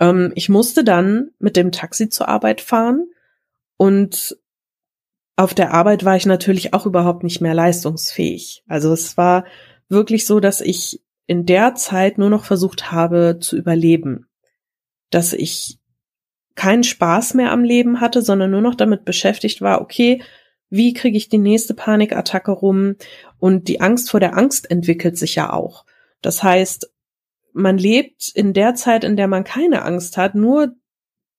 Ähm, 0.00 0.32
ich 0.34 0.48
musste 0.48 0.82
dann 0.82 1.30
mit 1.38 1.56
dem 1.56 1.72
Taxi 1.72 2.08
zur 2.08 2.28
Arbeit 2.28 2.62
fahren 2.62 3.06
und 3.76 4.38
auf 5.36 5.52
der 5.52 5.72
Arbeit 5.72 6.04
war 6.04 6.16
ich 6.16 6.24
natürlich 6.24 6.72
auch 6.72 6.86
überhaupt 6.86 7.22
nicht 7.22 7.40
mehr 7.42 7.54
leistungsfähig. 7.54 8.64
Also 8.66 8.92
es 8.92 9.16
war 9.18 9.44
wirklich 9.88 10.24
so, 10.24 10.40
dass 10.40 10.62
ich 10.62 11.02
in 11.26 11.44
der 11.44 11.74
Zeit 11.74 12.16
nur 12.16 12.30
noch 12.30 12.44
versucht 12.44 12.92
habe 12.92 13.38
zu 13.40 13.56
überleben 13.56 14.26
dass 15.14 15.32
ich 15.32 15.78
keinen 16.54 16.84
Spaß 16.84 17.34
mehr 17.34 17.52
am 17.52 17.64
Leben 17.64 18.00
hatte, 18.00 18.22
sondern 18.22 18.50
nur 18.50 18.60
noch 18.60 18.74
damit 18.74 19.04
beschäftigt 19.04 19.60
war, 19.60 19.80
okay, 19.80 20.22
wie 20.68 20.94
kriege 20.94 21.16
ich 21.16 21.28
die 21.28 21.38
nächste 21.38 21.74
Panikattacke 21.74 22.50
rum? 22.50 22.96
Und 23.38 23.68
die 23.68 23.80
Angst 23.80 24.10
vor 24.10 24.20
der 24.20 24.36
Angst 24.36 24.70
entwickelt 24.70 25.18
sich 25.18 25.34
ja 25.34 25.52
auch. 25.52 25.84
Das 26.22 26.42
heißt, 26.42 26.90
man 27.52 27.76
lebt 27.76 28.28
in 28.34 28.54
der 28.54 28.74
Zeit, 28.74 29.04
in 29.04 29.16
der 29.16 29.28
man 29.28 29.44
keine 29.44 29.82
Angst 29.82 30.16
hat, 30.16 30.34
nur 30.34 30.74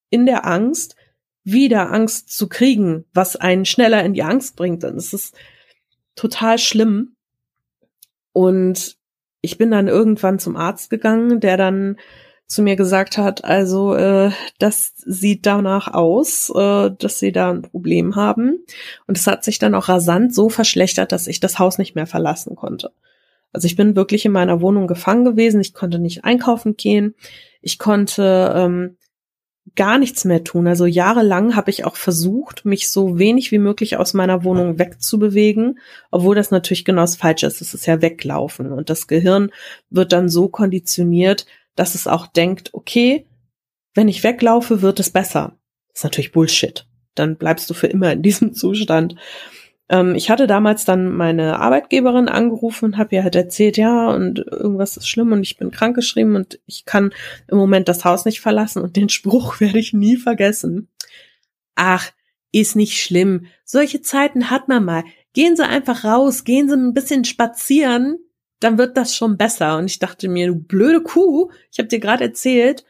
in 0.10 0.26
der 0.26 0.46
Angst, 0.46 0.96
wieder 1.44 1.92
Angst 1.92 2.30
zu 2.30 2.48
kriegen, 2.48 3.06
was 3.14 3.36
einen 3.36 3.66
schneller 3.66 4.04
in 4.04 4.14
die 4.14 4.24
Angst 4.24 4.56
bringt. 4.56 4.84
Und 4.84 4.96
es 4.96 5.14
ist 5.14 5.36
total 6.16 6.60
schlimm. 6.60 7.16
Und 8.32 8.98
ich 9.42 9.58
bin 9.58 9.72
dann 9.72 9.88
irgendwann 9.88 10.40
zum 10.40 10.56
Arzt 10.56 10.90
gegangen, 10.90 11.40
der 11.40 11.58
dann 11.58 11.98
zu 12.47 12.62
mir 12.62 12.75
gesagt 12.75 13.17
hat, 13.17 13.43
also 13.43 13.95
äh, 13.95 14.32
das 14.60 14.93
sieht 14.97 15.45
danach 15.45 15.93
aus, 15.93 16.51
äh, 16.56 16.91
dass 16.97 17.19
sie 17.19 17.32
da 17.32 17.51
ein 17.51 17.63
Problem 17.63 18.15
haben. 18.15 18.63
Und 19.08 19.17
es 19.17 19.27
hat 19.27 19.43
sich 19.43 19.60
dann 19.60 19.75
auch 19.75 19.89
rasant 19.89 20.36
so 20.36 20.49
verschlechtert, 20.49 21.12
dass 21.12 21.27
ich 21.27 21.39
das 21.39 21.60
Haus 21.60 21.77
nicht 21.77 21.95
mehr 21.95 22.08
verlassen 22.08 22.56
konnte. 22.56 22.91
Also 23.51 23.67
ich 23.67 23.75
bin 23.75 23.95
wirklich 23.95 24.25
in 24.25 24.32
meiner 24.32 24.62
Wohnung 24.62 24.88
gefangen 24.88 25.25
gewesen. 25.25 25.62
Ich 25.62 25.73
konnte 25.73 25.99
nicht 25.99 26.25
einkaufen 26.25 26.75
gehen. 26.75 27.15
Ich 27.62 27.79
konnte 27.79 28.51
ähm, 28.56 28.97
gar 29.75 29.97
nichts 29.97 30.25
mehr 30.25 30.43
tun. 30.43 30.67
Also 30.67 30.86
jahrelang 30.86 31.56
habe 31.56 31.69
ich 31.71 31.86
auch 31.86 31.95
versucht, 31.95 32.65
mich 32.65 32.91
so 32.91 33.17
wenig 33.17 33.51
wie 33.51 33.60
möglich 33.60 33.97
aus 33.97 34.13
meiner 34.13 34.43
Wohnung 34.43 34.77
wegzubewegen, 34.77 35.79
obwohl 36.12 36.36
das 36.36 36.51
natürlich 36.51 36.84
genau 36.84 37.01
das 37.01 37.15
Falsche 37.15 37.47
ist. 37.47 37.62
Es 37.62 37.73
ist 37.73 37.86
ja 37.86 38.01
weglaufen 38.01 38.71
und 38.71 38.89
das 38.89 39.08
Gehirn 39.08 39.51
wird 39.89 40.12
dann 40.12 40.29
so 40.29 40.49
konditioniert, 40.49 41.45
dass 41.76 41.96
es 41.96 42.08
auch 42.08 42.28
denkt, 42.28 42.74
okay, 42.74 43.28
wenn 43.94 44.08
ich 44.08 44.24
weglaufe, 44.24 44.82
wird 44.82 45.00
es 45.00 45.10
besser. 45.10 45.58
Das 45.90 46.00
ist 46.00 46.04
natürlich 46.04 46.32
Bullshit. 46.32 46.88
Dann 47.16 47.38
bleibst 47.38 47.70
du 47.70 47.74
für 47.74 47.88
immer 47.88 48.12
in 48.12 48.22
diesem 48.22 48.54
Zustand. 48.54 49.16
Ähm, 49.90 50.16
ich 50.16 50.30
hatte 50.30 50.48
damals 50.48 50.86
dann 50.86 51.16
meine 51.16 51.60
Arbeitgeberin 51.60 52.28
angerufen 52.28 52.86
und 52.86 52.98
habe 52.98 53.16
ihr 53.16 53.24
halt 53.24 53.36
erzählt, 53.36 53.78
ja, 53.78 54.10
und 54.10 54.40
irgendwas 54.40 54.98
ist 54.98 55.08
schlimm 55.08 55.32
und 55.32 55.42
ich 55.42 55.58
bin 55.58 55.72
krankgeschrieben 55.72 56.36
und 56.36 56.60
ich 56.66 56.86
kann 56.86 57.14
im 57.48 57.58
Moment 57.58 57.88
das 57.88 58.06
Haus 58.06 58.26
nicht 58.26 58.42
verlassen 58.42 58.82
und 58.82 58.96
den 58.96 59.10
Spruch 59.10 59.60
werde 59.60 59.80
ich 59.80 59.94
nie 59.94 60.18
vergessen. 60.18 60.90
Ach, 61.76 62.12
ist 62.52 62.76
nicht 62.76 63.02
schlimm. 63.02 63.48
Solche 63.66 64.02
Zeiten 64.02 64.50
hat 64.50 64.68
man 64.68 64.86
mal. 64.86 65.04
Gehen 65.34 65.56
Sie 65.56 65.66
einfach 65.66 66.04
raus, 66.04 66.44
gehen 66.44 66.70
Sie 66.70 66.76
ein 66.76 66.94
bisschen 66.94 67.26
spazieren, 67.26 68.20
dann 68.63 68.78
wird 68.78 68.97
das 68.97 69.15
schon 69.15 69.38
besser. 69.38 69.78
Und 69.78 69.86
ich 69.86 69.99
dachte 69.99 70.28
mir, 70.28 70.47
du 70.47 70.56
blöde 70.56 71.02
Kuh, 71.02 71.52
ich 71.71 71.80
habe 71.80 71.88
dir 71.89 71.99
gerade 71.99 72.23
erzählt, 72.23 72.86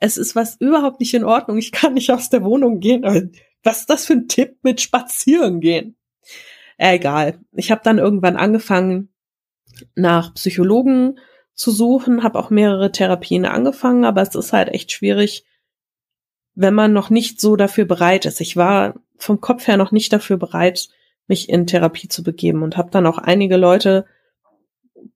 es 0.00 0.16
ist 0.16 0.36
was 0.36 0.56
überhaupt 0.60 1.00
nicht 1.00 1.14
in 1.14 1.24
Ordnung. 1.24 1.58
Ich 1.58 1.72
kann 1.72 1.94
nicht 1.94 2.10
aus 2.10 2.30
der 2.30 2.44
Wohnung 2.44 2.80
gehen. 2.80 3.32
Was 3.62 3.80
ist 3.80 3.90
das 3.90 4.06
für 4.06 4.14
ein 4.14 4.28
Tipp 4.28 4.58
mit 4.62 4.80
Spazieren 4.80 5.60
gehen? 5.60 5.96
Äh, 6.76 6.96
egal. 6.96 7.38
Ich 7.52 7.70
habe 7.70 7.80
dann 7.84 7.98
irgendwann 7.98 8.36
angefangen, 8.36 9.08
nach 9.94 10.34
Psychologen 10.34 11.18
zu 11.54 11.70
suchen, 11.70 12.22
habe 12.22 12.38
auch 12.38 12.50
mehrere 12.50 12.92
Therapien 12.92 13.44
angefangen, 13.44 14.04
aber 14.04 14.22
es 14.22 14.34
ist 14.34 14.52
halt 14.52 14.68
echt 14.68 14.92
schwierig, 14.92 15.44
wenn 16.54 16.74
man 16.74 16.92
noch 16.92 17.10
nicht 17.10 17.40
so 17.40 17.56
dafür 17.56 17.84
bereit 17.84 18.26
ist. 18.26 18.40
Ich 18.40 18.56
war 18.56 18.94
vom 19.16 19.40
Kopf 19.40 19.66
her 19.66 19.76
noch 19.76 19.92
nicht 19.92 20.12
dafür 20.12 20.36
bereit, 20.36 20.88
mich 21.26 21.48
in 21.48 21.66
Therapie 21.66 22.08
zu 22.08 22.22
begeben 22.22 22.62
und 22.62 22.76
habe 22.76 22.90
dann 22.90 23.06
auch 23.06 23.18
einige 23.18 23.56
Leute 23.56 24.04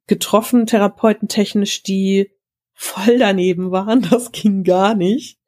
getroffen, 0.08 0.66
therapeutentechnisch, 0.66 1.82
die 1.82 2.30
voll 2.74 3.18
daneben 3.18 3.70
waren. 3.70 4.02
Das 4.10 4.32
ging 4.32 4.64
gar 4.64 4.94
nicht. 4.94 5.38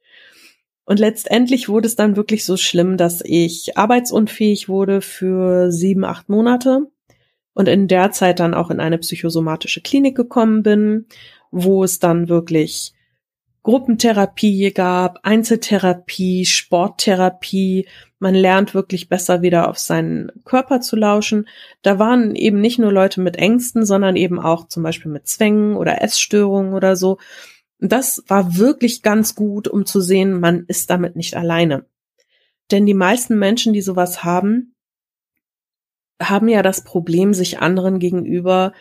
Und 0.84 0.98
letztendlich 0.98 1.68
wurde 1.68 1.86
es 1.86 1.94
dann 1.94 2.16
wirklich 2.16 2.44
so 2.44 2.56
schlimm, 2.56 2.96
dass 2.96 3.22
ich 3.24 3.76
arbeitsunfähig 3.76 4.68
wurde 4.68 5.00
für 5.00 5.70
sieben, 5.70 6.04
acht 6.04 6.28
Monate 6.28 6.90
und 7.54 7.68
in 7.68 7.88
der 7.88 8.10
Zeit 8.10 8.40
dann 8.40 8.54
auch 8.54 8.70
in 8.70 8.80
eine 8.80 8.98
psychosomatische 8.98 9.82
Klinik 9.82 10.16
gekommen 10.16 10.62
bin, 10.62 11.06
wo 11.50 11.84
es 11.84 12.00
dann 12.00 12.28
wirklich 12.28 12.92
Gruppentherapie 13.62 14.72
gab, 14.72 15.20
Einzeltherapie, 15.22 16.46
Sporttherapie, 16.46 17.86
man 18.20 18.34
lernt 18.34 18.74
wirklich 18.74 19.08
besser 19.08 19.42
wieder 19.42 19.68
auf 19.68 19.78
seinen 19.78 20.30
Körper 20.44 20.80
zu 20.80 20.94
lauschen. 20.94 21.48
Da 21.82 21.98
waren 21.98 22.34
eben 22.36 22.60
nicht 22.60 22.78
nur 22.78 22.92
Leute 22.92 23.20
mit 23.20 23.36
Ängsten, 23.36 23.84
sondern 23.84 24.14
eben 24.14 24.38
auch 24.38 24.68
zum 24.68 24.82
Beispiel 24.82 25.10
mit 25.10 25.26
Zwängen 25.26 25.74
oder 25.74 26.02
Essstörungen 26.02 26.74
oder 26.74 26.96
so. 26.96 27.18
das 27.78 28.22
war 28.28 28.58
wirklich 28.58 29.00
ganz 29.02 29.34
gut, 29.34 29.66
um 29.66 29.86
zu 29.86 30.02
sehen, 30.02 30.38
man 30.38 30.66
ist 30.66 30.90
damit 30.90 31.16
nicht 31.16 31.34
alleine. 31.34 31.86
Denn 32.70 32.84
die 32.84 32.94
meisten 32.94 33.38
Menschen, 33.38 33.72
die 33.72 33.80
sowas 33.80 34.22
haben, 34.22 34.74
haben 36.20 36.48
ja 36.48 36.62
das 36.62 36.84
Problem, 36.84 37.32
sich 37.32 37.60
anderen 37.60 37.98
gegenüber 37.98 38.74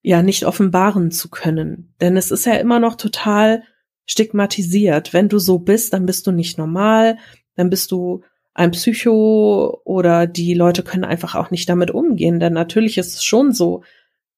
ja 0.00 0.22
nicht 0.22 0.46
offenbaren 0.46 1.10
zu 1.10 1.28
können. 1.28 1.94
Denn 2.00 2.16
es 2.16 2.30
ist 2.30 2.46
ja 2.46 2.54
immer 2.54 2.80
noch 2.80 2.94
total 2.94 3.64
stigmatisiert. 4.06 5.12
Wenn 5.12 5.28
du 5.28 5.38
so 5.38 5.58
bist, 5.58 5.92
dann 5.92 6.06
bist 6.06 6.26
du 6.26 6.32
nicht 6.32 6.56
normal, 6.56 7.18
dann 7.54 7.68
bist 7.68 7.92
du 7.92 8.22
ein 8.54 8.72
Psycho 8.72 9.80
oder 9.84 10.26
die 10.26 10.54
Leute 10.54 10.82
können 10.82 11.04
einfach 11.04 11.34
auch 11.34 11.50
nicht 11.50 11.68
damit 11.68 11.90
umgehen. 11.90 12.40
Denn 12.40 12.52
natürlich 12.52 12.98
ist 12.98 13.14
es 13.14 13.24
schon 13.24 13.52
so, 13.52 13.82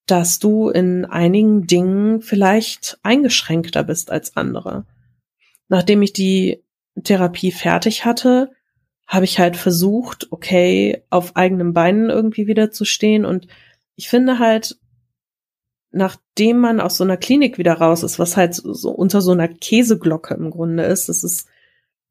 dass 0.06 0.38
du 0.38 0.68
in 0.68 1.04
einigen 1.04 1.66
Dingen 1.66 2.20
vielleicht 2.20 2.98
eingeschränkter 3.02 3.82
bist 3.84 4.10
als 4.10 4.36
andere. 4.36 4.84
Nachdem 5.68 6.02
ich 6.02 6.12
die 6.12 6.62
Therapie 7.02 7.50
fertig 7.50 8.04
hatte, 8.04 8.50
habe 9.06 9.24
ich 9.24 9.38
halt 9.38 9.56
versucht, 9.56 10.28
okay, 10.30 11.02
auf 11.10 11.36
eigenen 11.36 11.72
Beinen 11.72 12.10
irgendwie 12.10 12.46
wieder 12.46 12.70
zu 12.70 12.84
stehen. 12.84 13.24
Und 13.24 13.48
ich 13.96 14.08
finde 14.08 14.38
halt, 14.38 14.78
nachdem 15.90 16.58
man 16.58 16.80
aus 16.80 16.96
so 16.96 17.04
einer 17.04 17.16
Klinik 17.16 17.58
wieder 17.58 17.74
raus 17.74 18.02
ist, 18.02 18.18
was 18.18 18.36
halt 18.36 18.54
so 18.54 18.90
unter 18.90 19.20
so 19.20 19.32
einer 19.32 19.48
Käseglocke 19.48 20.34
im 20.34 20.50
Grunde 20.50 20.84
ist, 20.84 21.08
das 21.08 21.24
ist 21.24 21.48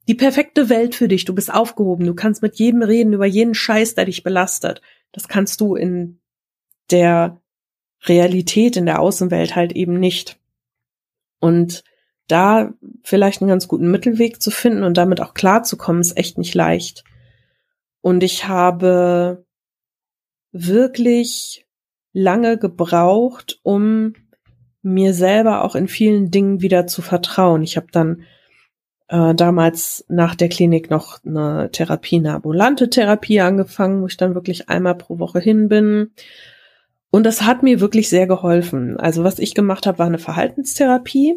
die 0.08 0.16
perfekte 0.16 0.70
Welt 0.70 0.96
für 0.96 1.08
dich. 1.08 1.26
Du 1.26 1.34
bist 1.34 1.54
aufgehoben. 1.54 2.06
Du 2.06 2.14
kannst 2.14 2.42
mit 2.42 2.56
jedem 2.56 2.82
reden 2.82 3.14
über 3.14 3.26
jeden 3.26 3.54
Scheiß, 3.54 3.96
der 3.96 4.06
dich 4.06 4.24
belastet. 4.24 4.82
Das 5.12 5.28
kannst 5.28 5.62
du 5.62 5.76
in 5.76 6.20
der 6.92 7.42
Realität, 8.06 8.76
in 8.76 8.86
der 8.86 9.00
Außenwelt 9.00 9.56
halt 9.56 9.72
eben 9.74 10.00
nicht. 10.00 10.40
Und 11.40 11.84
da 12.28 12.74
vielleicht 13.04 13.42
einen 13.42 13.50
ganz 13.50 13.68
guten 13.68 13.92
Mittelweg 13.92 14.42
zu 14.42 14.52
finden 14.52 14.84
und 14.84 14.98
damit 14.98 15.22
auch 15.22 15.34
klarzukommen, 15.34 16.02
ist 16.02 16.18
echt 16.18 16.38
nicht 16.38 16.54
leicht. 16.54 17.04
Und 18.02 18.24
ich 18.24 18.48
habe 18.48 19.46
wirklich 20.52 21.66
lange 22.12 22.58
gebraucht, 22.58 23.60
um 23.64 24.14
mir 24.82 25.14
selber 25.14 25.64
auch 25.64 25.76
in 25.76 25.88
vielen 25.88 26.30
Dingen 26.30 26.62
wieder 26.62 26.88
zu 26.88 27.02
vertrauen. 27.02 27.64
Ich 27.64 27.78
habe 27.78 27.88
dann 27.92 28.24
äh, 29.14 29.36
damals 29.36 30.04
nach 30.10 30.34
der 30.34 30.50
Klinik 30.50 30.90
noch 30.90 31.24
eine 31.24 31.70
Therapie, 31.72 32.18
eine 32.18 32.34
ambulante 32.34 32.90
Therapie 32.90 33.42
angefangen, 33.42 34.02
wo 34.02 34.08
ich 34.08 34.18
dann 34.18 34.34
wirklich 34.34 34.70
einmal 34.70 34.96
pro 34.96 35.20
Woche 35.20 35.40
hin 35.40 35.70
bin. 35.70 36.14
Und 37.12 37.24
das 37.24 37.44
hat 37.44 37.62
mir 37.62 37.80
wirklich 37.80 38.10
sehr 38.10 38.26
geholfen. 38.26 38.98
Also 38.98 39.24
was 39.24 39.38
ich 39.38 39.54
gemacht 39.54 39.86
habe, 39.86 40.00
war 40.00 40.08
eine 40.08 40.18
Verhaltenstherapie. 40.18 41.36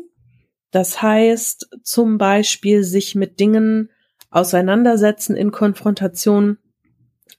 Das 0.70 1.02
heißt 1.02 1.68
zum 1.82 2.16
Beispiel 2.16 2.82
sich 2.82 3.14
mit 3.14 3.40
Dingen 3.40 3.90
auseinandersetzen 4.30 5.36
in 5.36 5.52
Konfrontation, 5.52 6.56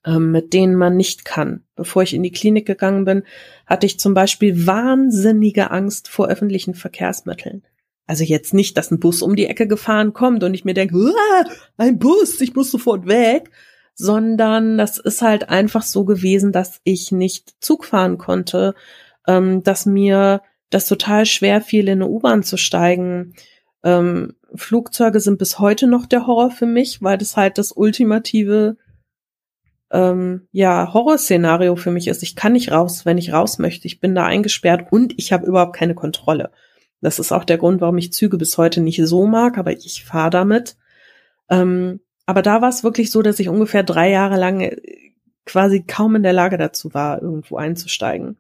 ähm, 0.06 0.32
mit 0.32 0.54
denen 0.54 0.76
man 0.76 0.96
nicht 0.96 1.26
kann. 1.26 1.64
Bevor 1.76 2.04
ich 2.04 2.14
in 2.14 2.22
die 2.22 2.32
Klinik 2.32 2.68
gegangen 2.68 3.06
bin, 3.06 3.24
hatte 3.66 3.88
ich 3.88 4.00
zum 4.00 4.14
Beispiel 4.14 4.68
wahnsinnige 4.68 5.72
Angst 5.72 6.10
vor 6.10 6.28
öffentlichen 6.28 6.76
Verkehrsmitteln. 6.76 7.64
Also 8.08 8.24
jetzt 8.24 8.54
nicht, 8.54 8.78
dass 8.78 8.90
ein 8.90 9.00
Bus 9.00 9.22
um 9.22 9.36
die 9.36 9.48
Ecke 9.48 9.68
gefahren 9.68 10.14
kommt 10.14 10.44
und 10.44 10.54
ich 10.54 10.66
mir 10.66 10.74
denke, 10.74 11.14
ein 11.78 12.00
Bus, 12.00 12.40
ich 12.40 12.56
muss 12.56 12.72
sofort 12.72 13.06
weg, 13.06 13.52
sondern 13.94 14.78
das 14.78 14.98
ist 14.98 15.22
halt 15.22 15.50
einfach 15.50 15.82
so 15.82 16.06
gewesen, 16.06 16.54
dass 16.54 16.80
ich 16.86 17.12
nicht 17.12 17.56
Zug 17.60 17.84
fahren 17.84 18.18
konnte, 18.18 18.76
ähm, 19.28 19.62
dass 19.64 19.86
mir 19.86 20.42
das 20.70 20.88
total 20.88 21.26
schwer 21.26 21.62
fiel, 21.62 21.88
in 21.90 22.02
eine 22.02 22.08
U-Bahn 22.08 22.44
zu 22.44 22.58
steigen. 22.58 23.34
Ähm, 23.84 24.36
Flugzeuge 24.56 25.20
sind 25.20 25.38
bis 25.38 25.60
heute 25.60 25.88
noch 25.88 26.06
der 26.06 26.28
Horror 26.28 26.52
für 26.52 26.66
mich, 26.66 27.02
weil 27.02 27.18
das 27.18 27.36
halt 27.36 27.58
das 27.58 27.74
ultimative 27.74 28.78
ähm, 29.92 30.48
ja 30.52 30.94
Horrorszenario 30.94 31.76
für 31.76 31.92
mich 31.92 32.08
ist. 32.08 32.24
Ich 32.24 32.36
kann 32.36 32.54
nicht 32.54 32.72
raus, 32.72 33.06
wenn 33.06 33.18
ich 33.18 33.34
raus 33.34 33.60
möchte. 33.60 33.88
Ich 33.88 34.00
bin 34.00 34.16
da 34.16 34.26
eingesperrt 34.26 34.92
und 34.92 35.14
ich 35.18 35.34
habe 35.34 35.46
überhaupt 35.46 35.76
keine 35.76 35.96
Kontrolle. 35.96 36.52
Das 37.02 37.20
ist 37.20 37.32
auch 37.32 37.44
der 37.44 37.58
Grund, 37.58 37.82
warum 37.82 37.98
ich 37.98 38.14
Züge 38.14 38.38
bis 38.38 38.58
heute 38.58 38.82
nicht 38.82 39.02
so 39.06 39.28
mag, 39.28 39.58
aber 39.58 39.72
ich 39.72 40.04
fahre 40.04 40.30
damit. 40.30 40.78
Ähm, 41.50 42.00
aber 42.26 42.42
da 42.42 42.62
war 42.62 42.70
es 42.70 42.84
wirklich 42.84 43.12
so, 43.12 43.22
dass 43.22 43.40
ich 43.40 43.50
ungefähr 43.50 43.84
drei 43.84 44.10
Jahre 44.10 44.38
lang 44.38 44.62
äh, 44.62 44.76
quasi 45.46 45.84
kaum 45.84 46.16
in 46.16 46.24
der 46.24 46.34
Lage 46.34 46.58
dazu 46.58 46.94
war, 46.94 47.22
irgendwo 47.22 47.58
einzusteigen. 47.58 48.38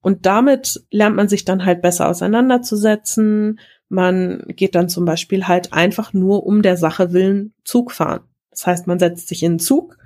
Und 0.00 0.24
damit 0.24 0.82
lernt 0.90 1.16
man 1.16 1.28
sich 1.28 1.44
dann 1.44 1.66
halt 1.66 1.82
besser 1.82 2.08
auseinanderzusetzen. 2.08 3.60
Man 3.88 4.44
geht 4.48 4.74
dann 4.74 4.88
zum 4.88 5.04
Beispiel 5.04 5.46
halt 5.46 5.74
einfach 5.74 6.14
nur 6.14 6.46
um 6.46 6.62
der 6.62 6.78
Sache 6.78 7.12
willen 7.12 7.52
Zug 7.64 7.92
fahren. 7.92 8.20
Das 8.50 8.66
heißt, 8.66 8.86
man 8.86 8.98
setzt 8.98 9.28
sich 9.28 9.42
in 9.42 9.54
den 9.54 9.58
Zug, 9.58 9.98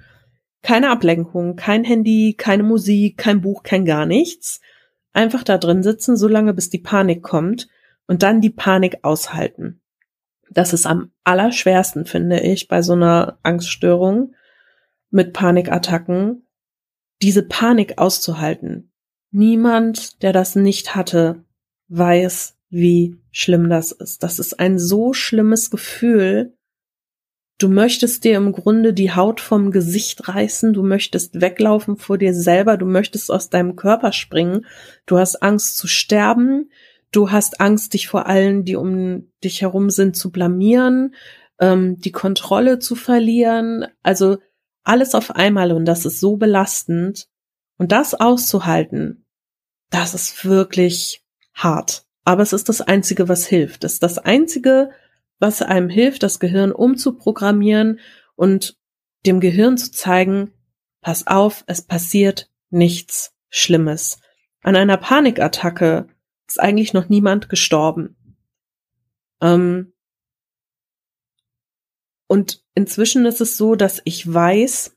keine 0.63 0.91
Ablenkung, 0.91 1.55
kein 1.55 1.85
Handy, 1.85 2.35
keine 2.37 2.65
Musik, 2.65 3.19
kein 3.19 3.41
Buch, 3.43 3.63
kein 3.63 3.85
gar 3.85 4.07
nichts. 4.07 4.61
Einfach 5.13 5.45
da 5.45 5.59
drin 5.59 5.85
sitzen, 5.85 6.17
solange 6.17 6.55
bis 6.55 6.71
die 6.71 6.79
Panik 6.79 7.23
kommt 7.23 7.69
und 8.07 8.23
dann 8.23 8.41
die 8.41 8.51
Panik 8.51 8.99
aushalten. 9.03 9.81
Das 10.51 10.73
ist 10.73 10.87
am 10.87 11.11
allerschwersten, 11.25 12.07
finde 12.07 12.41
ich, 12.41 12.69
bei 12.69 12.83
so 12.83 12.93
einer 12.93 13.39
Angststörung 13.43 14.35
mit 15.11 15.33
Panikattacken, 15.33 16.47
diese 17.23 17.43
Panik 17.43 17.99
auszuhalten. 17.99 18.93
Niemand, 19.31 20.23
der 20.23 20.33
das 20.33 20.55
nicht 20.55 20.95
hatte, 20.95 21.45
weiß, 21.89 22.57
wie 22.69 23.17
schlimm 23.31 23.69
das 23.69 23.93
ist. 23.93 24.23
Das 24.23 24.39
ist 24.39 24.61
ein 24.61 24.79
so 24.79 25.13
schlimmes 25.13 25.71
Gefühl, 25.71 26.55
Du 27.59 27.69
möchtest 27.69 28.25
dir 28.25 28.37
im 28.37 28.51
Grunde 28.51 28.93
die 28.93 29.13
Haut 29.13 29.41
vom 29.41 29.71
Gesicht 29.71 30.29
reißen, 30.29 30.73
du 30.73 30.83
möchtest 30.83 31.41
weglaufen 31.41 31.97
vor 31.97 32.19
dir 32.19 32.35
selber, 32.35 32.77
du 32.77 32.85
möchtest 32.85 33.31
aus 33.31 33.49
deinem 33.49 33.77
Körper 33.77 34.11
springen, 34.11 34.67
du 35.07 35.19
hast 35.19 35.41
Angst 35.41 35.77
zu 35.77 35.87
sterben, 35.87 36.71
du 37.15 37.31
hast 37.31 37.61
Angst, 37.61 37.95
dich 37.95 38.09
vor 38.09 38.27
allen, 38.27 38.65
die 38.65 38.77
um 38.77 39.31
dich 39.43 39.63
herum 39.63 39.91
sind, 39.91 40.17
zu 40.17 40.31
blamieren, 40.31 41.15
ähm, 41.61 41.99
die 42.01 42.13
Kontrolle 42.13 42.79
zu 42.79 42.95
verlieren, 42.95 43.87
also 44.03 44.39
alles 44.83 45.15
auf 45.15 45.31
einmal 45.31 45.73
und 45.73 45.85
das 45.85 46.05
ist 46.05 46.21
so 46.21 46.37
belastend 46.37 47.29
und 47.79 47.93
das 47.93 48.15
auszuhalten, 48.15 49.27
das 49.91 50.15
ist 50.15 50.45
wirklich 50.45 51.25
hart. 51.55 52.05
Aber 52.25 52.43
es 52.43 52.53
ist 52.53 52.69
das 52.69 52.81
Einzige, 52.81 53.29
was 53.29 53.47
hilft. 53.47 53.85
Es 53.85 53.95
ist 53.95 54.03
das 54.03 54.19
Einzige, 54.19 54.91
was 55.39 55.63
einem 55.63 55.89
hilft, 55.91 56.23
das 56.23 56.41
Gehirn 56.41 56.73
umzuprogrammieren 56.73 58.01
und 58.35 58.79
dem 59.27 59.41
Gehirn 59.41 59.77
zu 59.77 59.91
zeigen, 59.91 60.53
pass 61.01 61.27
auf, 61.27 61.65
es 61.67 61.83
passiert 61.83 62.51
nichts 62.71 63.35
Schlimmes. 63.51 64.19
An 64.63 64.75
einer 64.75 64.97
Panikattacke 64.97 66.09
ist 66.47 66.61
eigentlich 66.61 66.93
noch 66.93 67.09
niemand 67.09 67.49
gestorben. 67.49 68.17
Ähm 69.41 69.93
und 72.27 72.63
inzwischen 72.75 73.27
ist 73.27 73.41
es 73.41 73.57
so, 73.57 73.75
dass 73.75 74.01
ich 74.05 74.33
weiß, 74.33 74.97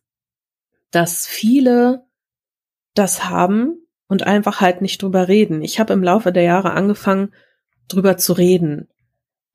dass 0.91 1.27
viele 1.27 2.05
das 2.93 3.25
haben 3.25 3.85
und 4.07 4.23
einfach 4.23 4.61
halt 4.61 4.81
nicht 4.81 5.01
drüber 5.01 5.27
reden. 5.27 5.61
Ich 5.61 5.79
habe 5.79 5.93
im 5.93 6.03
Laufe 6.03 6.31
der 6.31 6.43
Jahre 6.43 6.71
angefangen, 6.71 7.33
drüber 7.87 8.17
zu 8.17 8.33
reden 8.33 8.87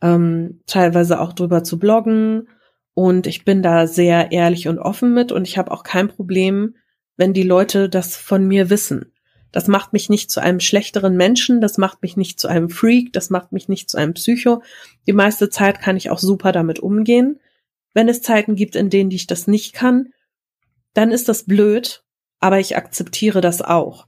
ähm, 0.03 0.61
teilweise 0.66 1.20
auch 1.20 1.32
drüber 1.32 1.64
zu 1.64 1.78
bloggen. 1.78 2.49
Und 2.95 3.26
ich 3.26 3.47
bin 3.47 3.62
da 3.62 3.86
sehr 3.86 4.32
ehrlich 4.32 4.68
und 4.68 4.78
offen 4.78 5.14
mit 5.14 5.32
und 5.32 5.49
ich 5.49 5.57
habe 5.57 5.70
auch 5.70 5.82
kein 5.82 6.09
Problem, 6.09 6.76
wenn 7.16 7.32
die 7.32 7.45
Leute 7.45 7.88
das 7.88 8.16
von 8.16 8.47
mir 8.47 8.68
wissen. 8.68 9.11
Das 9.53 9.68
macht 9.68 9.92
mich 9.92 10.09
nicht 10.09 10.30
zu 10.30 10.40
einem 10.40 10.61
schlechteren 10.61 11.16
Menschen, 11.16 11.61
das 11.61 11.78
macht 11.78 12.03
mich 12.03 12.16
nicht 12.16 12.40
zu 12.40 12.48
einem 12.48 12.70
Freak, 12.70 13.12
das 13.12 13.30
macht 13.30 13.53
mich 13.53 13.68
nicht 13.68 13.90
zu 13.90 13.98
einem 13.98 14.14
Psycho. 14.14 14.62
Die 15.07 15.12
meiste 15.12 15.50
Zeit 15.50 15.80
kann 15.80 15.96
ich 15.96 16.11
auch 16.11 16.18
super 16.18 16.53
damit 16.53 16.80
umgehen. 16.80 17.38
Wenn 17.94 18.09
es 18.09 18.22
Zeiten 18.22 18.57
gibt, 18.57 18.74
in 18.74 18.88
denen 18.88 19.11
ich 19.11 19.26
das 19.26 19.46
nicht 19.46 19.74
kann, 19.74 20.09
dann 20.94 21.11
ist 21.11 21.28
das 21.28 21.44
blöd, 21.44 22.03
aber 22.40 22.59
ich 22.59 22.76
akzeptiere 22.76 23.42
das 23.42 23.61
auch. 23.61 24.07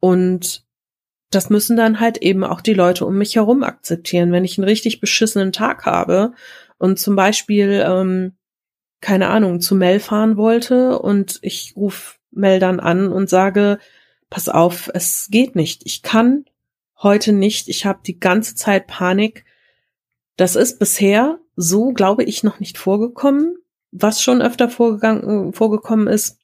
Und 0.00 0.64
das 1.30 1.50
müssen 1.50 1.76
dann 1.76 2.00
halt 2.00 2.18
eben 2.18 2.44
auch 2.44 2.60
die 2.60 2.74
Leute 2.74 3.04
um 3.04 3.18
mich 3.18 3.36
herum 3.36 3.62
akzeptieren. 3.62 4.32
Wenn 4.32 4.44
ich 4.44 4.58
einen 4.58 4.68
richtig 4.68 5.00
beschissenen 5.00 5.52
Tag 5.52 5.84
habe 5.84 6.32
und 6.78 6.98
zum 6.98 7.16
Beispiel, 7.16 7.84
ähm, 7.86 8.36
keine 9.00 9.28
Ahnung, 9.28 9.60
zu 9.60 9.74
Mel 9.74 10.00
fahren 10.00 10.36
wollte 10.36 10.98
und 10.98 11.38
ich 11.42 11.74
rufe 11.76 12.14
Mel 12.30 12.60
dann 12.60 12.80
an 12.80 13.12
und 13.12 13.28
sage, 13.28 13.78
pass 14.30 14.48
auf, 14.48 14.90
es 14.94 15.28
geht 15.30 15.56
nicht. 15.56 15.82
Ich 15.84 16.02
kann 16.02 16.44
heute 17.02 17.32
nicht. 17.32 17.68
Ich 17.68 17.86
habe 17.86 18.00
die 18.06 18.18
ganze 18.18 18.54
Zeit 18.54 18.86
Panik. 18.86 19.44
Das 20.36 20.56
ist 20.56 20.78
bisher 20.78 21.38
so, 21.54 21.92
glaube 21.92 22.24
ich, 22.24 22.42
noch 22.42 22.60
nicht 22.60 22.78
vorgekommen. 22.78 23.56
Was 23.92 24.22
schon 24.22 24.42
öfter 24.42 24.68
vorgegangen, 24.68 25.52
vorgekommen 25.52 26.06
ist, 26.06 26.38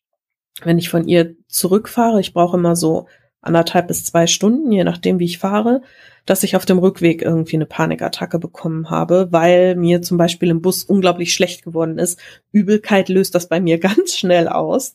wenn 0.63 0.79
ich 0.79 0.89
von 0.89 1.07
ihr 1.07 1.37
zurückfahre, 1.49 2.21
ich 2.21 2.33
brauche 2.33 2.57
immer 2.57 2.77
so 2.77 3.09
anderthalb 3.41 3.89
bis 3.89 4.05
zwei 4.05 4.27
Stunden, 4.27 4.71
je 4.71 4.85
nachdem, 4.85 5.19
wie 5.19 5.25
ich 5.25 5.39
fahre, 5.39 5.83
dass 6.25 6.45
ich 6.45 6.55
auf 6.55 6.65
dem 6.65 6.79
Rückweg 6.79 7.23
irgendwie 7.23 7.57
eine 7.57 7.67
Panikattacke 7.67 8.39
bekommen 8.39 8.89
habe, 8.89 9.29
weil 9.33 9.75
mir 9.75 10.01
zum 10.03 10.17
Beispiel 10.17 10.51
im 10.51 10.63
Bus 10.63 10.85
unglaublich 10.85 11.35
schlecht 11.35 11.65
geworden 11.65 11.99
ist. 11.99 12.21
Übelkeit 12.53 13.09
löst 13.09 13.35
das 13.35 13.49
bei 13.49 13.61
mir 13.61 13.79
ganz 13.81 14.17
schnell 14.17 14.49
aus. 14.49 14.95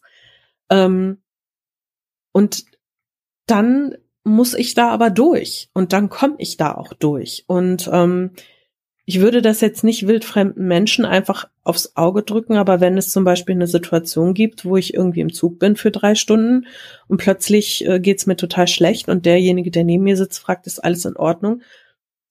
Ähm, 0.70 1.22
und 2.32 2.66
dann 3.48 3.95
muss 4.24 4.54
ich 4.54 4.74
da 4.74 4.89
aber 4.89 5.10
durch 5.10 5.70
und 5.74 5.93
dann 5.93 6.10
komme 6.10 6.36
ich 6.38 6.58
da 6.58 6.74
auch 6.76 6.93
durch. 6.93 7.45
Und 7.48 7.89
ähm, 7.91 8.32
ich 9.06 9.22
würde 9.22 9.41
das 9.41 9.62
jetzt 9.62 9.86
nicht 9.86 10.06
wildfremden 10.06 10.68
Menschen 10.68 11.06
einfach 11.06 11.48
aufs 11.64 11.95
Auge 11.95 12.24
drücken, 12.24 12.58
aber 12.58 12.82
wenn 12.82 12.98
es 12.98 13.10
zum 13.10 13.24
Beispiel 13.24 13.56
eine 13.56 13.68
Situation 13.68 14.34
gibt, 14.34 14.66
wo 14.66 14.76
ich 14.76 14.93
irgendwie 14.93 15.22
im 15.22 15.32
Zug 15.32 15.60
bin 15.60 15.78
für 15.78 15.91
drei 15.91 16.14
Stunden 16.14 16.68
und 17.08 17.18
plötzlich 17.18 17.88
äh, 17.88 18.02
geht's 18.02 18.26
mir 18.26 18.36
total 18.36 18.68
schlecht 18.68 19.08
und 19.08 19.26
derjenige, 19.26 19.72
der 19.72 19.86
neben 19.86 20.04
mir 20.04 20.18
sitzt, 20.18 20.39
fragt, 20.39 20.68
ist 20.68 20.80
alles 20.80 21.06
in 21.06 21.16
Ordnung, 21.16 21.62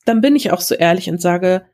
dann 0.05 0.21
bin 0.21 0.37
ich 0.37 0.53
auch 0.53 0.61
so 0.61 0.75
ehrlich 0.75 1.09
und 1.09 1.21
sage, 1.21 1.65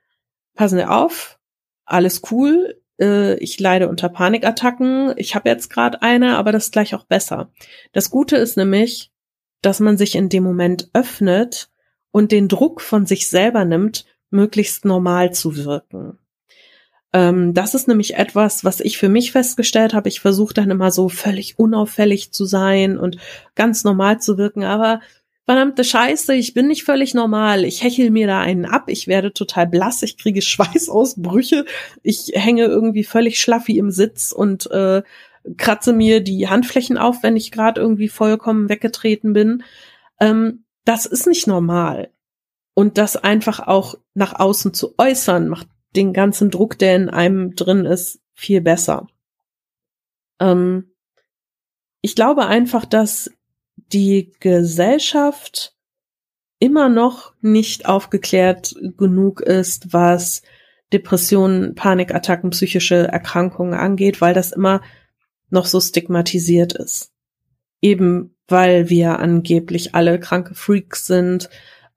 passen 0.55 0.79
Sie 0.79 0.89
auf, 0.89 1.41
alles 1.85 2.23
cool, 2.31 2.81
äh, 3.01 3.35
ich 3.39 3.59
leide 3.59 3.89
unter 3.89 4.09
Panikattacken, 4.09 5.15
ich 5.17 5.35
habe 5.35 5.49
jetzt 5.49 5.69
gerade 5.69 6.01
eine, 6.03 6.37
aber 6.37 6.53
das 6.53 6.67
ist 6.67 6.73
gleich 6.73 6.95
auch 6.95 7.05
besser. 7.05 7.51
Das 7.93 8.11
Gute 8.11 8.37
ist 8.37 8.57
nämlich, 8.57 9.12
dass 9.63 9.81
man 9.81 9.97
sich 9.97 10.15
in 10.15 10.29
dem 10.29 10.43
Moment 10.43 10.91
öffnet 10.93 11.71
und 12.11 12.33
den 12.33 12.49
Druck 12.49 12.81
von 12.81 13.07
sich 13.07 13.29
selber 13.29 13.65
nimmt, 13.65 14.05
möglichst 14.31 14.85
normal 14.85 15.33
zu 15.33 15.57
wirken. 15.57 16.19
Ähm, 17.13 17.55
das 17.55 17.75
ist 17.75 17.89
nämlich 17.89 18.17
etwas, 18.17 18.65
was 18.65 18.81
ich 18.81 18.99
für 18.99 19.09
mich 19.09 19.33
festgestellt 19.33 19.95
habe. 19.95 20.09
Ich 20.09 20.21
versuche 20.21 20.55
dann 20.55 20.71
immer 20.71 20.91
so 20.91 21.09
völlig 21.09 21.59
unauffällig 21.59 22.33
zu 22.33 22.45
sein 22.45 22.99
und 22.99 23.19
ganz 23.55 23.85
normal 23.85 24.21
zu 24.21 24.39
wirken, 24.39 24.65
aber 24.65 25.01
verdammte 25.45 25.85
Scheiße, 25.85 26.35
ich 26.35 26.55
bin 26.55 26.69
nicht 26.69 26.85
völlig 26.85 27.15
normal. 27.15 27.65
Ich 27.65 27.83
hechel 27.83 28.11
mir 28.11 28.27
da 28.27 28.41
einen 28.41 28.65
ab, 28.65 28.85
ich 28.87 29.09
werde 29.09 29.33
total 29.33 29.67
blass, 29.67 30.03
ich 30.03 30.17
kriege 30.17 30.43
Schweißausbrüche, 30.43 31.67
ich 32.03 32.33
hänge 32.35 32.65
irgendwie 32.65 33.05
völlig 33.05 33.41
schlaffi 33.41 33.79
im 33.79 33.91
Sitz 33.91 34.33
und 34.33 34.71
äh, 34.71 35.03
kratze 35.57 35.93
mir 35.93 36.23
die 36.23 36.49
Handflächen 36.49 36.99
auf, 36.99 37.23
wenn 37.23 37.37
ich 37.37 37.51
gerade 37.51 37.81
irgendwie 37.81 38.09
vollkommen 38.09 38.69
weggetreten 38.69 39.33
bin. 39.33 39.65
Ähm, 40.21 40.65
das 40.85 41.07
ist 41.07 41.27
nicht 41.27 41.47
normal. 41.47 42.11
Und 42.75 42.99
das 42.99 43.17
einfach 43.17 43.61
auch 43.61 43.97
nach 44.15 44.39
außen 44.39 44.73
zu 44.73 44.95
äußern, 44.99 45.49
macht 45.49 45.69
den 45.95 46.13
ganzen 46.13 46.51
Druck, 46.51 46.79
der 46.79 46.97
in 46.97 47.11
einem 47.11 47.55
drin 47.55 47.85
ist, 47.85 48.21
viel 48.33 48.61
besser. 48.61 49.09
Ähm, 50.41 50.93
ich 52.01 52.17
glaube 52.17 52.47
einfach, 52.47 52.85
dass 52.85 53.31
die 53.77 54.33
Gesellschaft 54.41 55.75
immer 56.59 56.89
noch 56.89 57.35
nicht 57.41 57.87
aufgeklärt 57.87 58.75
genug 58.97 59.41
ist, 59.41 59.93
was 59.93 60.43
Depressionen, 60.93 61.75
Panikattacken, 61.75 62.51
psychische 62.51 63.09
Erkrankungen 63.09 63.75
angeht, 63.75 64.21
weil 64.21 64.35
das 64.35 64.53
immer 64.53 64.83
noch 65.53 65.67
so 65.67 65.81
stigmatisiert 65.81 66.73
ist. 66.73 67.11
Eben 67.81 68.35
weil 68.53 68.91
wir 68.91 69.19
angeblich 69.19 69.95
alle 69.95 70.21
kranke 70.21 70.55
Freaks 70.55 71.07
sind, 71.07 71.49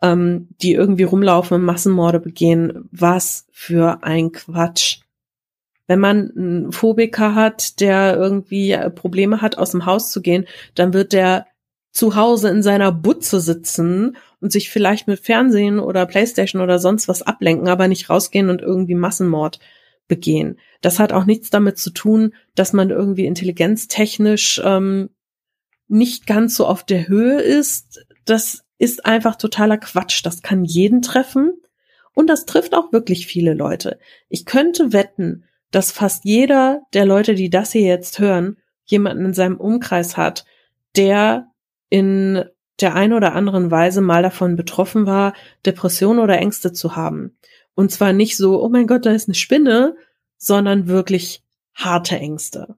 ähm, 0.01 0.47
die 0.61 0.73
irgendwie 0.73 1.03
rumlaufen 1.03 1.55
und 1.55 1.63
Massenmorde 1.63 2.19
begehen. 2.19 2.89
Was 2.91 3.45
für 3.51 4.03
ein 4.03 4.31
Quatsch. 4.31 5.01
Wenn 5.85 5.99
man 5.99 6.31
einen 6.35 6.71
Phobiker 6.71 7.35
hat, 7.35 7.79
der 7.79 8.15
irgendwie 8.15 8.75
Probleme 8.95 9.41
hat, 9.41 9.59
aus 9.59 9.71
dem 9.71 9.85
Haus 9.85 10.11
zu 10.11 10.21
gehen, 10.21 10.47
dann 10.73 10.93
wird 10.93 11.13
der 11.13 11.45
zu 11.91 12.15
Hause 12.15 12.49
in 12.49 12.63
seiner 12.63 12.91
Butze 12.91 13.39
sitzen 13.39 14.17
und 14.41 14.51
sich 14.51 14.69
vielleicht 14.69 15.07
mit 15.07 15.19
Fernsehen 15.19 15.79
oder 15.79 16.05
Playstation 16.05 16.61
oder 16.61 16.79
sonst 16.79 17.07
was 17.07 17.21
ablenken, 17.21 17.67
aber 17.67 17.87
nicht 17.87 18.09
rausgehen 18.09 18.49
und 18.49 18.61
irgendwie 18.61 18.95
Massenmord 18.95 19.59
begehen. 20.07 20.59
Das 20.81 20.99
hat 20.99 21.13
auch 21.13 21.25
nichts 21.25 21.49
damit 21.49 21.77
zu 21.77 21.89
tun, 21.89 22.33
dass 22.53 22.73
man 22.73 22.89
irgendwie 22.89 23.25
intelligenztechnisch 23.25 24.61
ähm, 24.63 25.09
nicht 25.87 26.27
ganz 26.27 26.55
so 26.55 26.67
auf 26.67 26.83
der 26.83 27.07
Höhe 27.07 27.41
ist. 27.41 28.05
Das 28.25 28.63
ist 28.77 29.05
einfach 29.05 29.35
totaler 29.35 29.77
Quatsch. 29.77 30.25
Das 30.25 30.41
kann 30.41 30.65
jeden 30.65 31.01
treffen. 31.01 31.53
Und 32.13 32.27
das 32.27 32.45
trifft 32.45 32.73
auch 32.73 32.91
wirklich 32.93 33.27
viele 33.27 33.53
Leute. 33.53 33.99
Ich 34.29 34.45
könnte 34.45 34.93
wetten, 34.93 35.45
dass 35.71 35.91
fast 35.91 36.23
jeder 36.23 36.81
der 36.93 37.05
Leute, 37.05 37.35
die 37.35 37.49
das 37.49 37.71
hier 37.71 37.81
jetzt 37.81 38.19
hören, 38.19 38.57
jemanden 38.85 39.25
in 39.25 39.33
seinem 39.33 39.57
Umkreis 39.57 40.15
hat, 40.15 40.45
der 40.95 41.51
in 41.89 42.45
der 42.79 42.95
einen 42.95 43.13
oder 43.13 43.33
anderen 43.33 43.71
Weise 43.71 44.01
mal 44.01 44.23
davon 44.23 44.55
betroffen 44.55 45.05
war, 45.05 45.33
Depressionen 45.65 46.19
oder 46.19 46.37
Ängste 46.37 46.73
zu 46.73 46.95
haben. 46.95 47.37
Und 47.75 47.91
zwar 47.91 48.13
nicht 48.13 48.37
so, 48.37 48.61
oh 48.61 48.69
mein 48.69 48.87
Gott, 48.87 49.05
da 49.05 49.11
ist 49.11 49.27
eine 49.27 49.35
Spinne, 49.35 49.95
sondern 50.37 50.87
wirklich 50.87 51.43
harte 51.73 52.17
Ängste. 52.17 52.75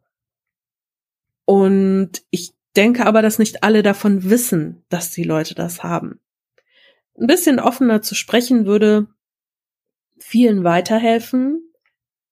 Und 1.46 2.24
ich 2.30 2.54
denke 2.76 3.06
aber, 3.06 3.22
dass 3.22 3.40
nicht 3.40 3.64
alle 3.64 3.84
davon 3.84 4.30
wissen, 4.30 4.84
dass 4.90 5.12
die 5.12 5.24
Leute 5.24 5.56
das 5.56 5.84
haben. 5.84 6.20
Ein 7.20 7.28
bisschen 7.28 7.60
offener 7.60 8.02
zu 8.02 8.16
sprechen 8.16 8.66
würde 8.66 9.08
vielen 10.20 10.64
weiterhelfen 10.64 11.62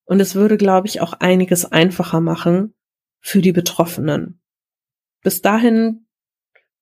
und 0.06 0.20
es 0.20 0.36
würde, 0.36 0.58
glaube 0.58 0.88
ich, 0.88 1.02
auch 1.02 1.14
einiges 1.14 1.72
einfacher 1.72 2.22
machen 2.22 2.74
für 3.20 3.42
die 3.42 3.52
Betroffenen. 3.52 4.40
Bis 5.22 5.42
dahin 5.42 6.06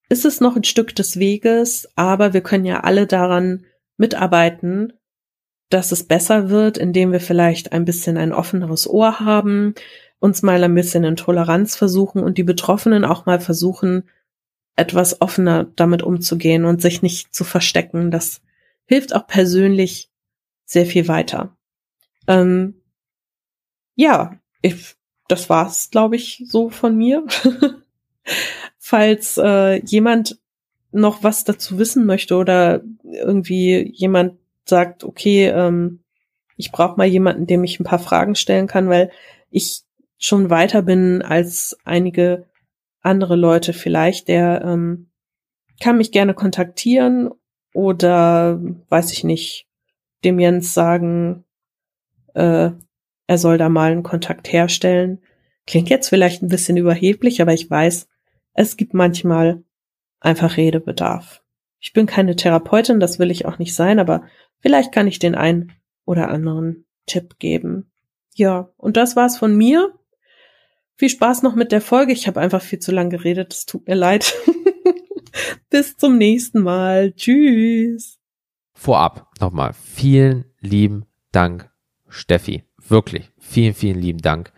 ist 0.08 0.24
es 0.24 0.40
noch 0.40 0.56
ein 0.56 0.64
Stück 0.64 0.94
des 0.94 1.18
Weges, 1.18 1.88
aber 1.96 2.34
wir 2.34 2.42
können 2.42 2.66
ja 2.66 2.80
alle 2.80 3.06
daran 3.06 3.64
mitarbeiten, 3.96 4.92
dass 5.70 5.92
es 5.92 6.04
besser 6.04 6.50
wird, 6.50 6.78
indem 6.78 7.12
wir 7.12 7.20
vielleicht 7.20 7.72
ein 7.72 7.84
bisschen 7.84 8.16
ein 8.16 8.32
offeneres 8.32 8.88
Ohr 8.88 9.20
haben, 9.20 9.74
uns 10.18 10.42
mal 10.42 10.62
ein 10.62 10.74
bisschen 10.74 11.04
in 11.04 11.16
Toleranz 11.16 11.76
versuchen 11.76 12.22
und 12.22 12.38
die 12.38 12.44
Betroffenen 12.44 13.04
auch 13.04 13.26
mal 13.26 13.40
versuchen, 13.40 14.04
etwas 14.76 15.20
offener 15.20 15.66
damit 15.76 16.02
umzugehen 16.02 16.64
und 16.64 16.82
sich 16.82 17.02
nicht 17.02 17.34
zu 17.34 17.44
verstecken. 17.44 18.10
Das 18.10 18.40
hilft 18.86 19.14
auch 19.14 19.26
persönlich 19.26 20.10
sehr 20.64 20.86
viel 20.86 21.08
weiter. 21.08 21.56
Ähm, 22.26 22.74
ja, 23.94 24.38
ich, 24.62 24.96
das 25.28 25.48
war's, 25.50 25.90
glaube 25.90 26.16
ich, 26.16 26.44
so 26.46 26.70
von 26.70 26.96
mir. 26.96 27.24
Falls 28.78 29.38
äh, 29.38 29.84
jemand 29.84 30.38
noch 30.90 31.22
was 31.22 31.44
dazu 31.44 31.78
wissen 31.78 32.06
möchte 32.06 32.36
oder 32.36 32.82
irgendwie 33.02 33.90
jemand 33.92 34.38
sagt, 34.68 35.04
okay, 35.04 35.46
ähm, 35.48 36.04
ich 36.56 36.72
brauche 36.72 36.96
mal 36.96 37.06
jemanden, 37.06 37.46
dem 37.46 37.64
ich 37.64 37.80
ein 37.80 37.84
paar 37.84 37.98
Fragen 37.98 38.34
stellen 38.34 38.66
kann, 38.66 38.88
weil 38.88 39.10
ich 39.50 39.82
schon 40.18 40.50
weiter 40.50 40.82
bin 40.82 41.22
als 41.22 41.76
einige 41.84 42.46
andere 43.00 43.36
Leute 43.36 43.72
vielleicht, 43.72 44.28
der 44.28 44.62
ähm, 44.64 45.10
kann 45.80 45.98
mich 45.98 46.12
gerne 46.12 46.34
kontaktieren 46.34 47.30
oder 47.74 48.60
weiß 48.88 49.12
ich 49.12 49.24
nicht, 49.24 49.66
dem 50.24 50.38
Jens 50.38 50.72
sagen, 50.72 51.44
äh, 52.34 52.70
er 53.26 53.38
soll 53.38 53.58
da 53.58 53.68
mal 53.68 53.92
einen 53.92 54.02
Kontakt 54.02 54.52
herstellen. 54.52 55.20
Klingt 55.66 55.88
jetzt 55.90 56.08
vielleicht 56.08 56.42
ein 56.42 56.48
bisschen 56.48 56.76
überheblich, 56.76 57.42
aber 57.42 57.52
ich 57.52 57.68
weiß, 57.68 58.08
es 58.54 58.76
gibt 58.76 58.94
manchmal 58.94 59.62
einfach 60.20 60.56
Redebedarf. 60.56 61.42
Ich 61.80 61.92
bin 61.92 62.06
keine 62.06 62.36
Therapeutin, 62.36 63.00
das 63.00 63.18
will 63.18 63.30
ich 63.30 63.44
auch 63.44 63.58
nicht 63.58 63.74
sein, 63.74 63.98
aber 63.98 64.24
vielleicht 64.64 64.92
kann 64.92 65.06
ich 65.06 65.18
den 65.18 65.34
einen 65.34 65.72
oder 66.06 66.30
anderen 66.30 66.86
Tipp 67.04 67.38
geben. 67.38 67.90
Ja, 68.34 68.70
und 68.78 68.96
das 68.96 69.14
war's 69.14 69.36
von 69.36 69.54
mir. 69.54 69.92
Viel 70.96 71.10
Spaß 71.10 71.42
noch 71.42 71.54
mit 71.54 71.70
der 71.70 71.82
Folge. 71.82 72.14
Ich 72.14 72.26
habe 72.26 72.40
einfach 72.40 72.62
viel 72.62 72.78
zu 72.78 72.90
lang 72.90 73.10
geredet. 73.10 73.52
Es 73.52 73.66
tut 73.66 73.86
mir 73.86 73.94
leid. 73.94 74.34
Bis 75.70 75.98
zum 75.98 76.16
nächsten 76.16 76.62
Mal. 76.62 77.12
Tschüss. 77.12 78.18
Vorab 78.72 79.30
nochmal 79.38 79.74
vielen 79.74 80.46
lieben 80.60 81.04
Dank, 81.30 81.70
Steffi. 82.08 82.64
Wirklich. 82.88 83.30
Vielen, 83.38 83.74
vielen 83.74 84.00
lieben 84.00 84.20
Dank. 84.20 84.50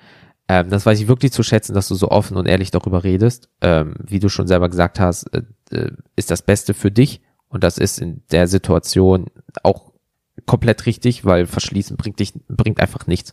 Ähm, 0.46 0.70
das 0.70 0.86
weiß 0.86 1.00
ich 1.00 1.08
wirklich 1.08 1.32
zu 1.32 1.42
schätzen, 1.42 1.74
dass 1.74 1.88
du 1.88 1.96
so 1.96 2.10
offen 2.10 2.36
und 2.36 2.46
ehrlich 2.46 2.70
darüber 2.70 3.02
redest. 3.02 3.50
Ähm, 3.60 3.96
wie 3.98 4.20
du 4.20 4.28
schon 4.28 4.46
selber 4.46 4.68
gesagt 4.68 5.00
hast, 5.00 5.24
äh, 5.34 5.42
äh, 5.72 5.90
ist 6.14 6.30
das 6.30 6.42
Beste 6.42 6.74
für 6.74 6.92
dich. 6.92 7.22
Und 7.48 7.64
das 7.64 7.76
ist 7.76 7.98
in 7.98 8.22
der 8.30 8.46
Situation 8.46 9.26
auch 9.64 9.95
komplett 10.46 10.86
richtig, 10.86 11.24
weil 11.24 11.46
verschließen 11.46 11.96
bringt 11.96 12.20
dich, 12.20 12.32
bringt 12.48 12.80
einfach 12.80 13.06
nichts. 13.06 13.32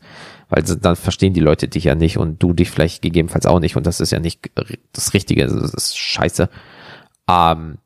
Weil 0.49 0.63
dann 0.63 0.95
verstehen 0.95 1.33
die 1.33 1.39
Leute 1.39 1.67
dich 1.67 1.85
ja 1.85 1.95
nicht 1.95 2.17
und 2.17 2.41
du 2.41 2.53
dich 2.53 2.69
vielleicht 2.69 3.01
gegebenenfalls 3.01 3.45
auch 3.45 3.59
nicht 3.59 3.75
und 3.75 3.85
das 3.87 3.99
ist 3.99 4.11
ja 4.11 4.19
nicht 4.19 4.51
das 4.91 5.13
Richtige, 5.13 5.45
das 5.47 5.73
ist 5.73 5.97
scheiße. 5.97 6.49
Ähm, 7.29 7.77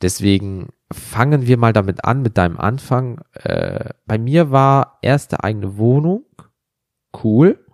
deswegen 0.00 0.68
fangen 0.92 1.46
wir 1.46 1.58
mal 1.58 1.72
damit 1.72 2.04
an, 2.04 2.22
mit 2.22 2.38
deinem 2.38 2.58
Anfang. 2.58 3.20
Äh, 3.34 3.90
bei 4.06 4.18
mir 4.18 4.50
war 4.50 4.98
erste 5.02 5.44
eigene 5.44 5.76
Wohnung, 5.76 6.24
cool. 7.22 7.64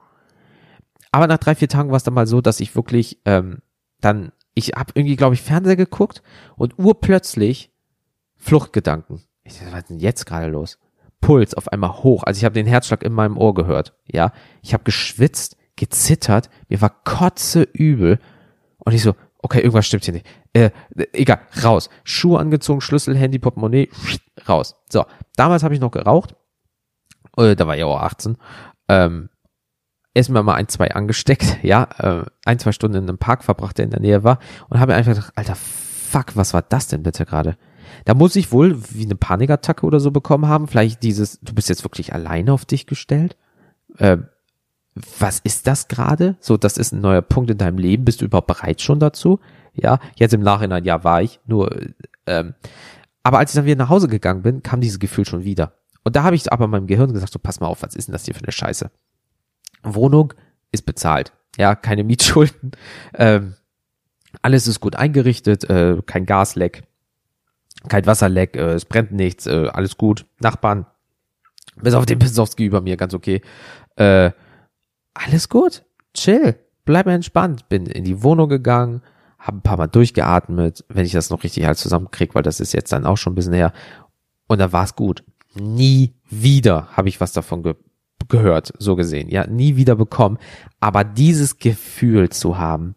Aber 1.12 1.26
nach 1.28 1.38
drei, 1.38 1.54
vier 1.54 1.68
Tagen 1.68 1.90
war 1.90 1.96
es 1.96 2.02
dann 2.02 2.14
mal 2.14 2.26
so, 2.26 2.40
dass 2.40 2.58
ich 2.58 2.74
wirklich 2.74 3.20
ähm, 3.24 3.58
dann, 4.00 4.32
ich 4.54 4.72
habe 4.74 4.92
irgendwie, 4.94 5.16
glaube 5.16 5.34
ich, 5.34 5.42
Fernseher 5.42 5.76
geguckt 5.76 6.22
und 6.56 6.78
urplötzlich 6.78 7.70
Fluchtgedanken. 8.36 9.22
Ich 9.44 9.58
dachte, 9.58 9.72
was 9.72 9.80
ist 9.80 9.90
denn 9.90 10.00
jetzt 10.00 10.26
gerade 10.26 10.48
los? 10.48 10.78
Puls 11.24 11.54
auf 11.54 11.68
einmal 11.68 12.02
hoch. 12.02 12.22
Also 12.24 12.38
ich 12.38 12.44
habe 12.44 12.52
den 12.52 12.66
Herzschlag 12.66 13.02
in 13.02 13.14
meinem 13.14 13.38
Ohr 13.38 13.54
gehört. 13.54 13.94
Ja, 14.04 14.32
ich 14.60 14.74
habe 14.74 14.84
geschwitzt, 14.84 15.56
gezittert, 15.74 16.50
mir 16.68 16.82
war 16.82 16.90
kotze 16.90 17.62
übel 17.62 18.18
und 18.76 18.92
ich 18.92 19.02
so, 19.02 19.14
okay, 19.38 19.60
irgendwas 19.60 19.86
stimmt 19.86 20.04
hier 20.04 20.12
nicht. 20.12 20.26
Äh, 20.52 20.70
egal, 21.14 21.40
raus. 21.62 21.88
Schuhe 22.04 22.38
angezogen, 22.38 22.82
Schlüssel, 22.82 23.16
Handy, 23.16 23.38
Portemonnaie, 23.38 23.88
raus. 24.46 24.76
So, 24.90 25.06
damals 25.34 25.62
habe 25.62 25.72
ich 25.72 25.80
noch 25.80 25.92
geraucht. 25.92 26.34
Äh, 27.38 27.56
da 27.56 27.66
war 27.66 27.74
ich 27.74 27.84
auch 27.84 28.02
18. 28.02 28.36
Ähm, 28.88 29.30
erstmal 30.12 30.42
mal 30.42 30.56
ein, 30.56 30.68
zwei 30.68 30.90
angesteckt, 30.90 31.58
ja, 31.62 31.88
äh, 32.00 32.24
ein, 32.44 32.58
zwei 32.58 32.72
Stunden 32.72 32.98
in 32.98 33.08
einem 33.08 33.18
Park 33.18 33.44
verbracht, 33.44 33.78
der 33.78 33.86
in 33.86 33.90
der 33.92 34.00
Nähe 34.00 34.24
war 34.24 34.40
und 34.68 34.78
habe 34.78 34.94
einfach 34.94 35.14
gedacht, 35.14 35.32
alter 35.36 35.54
fuck, 35.54 36.36
was 36.36 36.52
war 36.52 36.60
das 36.60 36.86
denn 36.86 37.02
bitte 37.02 37.24
gerade? 37.24 37.56
Da 38.04 38.14
muss 38.14 38.36
ich 38.36 38.52
wohl 38.52 38.78
wie 38.92 39.04
eine 39.04 39.16
Panikattacke 39.16 39.86
oder 39.86 40.00
so 40.00 40.10
bekommen 40.10 40.48
haben. 40.48 40.68
Vielleicht 40.68 41.02
dieses, 41.02 41.40
du 41.40 41.54
bist 41.54 41.68
jetzt 41.68 41.84
wirklich 41.84 42.12
alleine 42.12 42.52
auf 42.52 42.64
dich 42.64 42.86
gestellt. 42.86 43.36
Äh, 43.98 44.18
was 45.18 45.40
ist 45.40 45.66
das 45.66 45.88
gerade? 45.88 46.36
So, 46.40 46.56
das 46.56 46.78
ist 46.78 46.92
ein 46.92 47.00
neuer 47.00 47.22
Punkt 47.22 47.50
in 47.50 47.58
deinem 47.58 47.78
Leben. 47.78 48.04
Bist 48.04 48.20
du 48.20 48.26
überhaupt 48.26 48.46
bereit 48.46 48.80
schon 48.80 49.00
dazu? 49.00 49.40
Ja, 49.72 49.98
jetzt 50.16 50.34
im 50.34 50.40
Nachhinein, 50.40 50.84
ja, 50.84 51.02
war 51.02 51.22
ich. 51.22 51.40
Nur, 51.46 51.74
ähm, 52.26 52.54
aber 53.24 53.38
als 53.38 53.50
ich 53.50 53.56
dann 53.56 53.64
wieder 53.64 53.82
nach 53.82 53.88
Hause 53.88 54.06
gegangen 54.06 54.42
bin, 54.42 54.62
kam 54.62 54.80
dieses 54.80 55.00
Gefühl 55.00 55.24
schon 55.24 55.44
wieder. 55.44 55.72
Und 56.04 56.14
da 56.14 56.22
habe 56.22 56.36
ich 56.36 56.52
aber 56.52 56.68
meinem 56.68 56.86
Gehirn 56.86 57.12
gesagt, 57.12 57.32
so 57.32 57.38
pass 57.38 57.60
mal 57.60 57.66
auf, 57.66 57.82
was 57.82 57.96
ist 57.96 58.08
denn 58.08 58.12
das 58.12 58.24
hier 58.24 58.34
für 58.34 58.42
eine 58.42 58.52
Scheiße? 58.52 58.90
Wohnung 59.82 60.34
ist 60.70 60.86
bezahlt. 60.86 61.32
Ja, 61.58 61.74
keine 61.74 62.04
Mietschulden. 62.04 62.72
Ähm, 63.14 63.54
alles 64.42 64.66
ist 64.66 64.80
gut 64.80 64.96
eingerichtet, 64.96 65.68
äh, 65.70 66.02
kein 66.04 66.26
Gasleck, 66.26 66.84
kein 67.88 68.06
Wasserleck, 68.06 68.56
äh, 68.56 68.72
es 68.72 68.84
brennt 68.84 69.12
nichts, 69.12 69.46
äh, 69.46 69.68
alles 69.72 69.96
gut. 69.96 70.26
Nachbarn, 70.40 70.86
bis 71.76 71.94
auf 71.94 72.06
den 72.06 72.18
Pisowski 72.18 72.64
über 72.64 72.80
mir, 72.80 72.96
ganz 72.96 73.14
okay. 73.14 73.42
Äh, 73.96 74.30
alles 75.14 75.48
gut, 75.48 75.84
chill, 76.14 76.56
bleib 76.84 77.06
entspannt. 77.06 77.68
Bin 77.68 77.86
in 77.86 78.04
die 78.04 78.22
Wohnung 78.22 78.48
gegangen, 78.48 79.02
habe 79.38 79.58
ein 79.58 79.62
paar 79.62 79.76
Mal 79.76 79.86
durchgeatmet, 79.86 80.84
wenn 80.88 81.04
ich 81.04 81.12
das 81.12 81.30
noch 81.30 81.44
richtig 81.44 81.66
halt 81.66 81.78
zusammenkriege, 81.78 82.34
weil 82.34 82.42
das 82.42 82.60
ist 82.60 82.72
jetzt 82.72 82.92
dann 82.92 83.06
auch 83.06 83.16
schon 83.16 83.32
ein 83.32 83.36
bisschen 83.36 83.52
her. 83.52 83.72
Und 84.46 84.58
dann 84.58 84.72
war 84.72 84.84
es 84.84 84.96
gut. 84.96 85.24
Nie 85.54 86.14
wieder 86.28 86.88
habe 86.92 87.08
ich 87.08 87.20
was 87.20 87.32
davon 87.32 87.62
ge 87.62 87.74
gehört, 88.28 88.72
so 88.78 88.96
gesehen. 88.96 89.28
Ja, 89.28 89.46
nie 89.46 89.76
wieder 89.76 89.96
bekommen. 89.96 90.38
Aber 90.80 91.04
dieses 91.04 91.58
Gefühl 91.58 92.30
zu 92.30 92.56
haben, 92.56 92.94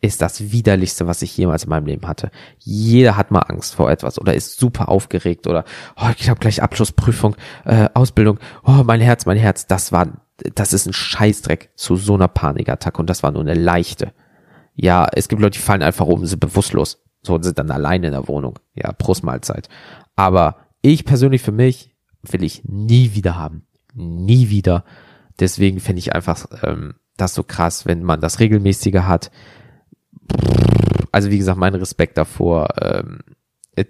ist 0.00 0.20
das 0.22 0.52
widerlichste, 0.52 1.06
was 1.06 1.22
ich 1.22 1.36
jemals 1.36 1.64
in 1.64 1.70
meinem 1.70 1.86
Leben 1.86 2.06
hatte. 2.06 2.30
Jeder 2.58 3.16
hat 3.16 3.30
mal 3.30 3.40
Angst 3.40 3.74
vor 3.74 3.90
etwas 3.90 4.18
oder 4.18 4.34
ist 4.34 4.58
super 4.58 4.88
aufgeregt 4.88 5.46
oder 5.46 5.64
oh, 5.96 6.08
ich 6.18 6.28
habe 6.28 6.38
gleich 6.38 6.62
Abschlussprüfung, 6.62 7.36
äh, 7.64 7.88
Ausbildung, 7.94 8.38
oh 8.64 8.82
mein 8.84 9.00
Herz, 9.00 9.26
mein 9.26 9.38
Herz. 9.38 9.66
Das 9.66 9.92
war, 9.92 10.08
das 10.54 10.72
ist 10.72 10.86
ein 10.86 10.92
Scheißdreck 10.92 11.70
zu 11.76 11.96
so 11.96 12.14
einer 12.14 12.28
Panikattacke 12.28 12.98
und 12.98 13.08
das 13.08 13.22
war 13.22 13.32
nur 13.32 13.40
eine 13.40 13.54
leichte. 13.54 14.12
Ja, 14.74 15.08
es 15.10 15.28
gibt 15.28 15.40
Leute, 15.40 15.58
die 15.58 15.64
fallen 15.64 15.82
einfach 15.82 16.06
um, 16.06 16.26
sind 16.26 16.40
bewusstlos, 16.40 17.02
so 17.22 17.34
und 17.34 17.42
sind 17.42 17.58
dann 17.58 17.70
alleine 17.70 18.08
in 18.08 18.12
der 18.12 18.28
Wohnung. 18.28 18.58
Ja, 18.74 18.92
Prostmahlzeit. 18.92 19.68
Aber 20.14 20.58
ich 20.82 21.06
persönlich 21.06 21.40
für 21.40 21.52
mich 21.52 21.94
will 22.22 22.44
ich 22.44 22.64
nie 22.64 23.14
wieder 23.14 23.36
haben, 23.36 23.66
nie 23.94 24.50
wieder. 24.50 24.84
Deswegen 25.40 25.80
finde 25.80 26.00
ich 26.00 26.14
einfach 26.14 26.46
ähm, 26.62 26.96
das 27.16 27.34
so 27.34 27.42
krass, 27.42 27.86
wenn 27.86 28.02
man 28.02 28.20
das 28.20 28.40
regelmäßiger 28.40 29.06
hat 29.06 29.30
also 31.12 31.30
wie 31.30 31.38
gesagt, 31.38 31.58
mein 31.58 31.74
Respekt 31.74 32.18
davor, 32.18 32.68
ähm, 32.80 33.20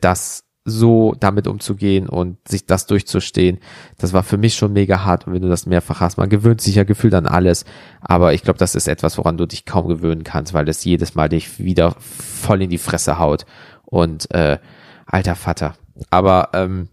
das 0.01 0.45
so 0.69 1.15
damit 1.19 1.47
umzugehen 1.47 2.09
und 2.09 2.37
sich 2.49 2.67
das 2.67 2.87
durchzustehen, 2.87 3.61
das 3.99 4.13
war 4.13 4.25
für 4.25 4.37
mich 4.37 4.57
schon 4.57 4.73
mega 4.73 5.05
hart. 5.05 5.27
Und 5.27 5.33
wenn 5.33 5.43
du 5.43 5.49
das 5.49 5.65
mehrfach 5.65 6.01
hast, 6.01 6.19
man 6.19 6.29
gewöhnt 6.29 6.61
sich 6.61 6.75
ja 6.75 6.83
gefühlt 6.83 7.15
an 7.15 7.27
alles. 7.27 7.65
Aber 8.01 8.35
ich 8.35 8.43
glaube, 8.43 8.59
das 8.59 8.75
ist 8.75 8.89
etwas, 8.89 9.17
woran 9.17 9.39
du 9.39 9.47
dich 9.47 9.65
kaum 9.65 9.87
gewöhnen 9.87 10.25
kannst, 10.25 10.55
weil 10.55 10.65
das 10.65 10.85
jedes 10.85 11.15
Mal 11.15 11.29
dich 11.29 11.61
wieder 11.61 11.95
voll 12.01 12.63
in 12.63 12.71
die 12.71 12.79
Fresse 12.79 13.19
haut. 13.21 13.47
Und 13.85 14.29
äh, 14.35 14.59
alter 15.07 15.37
Vater. 15.37 15.75
Aber 16.11 16.51
ähm, 16.53 16.89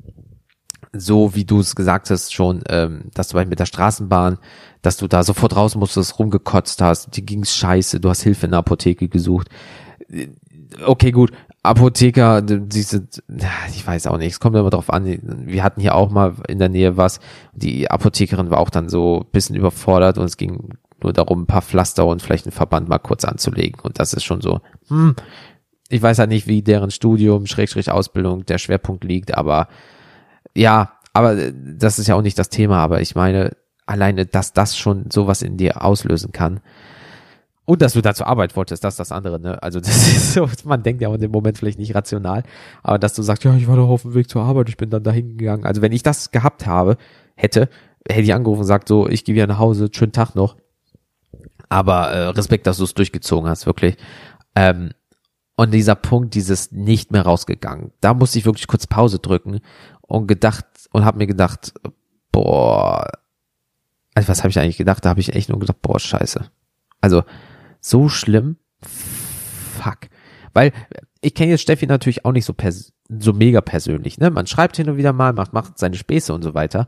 so 0.93 1.33
wie 1.35 1.43
du 1.43 1.59
es 1.59 1.75
gesagt 1.75 2.09
hast 2.09 2.33
schon, 2.33 2.63
ähm, 2.69 3.05
dass 3.13 3.29
du 3.29 3.37
mit 3.45 3.59
der 3.59 3.65
Straßenbahn, 3.65 4.37
dass 4.81 4.97
du 4.97 5.07
da 5.07 5.23
sofort 5.23 5.55
raus 5.55 5.75
musstest, 5.75 6.19
rumgekotzt 6.19 6.81
hast, 6.81 7.17
dir 7.17 7.23
ging's 7.23 7.55
scheiße, 7.55 7.99
du 7.99 8.09
hast 8.09 8.21
Hilfe 8.21 8.45
in 8.45 8.51
der 8.51 8.59
Apotheke 8.59 9.07
gesucht. 9.07 9.49
Okay, 10.85 11.11
gut, 11.11 11.31
Apotheker, 11.63 12.41
diese, 12.41 13.07
ich 13.73 13.87
weiß 13.87 14.07
auch 14.07 14.17
nicht, 14.17 14.33
es 14.33 14.39
kommt 14.39 14.55
immer 14.55 14.69
drauf 14.69 14.91
an, 14.91 15.19
wir 15.23 15.63
hatten 15.63 15.81
hier 15.81 15.95
auch 15.95 16.11
mal 16.11 16.35
in 16.47 16.59
der 16.59 16.69
Nähe 16.69 16.97
was, 16.97 17.19
die 17.53 17.89
Apothekerin 17.89 18.49
war 18.49 18.59
auch 18.59 18.69
dann 18.69 18.89
so 18.89 19.25
bisschen 19.31 19.55
überfordert 19.55 20.17
und 20.17 20.25
es 20.25 20.37
ging 20.37 20.77
nur 21.01 21.13
darum, 21.13 21.43
ein 21.43 21.47
paar 21.47 21.61
Pflaster 21.61 22.05
und 22.05 22.21
vielleicht 22.21 22.45
einen 22.45 22.51
Verband 22.51 22.87
mal 22.87 22.99
kurz 22.99 23.25
anzulegen 23.25 23.79
und 23.81 23.99
das 23.99 24.13
ist 24.13 24.23
schon 24.23 24.41
so, 24.41 24.59
hm, 24.89 25.15
ich 25.89 26.01
weiß 26.01 26.19
halt 26.19 26.29
nicht, 26.29 26.47
wie 26.47 26.61
deren 26.61 26.91
Studium, 26.91 27.45
Schrägstrich 27.45 27.91
Ausbildung, 27.91 28.45
der 28.45 28.57
Schwerpunkt 28.57 29.03
liegt, 29.03 29.35
aber 29.35 29.67
ja, 30.55 30.93
aber 31.13 31.37
äh, 31.37 31.53
das 31.55 31.99
ist 31.99 32.07
ja 32.07 32.15
auch 32.15 32.21
nicht 32.21 32.37
das 32.39 32.49
Thema, 32.49 32.77
aber 32.77 33.01
ich 33.01 33.15
meine, 33.15 33.55
alleine, 33.85 34.25
dass 34.25 34.53
das 34.53 34.77
schon 34.77 35.09
sowas 35.11 35.41
in 35.41 35.57
dir 35.57 35.83
auslösen 35.83 36.31
kann. 36.31 36.61
Und 37.65 37.81
dass 37.81 37.93
du 37.93 38.01
da 38.01 38.13
zur 38.13 38.27
Arbeit 38.27 38.57
wolltest, 38.57 38.83
das 38.83 38.95
ist 38.95 38.99
das 38.99 39.11
andere, 39.13 39.39
ne? 39.39 39.61
Also 39.63 39.79
das 39.79 39.95
ist 39.95 40.33
so, 40.33 40.49
man 40.65 40.83
denkt 40.83 41.01
ja 41.01 41.13
in 41.13 41.21
dem 41.21 41.31
Moment 41.31 41.57
vielleicht 41.57 41.79
nicht 41.79 41.95
rational, 41.95 42.43
aber 42.81 42.99
dass 42.99 43.13
du 43.13 43.21
sagst, 43.21 43.43
ja, 43.43 43.55
ich 43.55 43.67
war 43.67 43.77
doch 43.77 43.89
auf 43.89 44.01
dem 44.01 44.13
Weg 44.15 44.29
zur 44.29 44.43
Arbeit, 44.43 44.69
ich 44.69 44.77
bin 44.77 44.89
dann 44.89 45.03
dahin 45.03 45.37
gegangen. 45.37 45.65
Also 45.65 45.81
wenn 45.81 45.91
ich 45.91 46.03
das 46.03 46.31
gehabt 46.31 46.65
habe, 46.65 46.97
hätte, 47.35 47.69
hätte 48.07 48.21
ich 48.21 48.33
angerufen 48.33 48.59
und 48.59 48.63
gesagt, 48.63 48.87
so, 48.87 49.07
ich 49.07 49.23
gehe 49.23 49.35
wieder 49.35 49.47
nach 49.47 49.59
Hause, 49.59 49.89
schönen 49.91 50.11
Tag 50.11 50.35
noch. 50.35 50.57
Aber 51.69 52.11
äh, 52.11 52.27
Respekt, 52.27 52.67
dass 52.67 52.77
du 52.77 52.83
es 52.83 52.93
durchgezogen 52.93 53.49
hast, 53.49 53.65
wirklich. 53.65 53.97
Ähm, 54.55 54.91
und 55.55 55.71
dieser 55.71 55.95
Punkt, 55.95 56.33
dieses 56.35 56.71
nicht 56.71 57.11
mehr 57.11 57.23
rausgegangen, 57.23 57.91
da 58.01 58.13
musste 58.13 58.39
ich 58.39 58.45
wirklich 58.45 58.67
kurz 58.67 58.87
Pause 58.87 59.19
drücken 59.19 59.59
und 60.01 60.27
gedacht 60.27 60.65
und 60.91 61.05
habe 61.05 61.17
mir 61.17 61.27
gedacht, 61.27 61.73
boah, 62.31 63.07
also 64.15 64.27
was 64.27 64.39
habe 64.39 64.49
ich 64.49 64.59
eigentlich 64.59 64.77
gedacht? 64.77 65.05
Da 65.05 65.09
habe 65.09 65.19
ich 65.19 65.33
echt 65.33 65.49
nur 65.49 65.59
gedacht, 65.59 65.81
boah, 65.81 65.99
scheiße. 65.99 66.49
Also 67.01 67.23
so 67.79 68.09
schlimm, 68.09 68.57
fuck. 68.81 70.09
Weil 70.53 70.71
ich 71.21 71.33
kenne 71.33 71.51
jetzt 71.51 71.61
Steffi 71.61 71.87
natürlich 71.87 72.25
auch 72.25 72.31
nicht 72.31 72.45
so 72.45 72.53
pers 72.53 72.93
so 73.09 73.33
mega 73.33 73.61
persönlich, 73.61 74.17
ne? 74.17 74.31
Man 74.31 74.47
schreibt 74.47 74.77
hin 74.77 74.89
und 74.89 74.97
wieder 74.97 75.13
mal, 75.13 75.33
macht 75.33 75.53
macht 75.53 75.77
seine 75.77 75.95
Späße 75.95 76.33
und 76.33 76.41
so 76.41 76.53
weiter, 76.53 76.87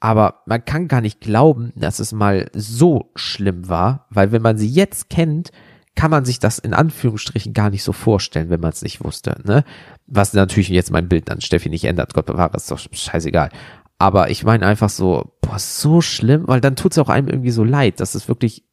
aber 0.00 0.42
man 0.46 0.64
kann 0.64 0.88
gar 0.88 1.00
nicht 1.00 1.20
glauben, 1.20 1.72
dass 1.76 2.00
es 2.00 2.12
mal 2.12 2.50
so 2.52 3.12
schlimm 3.14 3.68
war, 3.68 4.06
weil 4.10 4.32
wenn 4.32 4.42
man 4.42 4.58
sie 4.58 4.68
jetzt 4.68 5.08
kennt, 5.08 5.52
kann 5.94 6.10
man 6.10 6.24
sich 6.24 6.38
das 6.38 6.58
in 6.58 6.74
Anführungsstrichen 6.74 7.52
gar 7.52 7.70
nicht 7.70 7.82
so 7.82 7.92
vorstellen, 7.92 8.50
wenn 8.50 8.60
man 8.60 8.72
es 8.72 8.82
nicht 8.82 9.04
wusste. 9.04 9.40
Ne? 9.44 9.64
Was 10.06 10.32
natürlich 10.32 10.68
jetzt 10.68 10.90
mein 10.90 11.08
Bild 11.08 11.30
an 11.30 11.40
Steffi 11.40 11.68
nicht 11.68 11.84
ändert. 11.84 12.14
Gott 12.14 12.26
bewahre, 12.26 12.56
ist 12.56 12.70
doch 12.70 12.78
scheißegal. 12.78 13.50
Aber 13.98 14.30
ich 14.30 14.42
meine 14.42 14.66
einfach 14.66 14.88
so, 14.88 15.36
boah, 15.42 15.58
so 15.58 16.00
schlimm, 16.00 16.44
weil 16.46 16.60
dann 16.60 16.76
tut 16.76 16.92
es 16.92 16.98
auch 16.98 17.08
einem 17.08 17.28
irgendwie 17.28 17.50
so 17.50 17.62
leid, 17.62 18.00
dass 18.00 18.14
es 18.14 18.26
wirklich 18.26 18.64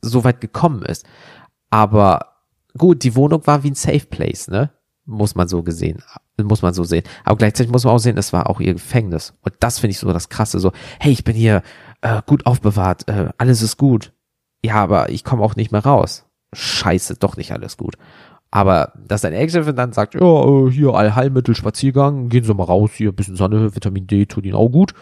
so 0.00 0.24
weit 0.24 0.40
gekommen 0.40 0.82
ist. 0.82 1.06
Aber 1.70 2.38
gut, 2.76 3.04
die 3.04 3.14
Wohnung 3.14 3.46
war 3.46 3.62
wie 3.62 3.70
ein 3.70 3.76
Safe 3.76 4.06
Place, 4.06 4.48
ne? 4.48 4.70
Muss 5.04 5.34
man 5.34 5.48
so 5.48 5.62
gesehen, 5.62 6.02
muss 6.40 6.62
man 6.62 6.74
so 6.74 6.84
sehen. 6.84 7.02
Aber 7.24 7.36
gleichzeitig 7.36 7.72
muss 7.72 7.84
man 7.84 7.94
auch 7.94 7.98
sehen, 7.98 8.16
es 8.16 8.32
war 8.32 8.48
auch 8.48 8.60
ihr 8.60 8.72
Gefängnis. 8.72 9.34
Und 9.42 9.54
das 9.60 9.78
finde 9.78 9.92
ich 9.92 9.98
so 9.98 10.12
das 10.12 10.28
Krasse, 10.28 10.60
so, 10.60 10.72
hey, 11.00 11.12
ich 11.12 11.24
bin 11.24 11.34
hier 11.34 11.62
äh, 12.02 12.22
gut 12.24 12.46
aufbewahrt, 12.46 13.08
äh, 13.08 13.28
alles 13.36 13.62
ist 13.62 13.76
gut. 13.76 14.12
Ja, 14.64 14.76
aber 14.76 15.10
ich 15.10 15.24
komme 15.24 15.42
auch 15.42 15.56
nicht 15.56 15.72
mehr 15.72 15.84
raus 15.84 16.24
scheiße, 16.52 17.16
doch 17.16 17.36
nicht 17.36 17.52
alles 17.52 17.76
gut. 17.76 17.96
Aber 18.54 18.92
dass 19.08 19.22
dein 19.22 19.32
Ex-Chef 19.32 19.72
dann 19.74 19.94
sagt, 19.94 20.14
ja, 20.14 20.20
äh, 20.20 20.70
hier 20.70 20.92
Allheilmittel, 20.92 21.56
Spaziergang, 21.56 22.28
gehen 22.28 22.44
Sie 22.44 22.52
mal 22.52 22.64
raus, 22.64 22.90
hier 22.94 23.10
bisschen 23.10 23.34
Sonne, 23.34 23.74
Vitamin 23.74 24.06
D, 24.06 24.26
tut 24.26 24.44
Ihnen 24.44 24.56
auch 24.56 24.68
gut. 24.68 24.92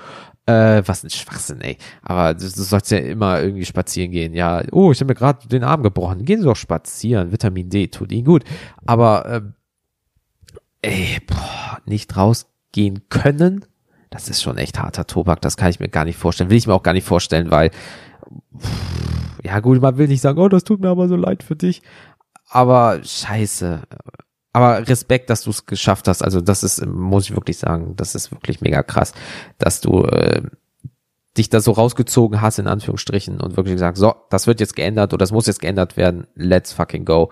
Äh, 0.47 0.83
was 0.87 1.03
ein 1.03 1.11
Schwachsinn, 1.11 1.61
ey. 1.61 1.77
Aber 2.03 2.35
du, 2.35 2.41
du 2.41 2.63
sollst 2.63 2.93
ja 2.93 2.99
immer 2.99 3.43
irgendwie 3.43 3.65
spazieren 3.65 4.13
gehen. 4.13 4.35
Ja, 4.35 4.63
oh, 4.71 4.93
ich 4.93 5.01
habe 5.01 5.09
mir 5.09 5.17
gerade 5.17 5.49
den 5.49 5.65
Arm 5.65 5.83
gebrochen. 5.83 6.25
Gehen 6.25 6.41
Sie 6.41 6.47
doch 6.47 6.57
spazieren, 6.57 7.33
Vitamin 7.33 7.71
D, 7.71 7.89
tut 7.89 8.13
Ihnen 8.13 8.25
gut. 8.25 8.45
Aber, 8.87 9.27
äh, 9.27 9.43
ey, 10.83 11.19
boah, 11.27 11.81
nicht 11.87 12.17
rausgehen 12.17 13.09
können, 13.09 13.65
das 14.11 14.29
ist 14.29 14.43
schon 14.43 14.59
echt 14.59 14.79
harter 14.79 15.09
Tobak. 15.09 15.41
Das 15.41 15.57
kann 15.57 15.71
ich 15.71 15.81
mir 15.81 15.89
gar 15.89 16.05
nicht 16.05 16.19
vorstellen. 16.19 16.51
Will 16.51 16.57
ich 16.57 16.69
mir 16.69 16.75
auch 16.75 16.85
gar 16.85 16.93
nicht 16.93 17.07
vorstellen, 17.07 17.51
weil, 17.51 17.71
pff, 18.57 19.20
ja 19.45 19.61
gut, 19.61 19.81
man 19.81 19.99
will 19.99 20.09
nicht 20.09 20.21
sagen, 20.21 20.39
oh, 20.39 20.49
das 20.49 20.65
tut 20.65 20.81
mir 20.81 20.89
aber 20.89 21.09
so 21.09 21.17
leid 21.17 21.43
für 21.43 21.57
dich. 21.57 21.83
Aber 22.49 23.01
scheiße. 23.03 23.83
Aber 24.53 24.89
Respekt, 24.89 25.31
dass 25.31 25.43
du 25.43 25.51
es 25.51 25.67
geschafft 25.67 26.09
hast. 26.09 26.23
Also 26.23 26.41
das 26.41 26.65
ist, 26.65 26.85
muss 26.85 27.25
ich 27.25 27.37
wirklich 27.37 27.59
sagen, 27.59 27.95
das 27.97 28.15
ist 28.15 28.33
wirklich 28.33 28.61
mega 28.61 28.83
krass, 28.83 29.13
dass 29.59 29.81
du 29.81 30.05
äh, 30.05 30.43
dich 31.39 31.49
da 31.49 31.61
so 31.61 31.73
rausgezogen 31.73 32.41
hast, 32.41 32.59
in 32.59 32.67
Anführungsstrichen, 32.67 33.41
und 33.41 33.57
wirklich 33.57 33.75
gesagt, 33.75 33.97
so, 33.97 34.15
das 34.31 34.47
wird 34.49 34.59
jetzt 34.59 34.75
geändert 34.75 35.13
oder 35.15 35.23
das 35.23 35.31
muss 35.31 35.47
jetzt 35.47 35.61
geändert 35.61 35.97
werden, 35.97 36.27
let's 36.35 36.73
fucking 36.73 37.05
go. 37.05 37.31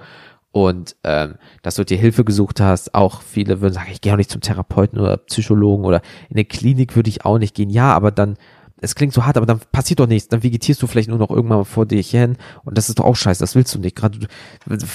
Und 0.51 0.97
ähm, 1.05 1.35
dass 1.63 1.75
du 1.75 1.85
dir 1.85 1.99
Hilfe 1.99 2.25
gesucht 2.25 2.61
hast, 2.61 2.95
auch 2.95 3.23
viele 3.23 3.61
würden 3.61 3.75
sagen, 3.75 3.91
ich 3.93 4.01
gehe 4.01 4.13
auch 4.13 4.17
nicht 4.17 4.31
zum 4.31 4.41
Therapeuten 4.41 4.99
oder 4.99 5.17
Psychologen 5.19 5.85
oder 5.85 6.01
in 6.31 6.37
eine 6.37 6.45
Klinik 6.45 6.97
würde 6.97 7.11
ich 7.11 7.25
auch 7.25 7.39
nicht 7.39 7.55
gehen. 7.55 7.71
Ja, 7.71 7.93
aber 7.93 8.11
dann 8.11 8.39
es 8.81 8.95
klingt 8.95 9.13
so 9.13 9.25
hart, 9.25 9.37
aber 9.37 9.47
dann 9.47 9.61
passiert 9.73 10.01
doch 10.01 10.07
nichts. 10.07 10.29
Dann 10.29 10.43
vegetierst 10.43 10.81
du 10.83 10.87
vielleicht 10.87 11.09
nur 11.09 11.19
noch 11.19 11.31
irgendwann 11.31 11.65
vor 11.65 11.87
dich 11.87 12.11
hin 12.11 12.37
und 12.65 12.79
das 12.79 12.89
ist 12.89 12.99
doch 12.99 13.05
auch 13.05 13.17
scheiße. 13.17 13.41
Das 13.41 13.55
willst 13.55 13.75
du 13.75 13.79
nicht. 13.79 13.97
Gerade 13.97 14.19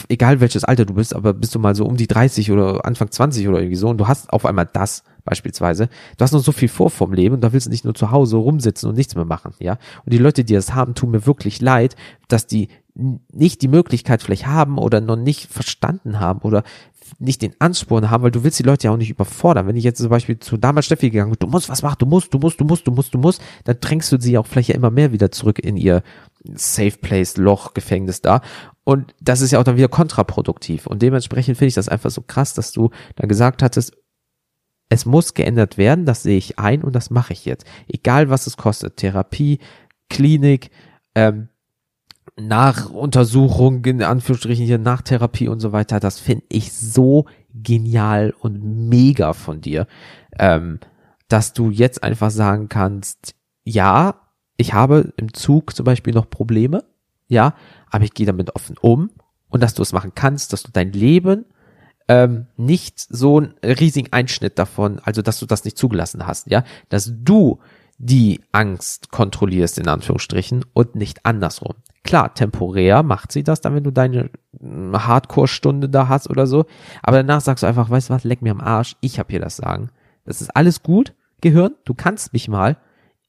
egal 0.10 0.40
welches 0.40 0.64
Alter 0.64 0.86
du 0.86 0.94
bist, 0.94 1.16
aber 1.16 1.34
bist 1.34 1.54
du 1.56 1.60
mal 1.60 1.76
so 1.76 1.86
um 1.86 1.98
die 1.98 2.08
30 2.08 2.52
oder 2.52 2.86
Anfang 2.86 3.12
20 3.12 3.48
oder 3.48 3.60
irgendwie 3.60 3.76
so 3.76 3.90
und 3.90 3.98
du 3.98 4.08
hast 4.08 4.32
auf 4.32 4.46
einmal 4.46 4.70
das 4.72 5.04
beispielsweise. 5.26 5.90
Du 6.18 6.24
hast 6.24 6.32
noch 6.32 6.44
so 6.44 6.52
viel 6.52 6.70
vor 6.70 6.90
vom 6.90 7.14
Leben 7.14 7.36
und 7.36 7.42
da 7.42 7.54
willst 7.54 7.68
du 7.68 7.72
nicht 7.72 7.86
nur 7.86 7.96
zu 7.96 8.12
Hause 8.12 8.38
rumsitzen 8.38 8.90
und 8.90 8.96
nichts 8.96 9.16
mehr 9.16 9.26
machen, 9.26 9.54
ja. 9.60 9.78
Und 10.06 10.14
die 10.14 10.18
Leute, 10.18 10.44
die 10.44 10.54
das 10.54 10.74
haben, 10.74 10.96
tun 10.96 11.12
mir 11.12 11.26
wirklich 11.26 11.62
leid, 11.62 11.96
dass 12.28 12.48
die 12.48 12.70
nicht 12.96 13.62
die 13.62 13.68
Möglichkeit 13.68 14.22
vielleicht 14.22 14.46
haben 14.46 14.78
oder 14.78 15.02
noch 15.02 15.16
nicht 15.16 15.52
verstanden 15.52 16.20
haben 16.20 16.42
oder 16.42 16.64
nicht 17.20 17.42
den 17.42 17.54
Ansporn 17.60 18.10
haben, 18.10 18.24
weil 18.24 18.32
du 18.32 18.44
willst 18.44 18.60
die 18.60 18.64
Leute 18.64 18.88
ja 18.88 18.92
auch 18.92 18.98
nicht 18.98 19.10
überfordern. 19.10 19.68
Wenn 19.68 19.76
ich 19.76 19.84
jetzt 19.84 20.00
zum 20.00 20.10
Beispiel 20.10 20.40
zu 20.40 20.58
damals 20.58 20.86
Steffi 20.86 21.10
gegangen 21.10 21.32
bin, 21.32 21.40
du 21.40 21.48
musst 21.48 21.70
was 21.70 21.82
machen, 21.82 21.98
du 22.00 22.06
musst, 22.06 22.34
du 22.34 22.40
musst, 22.40 22.60
du 22.60 22.66
musst, 22.66 22.88
du 22.88 22.92
musst, 22.92 23.14
du 23.14 23.18
musst, 23.18 23.42
dann 23.64 23.78
drängst 23.80 24.12
du 24.12 24.20
sie 24.20 24.38
auch 24.38 24.48
vielleicht 24.48 24.70
ja 24.70 24.76
immer 24.76 24.92
mehr 24.92 25.12
wieder 25.12 25.32
zurück 25.32 25.60
in 25.60 25.78
ihr 25.78 26.04
Safe 26.56 26.98
Place, 27.02 27.38
Loch, 27.38 27.74
Gefängnis 27.74 28.22
da. 28.22 28.42
Und 28.84 29.14
das 29.22 29.42
ist 29.42 29.52
ja 29.52 29.60
auch 29.60 29.64
dann 29.64 29.78
wieder 29.78 29.88
kontraproduktiv. 29.88 30.88
Und 30.88 31.02
dementsprechend 31.02 31.58
finde 31.58 31.70
ich 31.70 31.76
das 31.76 31.90
einfach 31.90 32.12
so 32.12 32.22
krass, 32.22 32.54
dass 32.54 32.72
du 32.72 32.90
da 33.16 33.28
gesagt 33.28 33.64
hattest, 33.64 33.96
es 34.90 35.06
muss 35.06 35.34
geändert 35.34 35.78
werden, 35.78 36.06
das 36.06 36.24
sehe 36.24 36.38
ich 36.38 36.60
ein 36.60 36.84
und 36.84 36.94
das 36.94 37.10
mache 37.10 37.34
ich 37.34 37.46
jetzt. 37.46 37.66
Egal 37.88 38.30
was 38.30 38.46
es 38.46 38.58
kostet. 38.58 38.98
Therapie, 38.98 39.60
Klinik, 40.10 40.70
ähm, 41.16 41.50
Nachuntersuchung, 42.38 43.84
in 43.86 44.02
Anführungsstrichen 44.02 44.66
hier 44.66 44.78
Nachtherapie 44.78 45.48
und 45.48 45.60
so 45.60 45.72
weiter, 45.72 46.00
das 46.00 46.20
finde 46.20 46.46
ich 46.50 46.74
so 46.74 47.26
genial 47.54 48.34
und 48.40 48.90
mega 48.90 49.34
von 49.34 49.62
dir, 49.62 49.88
ähm, 50.40 50.80
dass 51.28 51.54
du 51.54 51.70
jetzt 51.70 52.04
einfach 52.04 52.32
sagen 52.32 52.70
kannst, 52.70 53.36
ja, 53.64 54.16
ich 54.58 54.74
habe 54.74 55.14
im 55.18 55.34
Zug 55.34 55.76
zum 55.76 55.86
Beispiel 55.86 56.14
noch 56.14 56.30
Probleme, 56.30 56.84
ja, 57.28 57.56
aber 57.90 58.04
ich 58.04 58.14
gehe 58.14 58.26
damit 58.26 58.56
offen 58.56 58.78
um 58.80 59.12
und 59.50 59.62
dass 59.62 59.74
du 59.74 59.82
es 59.82 59.94
machen 59.94 60.14
kannst, 60.16 60.54
dass 60.54 60.64
du 60.64 60.72
dein 60.72 60.92
Leben 60.92 61.46
ähm, 62.08 62.48
nicht 62.58 63.00
so 63.00 63.38
einen 63.38 63.54
riesigen 63.64 64.12
Einschnitt 64.12 64.60
davon, 64.60 65.00
also 65.04 65.22
dass 65.22 65.40
du 65.40 65.46
das 65.46 65.64
nicht 65.64 65.78
zugelassen 65.78 66.28
hast, 66.28 66.50
ja, 66.50 66.64
dass 66.90 67.12
du 67.16 67.60
die 67.98 68.42
Angst 68.52 69.12
kontrollierst, 69.12 69.80
in 69.80 69.88
Anführungsstrichen, 69.88 70.66
und 70.74 70.96
nicht 70.96 71.26
andersrum. 71.26 71.76
Klar, 72.04 72.34
temporär 72.34 73.02
macht 73.02 73.32
sie 73.32 73.44
das 73.44 73.62
dann, 73.62 73.76
wenn 73.76 73.84
du 73.84 73.92
deine 73.92 74.30
hm, 74.60 74.94
Hardcore-Stunde 74.94 75.90
da 75.90 76.10
hast 76.10 76.30
oder 76.30 76.48
so. 76.48 76.66
Aber 77.02 77.18
danach 77.18 77.42
sagst 77.42 77.64
du 77.64 77.68
einfach, 77.68 77.90
weißt 77.90 78.10
du 78.10 78.14
was, 78.14 78.24
leck 78.24 78.42
mir 78.42 78.52
am 78.52 78.62
Arsch, 78.62 78.96
ich 79.02 79.20
hab 79.20 79.32
hier 79.32 79.40
das 79.40 79.58
Sagen. 79.58 79.90
Das 80.26 80.42
ist 80.42 80.56
alles 80.56 80.84
gut, 80.84 81.14
Gehirn, 81.42 81.76
du 81.86 81.94
kannst 81.94 82.34
mich 82.34 82.48
mal, 82.48 82.78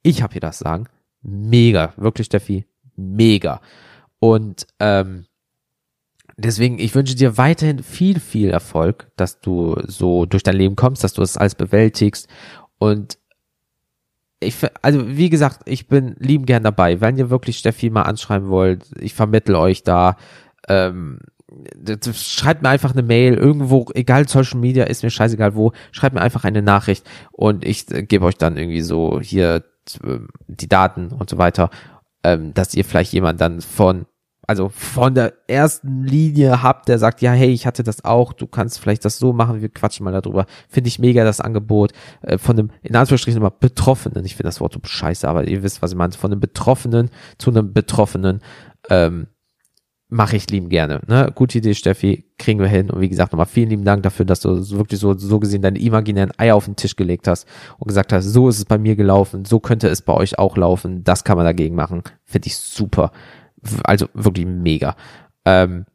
ich 0.03 0.23
hab 0.23 0.33
hier 0.33 0.41
das 0.41 0.59
Sagen. 0.59 0.87
Mega, 1.23 1.93
wirklich, 1.97 2.27
Steffi, 2.27 2.67
mega. 2.97 3.61
Und 4.19 4.67
ähm, 4.81 5.27
deswegen, 6.37 6.79
ich 6.79 6.95
wünsche 6.95 7.15
dir 7.15 7.39
weiterhin 7.39 7.83
viel, 7.83 8.21
viel 8.21 8.51
Erfolg, 8.51 9.11
dass 9.17 9.41
du 9.41 9.77
so 9.87 10.27
durch 10.27 10.43
dein 10.43 10.57
Leben 10.57 10.77
kommst, 10.77 11.05
dass 11.05 11.13
du 11.13 11.21
das 11.21 11.37
alles 11.37 11.55
bewältigst 11.55 12.29
und 12.79 13.19
ich, 14.41 14.57
also 14.83 15.17
wie 15.17 15.31
gesagt, 15.31 15.61
ich 15.65 15.89
bin 15.89 16.17
lieben 16.19 16.47
gern 16.47 16.63
dabei. 16.63 17.01
Wenn 17.01 17.17
ihr 17.17 17.31
wirklich 17.31 17.59
Steffi 17.59 17.91
mal 17.91 18.03
anschreiben 18.03 18.49
wollt, 18.49 18.85
ich 19.01 19.15
vermittel 19.15 19.55
euch 19.57 19.83
da. 19.83 20.17
Ähm, 20.69 21.21
schreibt 22.13 22.63
mir 22.63 22.69
einfach 22.69 22.93
eine 22.93 23.03
Mail 23.03 23.35
irgendwo, 23.35 23.87
egal 23.95 24.29
Social 24.29 24.59
Media, 24.59 24.85
ist 24.85 25.03
mir 25.03 25.11
scheißegal 25.11 25.55
wo, 25.55 25.73
schreibt 25.93 26.15
mir 26.15 26.21
einfach 26.21 26.45
eine 26.45 26.63
Nachricht 26.63 27.07
und 27.31 27.65
ich 27.65 27.91
äh, 27.93 28.03
gebe 28.03 28.25
euch 28.25 28.37
dann 28.37 28.57
irgendwie 28.57 28.81
so 28.81 29.21
hier 29.21 29.63
äh, 30.03 30.19
die 30.49 30.69
Daten 30.69 31.09
und 31.09 31.31
so 31.31 31.39
weiter, 31.39 31.71
ähm, 32.25 32.55
dass 32.55 32.75
ihr 32.75 32.85
vielleicht 32.85 33.13
jemand 33.13 33.41
dann 33.41 33.61
von 33.61 34.07
also 34.47 34.69
von 34.69 35.15
der 35.15 35.35
ersten 35.47 36.05
Linie 36.05 36.63
habt, 36.63 36.89
der 36.89 36.99
sagt, 36.99 37.23
ja, 37.23 37.33
hey, 37.33 37.51
ich 37.51 37.67
hatte 37.67 37.83
das 37.83 38.05
auch, 38.05 38.33
du 38.33 38.47
kannst 38.47 38.79
vielleicht 38.79 39.05
das 39.05 39.19
so 39.19 39.33
machen, 39.33 39.63
wir 39.63 39.69
quatschen 39.69 40.05
mal 40.05 40.13
darüber. 40.13 40.47
Finde 40.69 40.89
ich 40.89 40.99
mega 40.99 41.25
das 41.25 41.41
Angebot 41.41 41.93
äh, 42.23 42.39
von 42.39 42.59
einem, 42.59 42.71
in 42.83 42.97
Anführungsstrichen 42.97 43.41
immer 43.41 43.51
Betroffenen, 43.51 44.25
ich 44.25 44.37
finde 44.37 44.49
das 44.49 44.61
Wort 44.61 44.75
so 44.75 44.81
scheiße, 44.83 45.29
aber 45.29 45.47
ihr 45.47 45.63
wisst, 45.63 45.83
was 45.83 45.93
ich 45.93 45.97
meine, 45.97 46.13
von 46.13 46.33
einem 46.33 46.41
Betroffenen 46.41 47.11
zu 47.39 47.51
einem 47.51 47.73
Betroffenen, 47.73 48.41
ähm, 48.91 49.29
mache 50.09 50.37
ich 50.37 50.49
lieben 50.51 50.69
gerne. 50.69 51.01
Ne? 51.09 51.33
Gute 51.35 51.59
Idee, 51.59 51.75
Steffi, 51.75 52.31
kriegen 52.39 52.61
wir 52.61 52.69
hin. 52.69 52.91
Und 52.91 53.01
wie 53.01 53.09
gesagt, 53.09 53.33
nochmal 53.33 53.47
vielen 53.47 53.71
lieben 53.71 53.85
Dank 53.85 54.05
dafür, 54.05 54.25
dass 54.25 54.41
du 54.41 54.57
wirklich 54.79 55.01
so, 55.01 55.15
so 55.15 55.41
gesehen 55.41 55.63
deine 55.63 55.81
imaginären 55.81 56.31
Eier 56.39 56.55
auf 56.55 56.67
den 56.67 56.77
Tisch 56.77 56.95
gelegt 56.95 57.27
hast 57.27 57.49
und 57.79 57.89
gesagt 57.89 58.13
hast, 58.13 58.25
so 58.27 58.49
ist 58.49 58.59
es 58.59 58.65
bei 58.65 58.79
mir 58.79 58.95
gelaufen, 58.95 59.45
so 59.45 59.59
könnte 59.59 59.89
es 59.89 60.03
bei 60.03 60.13
euch 60.13 60.39
auch 60.39 60.57
laufen, 60.57 61.03
das 61.03 61.25
kann 61.25 61.37
man 61.37 61.47
dagegen 61.47 61.75
machen. 61.75 62.03
Finde 62.25 62.47
ich 62.47 62.57
super 62.57 63.11
also 63.85 64.09
wirklich 64.15 64.47
mega. 64.47 64.97
Ähm, 65.45 65.87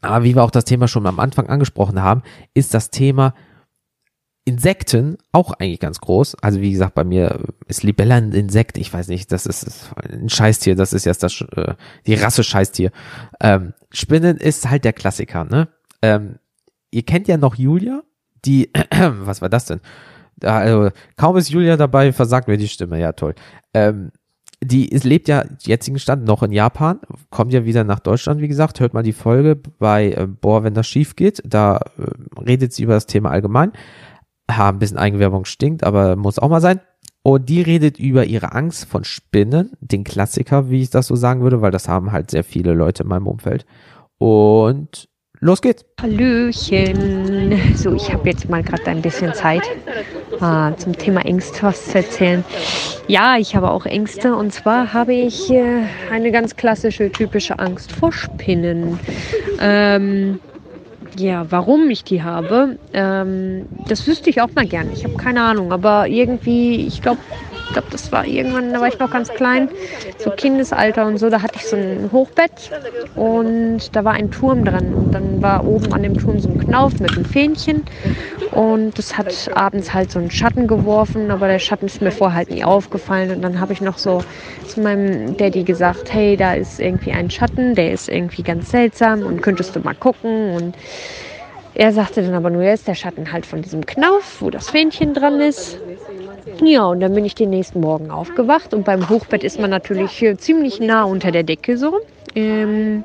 aber 0.00 0.24
wie 0.24 0.34
wir 0.34 0.42
auch 0.42 0.50
das 0.50 0.64
Thema 0.64 0.88
schon 0.88 1.06
am 1.06 1.20
Anfang 1.20 1.48
angesprochen 1.48 2.02
haben, 2.02 2.22
ist 2.54 2.74
das 2.74 2.90
Thema 2.90 3.34
Insekten 4.44 5.18
auch 5.32 5.52
eigentlich 5.52 5.80
ganz 5.80 6.00
groß. 6.00 6.36
Also 6.36 6.60
wie 6.60 6.72
gesagt, 6.72 6.94
bei 6.94 7.04
mir 7.04 7.40
ist 7.66 7.82
Libella 7.82 8.16
ein 8.16 8.32
Insekt. 8.32 8.78
Ich 8.78 8.92
weiß 8.92 9.08
nicht, 9.08 9.30
das 9.32 9.46
ist 9.46 9.90
ein 9.96 10.28
Scheißtier. 10.28 10.74
Das 10.74 10.92
ist 10.92 11.04
jetzt 11.04 11.22
das 11.22 11.40
äh, 11.54 11.74
die 12.06 12.14
Rasse 12.14 12.42
Scheißtier. 12.42 12.90
Ähm, 13.40 13.74
Spinnen 13.90 14.38
ist 14.38 14.68
halt 14.68 14.84
der 14.84 14.94
Klassiker. 14.94 15.44
Ne? 15.44 15.68
Ähm, 16.02 16.38
ihr 16.90 17.02
kennt 17.04 17.28
ja 17.28 17.36
noch 17.36 17.54
Julia, 17.56 18.02
die 18.44 18.70
was 18.90 19.42
war 19.42 19.50
das 19.50 19.66
denn? 19.66 19.80
Also, 20.42 20.90
kaum 21.16 21.36
ist 21.36 21.50
Julia 21.50 21.76
dabei, 21.76 22.12
versagt 22.14 22.48
mir 22.48 22.56
die 22.56 22.68
Stimme. 22.68 22.98
Ja 22.98 23.12
toll. 23.12 23.34
Ähm, 23.74 24.10
die 24.62 24.88
ist, 24.88 25.04
lebt 25.04 25.28
ja 25.28 25.44
jetzigen 25.60 25.98
Stand 25.98 26.24
noch 26.24 26.42
in 26.42 26.52
Japan, 26.52 27.00
kommt 27.30 27.52
ja 27.52 27.64
wieder 27.64 27.84
nach 27.84 28.00
Deutschland, 28.00 28.40
wie 28.40 28.48
gesagt, 28.48 28.80
hört 28.80 28.94
mal 28.94 29.02
die 29.02 29.12
Folge 29.12 29.56
bei 29.56 30.12
äh, 30.12 30.26
Boah, 30.26 30.64
wenn 30.64 30.74
das 30.74 30.86
schief 30.86 31.16
geht, 31.16 31.42
da 31.44 31.76
äh, 31.98 32.40
redet 32.40 32.72
sie 32.72 32.82
über 32.82 32.94
das 32.94 33.06
Thema 33.06 33.30
allgemein. 33.30 33.72
Ha, 34.50 34.68
ein 34.68 34.78
bisschen 34.78 34.98
Eigenwerbung 34.98 35.44
stinkt, 35.44 35.84
aber 35.84 36.16
muss 36.16 36.38
auch 36.38 36.48
mal 36.48 36.60
sein. 36.60 36.80
Und 37.22 37.48
die 37.48 37.62
redet 37.62 37.98
über 37.98 38.24
ihre 38.24 38.52
Angst 38.52 38.86
von 38.86 39.04
Spinnen, 39.04 39.72
den 39.80 40.04
Klassiker, 40.04 40.70
wie 40.70 40.82
ich 40.82 40.90
das 40.90 41.06
so 41.06 41.16
sagen 41.16 41.42
würde, 41.42 41.60
weil 41.60 41.70
das 41.70 41.88
haben 41.88 42.12
halt 42.12 42.30
sehr 42.30 42.44
viele 42.44 42.72
Leute 42.72 43.02
in 43.02 43.08
meinem 43.08 43.26
Umfeld. 43.26 43.66
Und 44.18 45.10
Los 45.42 45.62
geht's. 45.62 45.86
Hallöchen. 46.02 47.58
So, 47.74 47.94
ich 47.94 48.12
habe 48.12 48.28
jetzt 48.28 48.50
mal 48.50 48.62
gerade 48.62 48.84
ein 48.88 49.00
bisschen 49.00 49.32
Zeit, 49.32 49.62
äh, 50.40 50.76
zum 50.76 50.96
Thema 50.96 51.24
Ängste 51.24 51.62
was 51.62 51.86
zu 51.86 51.98
erzählen. 51.98 52.44
Ja, 53.06 53.36
ich 53.38 53.54
habe 53.56 53.70
auch 53.70 53.86
Ängste 53.86 54.34
und 54.34 54.52
zwar 54.52 54.92
habe 54.92 55.14
ich 55.14 55.50
äh, 55.50 55.82
eine 56.10 56.30
ganz 56.30 56.56
klassische, 56.56 57.10
typische 57.10 57.58
Angst 57.58 57.92
vor 57.92 58.12
Spinnen. 58.12 59.00
Ähm, 59.60 60.38
ja, 61.16 61.46
warum 61.50 61.90
ich 61.90 62.04
die 62.04 62.22
habe, 62.22 62.78
ähm, 62.92 63.66
das 63.88 64.06
wüsste 64.06 64.30
ich 64.30 64.40
auch 64.40 64.50
mal 64.54 64.66
gern. 64.66 64.92
Ich 64.92 65.04
habe 65.04 65.14
keine 65.14 65.42
Ahnung, 65.42 65.72
aber 65.72 66.06
irgendwie, 66.06 66.86
ich 66.86 67.00
glaube, 67.02 67.20
ich 67.70 67.72
glaube, 67.72 67.86
das 67.90 68.10
war 68.10 68.26
irgendwann, 68.26 68.72
da 68.72 68.80
war 68.80 68.88
ich 68.88 68.98
noch 68.98 69.10
ganz 69.10 69.32
klein, 69.32 69.68
so 70.18 70.32
Kindesalter 70.32 71.06
und 71.06 71.18
so, 71.18 71.30
da 71.30 71.40
hatte 71.40 71.54
ich 71.60 71.66
so 71.66 71.76
ein 71.76 72.10
Hochbett 72.10 72.72
und 73.14 73.94
da 73.94 74.04
war 74.04 74.14
ein 74.14 74.28
Turm 74.30 74.64
dran. 74.64 74.92
Und 74.92 75.14
dann 75.14 75.40
war 75.40 75.64
oben 75.64 75.92
an 75.92 76.02
dem 76.02 76.16
Turm 76.16 76.40
so 76.40 76.48
ein 76.50 76.58
Knauf 76.58 76.98
mit 76.98 77.14
einem 77.14 77.24
Fähnchen 77.24 77.84
und 78.50 78.98
das 78.98 79.16
hat 79.16 79.52
abends 79.54 79.94
halt 79.94 80.10
so 80.10 80.18
einen 80.18 80.32
Schatten 80.32 80.66
geworfen, 80.66 81.30
aber 81.30 81.46
der 81.46 81.60
Schatten 81.60 81.86
ist 81.86 82.02
mir 82.02 82.10
vorher 82.10 82.38
halt 82.38 82.50
nie 82.50 82.64
aufgefallen. 82.64 83.30
Und 83.30 83.42
dann 83.42 83.60
habe 83.60 83.72
ich 83.72 83.80
noch 83.80 83.98
so 83.98 84.24
zu 84.64 84.80
meinem 84.80 85.36
Daddy 85.36 85.62
gesagt, 85.62 86.12
hey, 86.12 86.36
da 86.36 86.54
ist 86.54 86.80
irgendwie 86.80 87.12
ein 87.12 87.30
Schatten, 87.30 87.76
der 87.76 87.92
ist 87.92 88.08
irgendwie 88.08 88.42
ganz 88.42 88.70
seltsam 88.72 89.22
und 89.26 89.42
könntest 89.42 89.76
du 89.76 89.80
mal 89.80 89.94
gucken 89.94 90.54
und 90.56 90.76
er 91.72 91.92
sagte 91.92 92.20
dann 92.22 92.34
aber 92.34 92.50
nur, 92.50 92.62
jetzt 92.64 92.88
der 92.88 92.96
Schatten 92.96 93.30
halt 93.30 93.46
von 93.46 93.62
diesem 93.62 93.86
Knauf, 93.86 94.38
wo 94.40 94.50
das 94.50 94.68
Fähnchen 94.70 95.14
dran 95.14 95.40
ist. 95.40 95.78
Ja, 96.62 96.86
und 96.86 97.00
dann 97.00 97.14
bin 97.14 97.24
ich 97.24 97.34
den 97.34 97.50
nächsten 97.50 97.80
Morgen 97.80 98.10
aufgewacht 98.10 98.74
und 98.74 98.84
beim 98.84 99.08
Hochbett 99.08 99.44
ist 99.44 99.58
man 99.58 99.70
natürlich 99.70 100.24
ziemlich 100.38 100.80
nah 100.80 101.04
unter 101.04 101.30
der 101.30 101.42
Decke 101.42 101.76
so. 101.76 102.00
Ähm, 102.34 103.04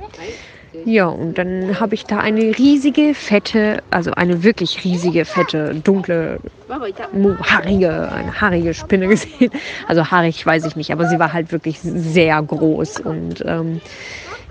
ja, 0.84 1.08
und 1.08 1.38
dann 1.38 1.80
habe 1.80 1.96
ich 1.96 2.06
da 2.06 2.18
eine 2.18 2.58
riesige, 2.58 3.14
fette, 3.14 3.82
also 3.92 4.12
eine 4.12 4.44
wirklich 4.44 4.84
riesige, 4.84 5.24
fette, 5.26 5.74
dunkle, 5.76 6.40
haarige, 6.70 8.12
eine 8.12 8.42
haarige 8.42 8.74
Spinne 8.74 9.08
gesehen. 9.10 9.52
Also 9.88 10.12
haarig 10.12 10.46
weiß 10.46 10.66
ich 10.66 10.76
nicht, 10.76 10.92
aber 10.92 11.06
sie 11.06 11.18
war 11.18 11.32
halt 11.32 11.52
wirklich 11.52 11.80
sehr 11.82 12.42
groß 12.42 13.00
und 13.00 13.44
ähm, 13.46 13.82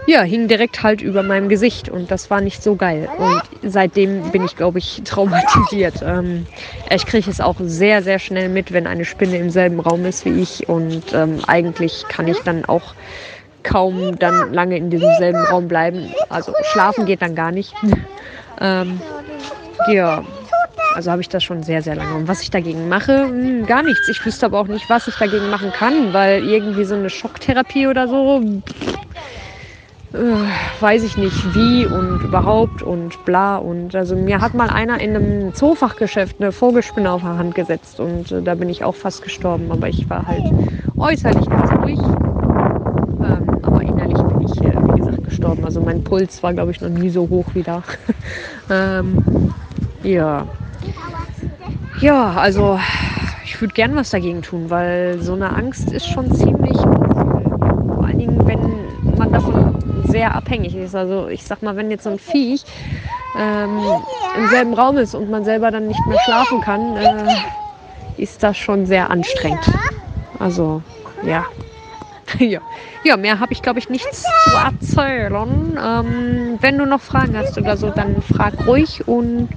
ja, 0.06 0.22
hing 0.22 0.48
direkt 0.48 0.82
halt 0.82 1.00
über 1.00 1.22
meinem 1.22 1.48
Gesicht 1.48 1.88
und 1.88 2.10
das 2.10 2.30
war 2.30 2.40
nicht 2.40 2.62
so 2.62 2.76
geil. 2.76 3.08
Und 3.16 3.42
seitdem 3.62 4.30
bin 4.30 4.44
ich, 4.44 4.56
glaube 4.56 4.78
ich, 4.78 5.02
traumatisiert. 5.04 6.02
Ähm, 6.02 6.46
ich 6.94 7.06
kriege 7.06 7.30
es 7.30 7.40
auch 7.40 7.56
sehr, 7.60 8.02
sehr 8.02 8.18
schnell 8.18 8.48
mit, 8.48 8.72
wenn 8.72 8.86
eine 8.86 9.04
Spinne 9.04 9.38
im 9.38 9.50
selben 9.50 9.80
Raum 9.80 10.04
ist 10.04 10.24
wie 10.24 10.40
ich 10.40 10.68
und 10.68 11.12
ähm, 11.12 11.40
eigentlich 11.46 12.04
kann 12.08 12.28
ich 12.28 12.38
dann 12.40 12.64
auch 12.64 12.94
kaum 13.62 14.18
dann 14.18 14.52
lange 14.52 14.76
in 14.76 14.90
diesem 14.90 15.10
selben 15.18 15.42
Raum 15.44 15.68
bleiben. 15.68 16.12
Also 16.28 16.52
schlafen 16.72 17.06
geht 17.06 17.22
dann 17.22 17.34
gar 17.34 17.50
nicht. 17.50 17.72
ähm, 18.60 19.00
ja, 19.88 20.22
also 20.94 21.10
habe 21.10 21.22
ich 21.22 21.28
das 21.28 21.42
schon 21.42 21.62
sehr, 21.62 21.82
sehr 21.82 21.96
lange. 21.96 22.14
Und 22.14 22.28
was 22.28 22.42
ich 22.42 22.50
dagegen 22.50 22.88
mache, 22.88 23.24
hm, 23.24 23.66
gar 23.66 23.82
nichts. 23.82 24.08
Ich 24.08 24.24
wüsste 24.24 24.46
aber 24.46 24.60
auch 24.60 24.68
nicht, 24.68 24.88
was 24.88 25.08
ich 25.08 25.16
dagegen 25.16 25.50
machen 25.50 25.72
kann, 25.72 26.12
weil 26.12 26.44
irgendwie 26.44 26.84
so 26.84 26.94
eine 26.94 27.10
Schocktherapie 27.10 27.88
oder 27.88 28.06
so, 28.06 28.40
pff, 28.40 28.93
äh, 30.14 30.80
weiß 30.80 31.02
ich 31.02 31.16
nicht 31.16 31.54
wie 31.54 31.86
und 31.86 32.22
überhaupt 32.22 32.82
und 32.82 33.24
bla. 33.24 33.56
Und 33.56 33.94
also 33.94 34.16
mir 34.16 34.40
hat 34.40 34.54
mal 34.54 34.70
einer 34.70 35.00
in 35.00 35.16
einem 35.16 35.54
Zoofachgeschäft 35.54 36.36
eine 36.40 36.52
Vogelspinne 36.52 37.10
auf 37.10 37.22
der 37.22 37.36
Hand 37.36 37.54
gesetzt 37.54 38.00
und 38.00 38.30
äh, 38.30 38.42
da 38.42 38.54
bin 38.54 38.68
ich 38.68 38.84
auch 38.84 38.94
fast 38.94 39.22
gestorben. 39.22 39.70
Aber 39.70 39.88
ich 39.88 40.08
war 40.08 40.26
halt 40.26 40.44
äußerlich 40.96 41.48
ganz 41.48 41.70
ruhig. 41.72 41.98
Ähm, 41.98 43.58
aber 43.62 43.82
innerlich 43.82 44.22
bin 44.22 44.40
ich, 44.42 44.60
äh, 44.62 44.94
wie 44.94 45.00
gesagt, 45.00 45.24
gestorben. 45.24 45.64
Also 45.64 45.80
mein 45.80 46.04
Puls 46.04 46.42
war, 46.42 46.52
glaube 46.52 46.70
ich, 46.70 46.80
noch 46.80 46.90
nie 46.90 47.10
so 47.10 47.28
hoch 47.28 47.46
wie 47.54 47.62
da. 47.62 47.82
ähm, 48.70 49.52
ja. 50.02 50.46
Ja, 52.00 52.32
also 52.32 52.78
ich 53.44 53.60
würde 53.60 53.74
gern 53.74 53.94
was 53.96 54.10
dagegen 54.10 54.42
tun, 54.42 54.68
weil 54.68 55.20
so 55.20 55.32
eine 55.34 55.54
Angst 55.54 55.92
ist 55.92 56.06
schon 56.06 56.32
ziemlich 56.34 56.76
vor 57.94 58.04
allen 58.04 58.18
Dingen, 58.18 58.46
wenn 58.46 59.16
man 59.16 59.32
davon 59.32 59.74
sehr 60.14 60.32
abhängig 60.32 60.76
ist. 60.76 60.94
Also 60.94 61.26
ich 61.26 61.42
sag 61.42 61.60
mal, 61.62 61.74
wenn 61.74 61.90
jetzt 61.90 62.04
so 62.04 62.10
ein 62.10 62.20
Viech 62.20 62.64
ähm, 63.36 63.80
im 64.38 64.48
selben 64.48 64.72
Raum 64.72 64.96
ist 64.96 65.16
und 65.16 65.28
man 65.28 65.44
selber 65.44 65.72
dann 65.72 65.88
nicht 65.88 66.06
mehr 66.06 66.20
schlafen 66.20 66.60
kann, 66.60 66.96
äh, 66.96 67.34
ist 68.16 68.44
das 68.44 68.56
schon 68.56 68.86
sehr 68.86 69.10
anstrengend. 69.10 69.68
Also 70.38 70.82
ja. 71.24 71.44
ja. 72.38 72.60
ja, 73.02 73.16
mehr 73.16 73.40
habe 73.40 73.52
ich 73.52 73.60
glaube 73.60 73.80
ich 73.80 73.88
nichts 73.88 74.22
zu 74.22 74.56
erzählen. 74.56 75.76
Ähm, 75.84 76.58
wenn 76.60 76.78
du 76.78 76.86
noch 76.86 77.00
Fragen 77.00 77.36
hast 77.36 77.58
oder 77.58 77.76
so, 77.76 77.90
dann 77.90 78.22
frag 78.22 78.68
ruhig 78.68 79.08
und 79.08 79.48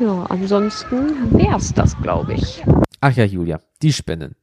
ja, 0.00 0.26
ansonsten 0.28 1.38
wäre 1.38 1.58
es 1.58 1.72
das, 1.74 1.96
glaube 2.02 2.34
ich. 2.34 2.64
Ach 3.00 3.12
ja, 3.12 3.22
Julia, 3.24 3.60
die 3.82 3.92
Spinnen. 3.92 4.34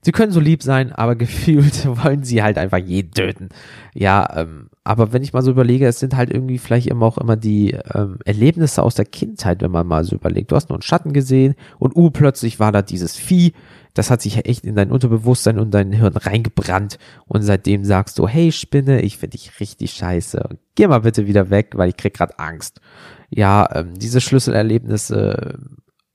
Sie 0.00 0.12
können 0.12 0.30
so 0.30 0.38
lieb 0.38 0.62
sein, 0.62 0.92
aber 0.92 1.16
gefühlt 1.24 1.84
wollen 2.04 2.22
sie 2.22 2.40
halt 2.40 2.56
einfach 2.56 2.78
jeden 2.78 3.10
töten. 3.10 3.48
Ja, 3.94 4.28
ähm, 4.36 4.68
aber 4.86 5.12
wenn 5.12 5.24
ich 5.24 5.32
mal 5.32 5.42
so 5.42 5.50
überlege, 5.50 5.86
es 5.86 5.98
sind 5.98 6.14
halt 6.14 6.30
irgendwie 6.30 6.58
vielleicht 6.58 6.86
immer 6.86 7.06
auch 7.06 7.18
immer 7.18 7.36
die 7.36 7.72
ähm, 7.92 8.18
Erlebnisse 8.24 8.84
aus 8.84 8.94
der 8.94 9.04
Kindheit, 9.04 9.60
wenn 9.60 9.72
man 9.72 9.86
mal 9.86 10.04
so 10.04 10.14
überlegt. 10.14 10.52
Du 10.52 10.56
hast 10.56 10.68
nur 10.68 10.76
einen 10.76 10.82
Schatten 10.82 11.12
gesehen 11.12 11.56
und 11.80 11.96
uh, 11.96 12.10
plötzlich 12.10 12.60
war 12.60 12.70
da 12.70 12.82
dieses 12.82 13.16
Vieh. 13.16 13.52
Das 13.94 14.10
hat 14.10 14.22
sich 14.22 14.46
echt 14.46 14.64
in 14.64 14.76
dein 14.76 14.92
Unterbewusstsein 14.92 15.58
und 15.58 15.72
dein 15.72 15.92
Hirn 15.92 16.16
reingebrannt 16.16 16.98
und 17.26 17.42
seitdem 17.42 17.84
sagst 17.84 18.16
du, 18.18 18.28
hey 18.28 18.52
Spinne, 18.52 19.00
ich 19.00 19.18
finde 19.18 19.36
dich 19.36 19.58
richtig 19.58 19.92
scheiße. 19.92 20.50
Geh 20.76 20.86
mal 20.86 21.00
bitte 21.00 21.26
wieder 21.26 21.50
weg, 21.50 21.72
weil 21.74 21.88
ich 21.88 21.96
krieg 21.96 22.14
grad 22.14 22.38
Angst. 22.38 22.80
Ja, 23.28 23.68
ähm, 23.74 23.94
diese 23.98 24.20
Schlüsselerlebnisse 24.20 25.58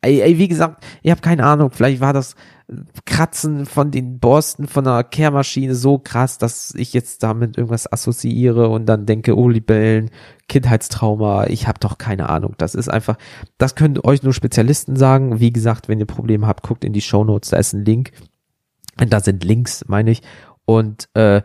Ey, 0.01 0.21
ey, 0.21 0.37
wie 0.37 0.47
gesagt, 0.47 0.83
ich 1.03 1.11
habe 1.11 1.21
keine 1.21 1.45
Ahnung, 1.45 1.69
vielleicht 1.71 2.01
war 2.01 2.13
das 2.13 2.35
Kratzen 3.05 3.65
von 3.65 3.91
den 3.91 4.19
Borsten 4.19 4.67
von 4.67 4.87
einer 4.87 5.03
Kehrmaschine 5.03 5.75
so 5.75 5.99
krass, 5.99 6.37
dass 6.37 6.73
ich 6.75 6.93
jetzt 6.93 7.21
damit 7.21 7.57
irgendwas 7.57 7.91
assoziiere 7.91 8.69
und 8.69 8.85
dann 8.85 9.05
denke, 9.05 9.37
oh 9.37 9.49
Libellen, 9.49 10.09
Kindheitstrauma, 10.47 11.47
ich 11.47 11.67
habe 11.67 11.79
doch 11.79 11.97
keine 11.97 12.29
Ahnung. 12.29 12.55
Das 12.57 12.73
ist 12.75 12.89
einfach, 12.89 13.17
das 13.57 13.75
können 13.75 13.99
euch 14.01 14.23
nur 14.23 14.33
Spezialisten 14.33 14.95
sagen. 14.95 15.39
Wie 15.39 15.51
gesagt, 15.51 15.89
wenn 15.89 15.99
ihr 15.99 16.05
Probleme 16.05 16.47
habt, 16.47 16.63
guckt 16.63 16.85
in 16.85 16.93
die 16.93 17.01
Show 17.01 17.23
Notes, 17.23 17.49
da 17.49 17.57
ist 17.57 17.73
ein 17.73 17.85
Link. 17.85 18.11
Und 18.99 19.11
da 19.11 19.19
sind 19.19 19.43
Links, 19.43 19.83
meine 19.87 20.11
ich. 20.11 20.21
Und 20.65 21.09
äh, 21.13 21.41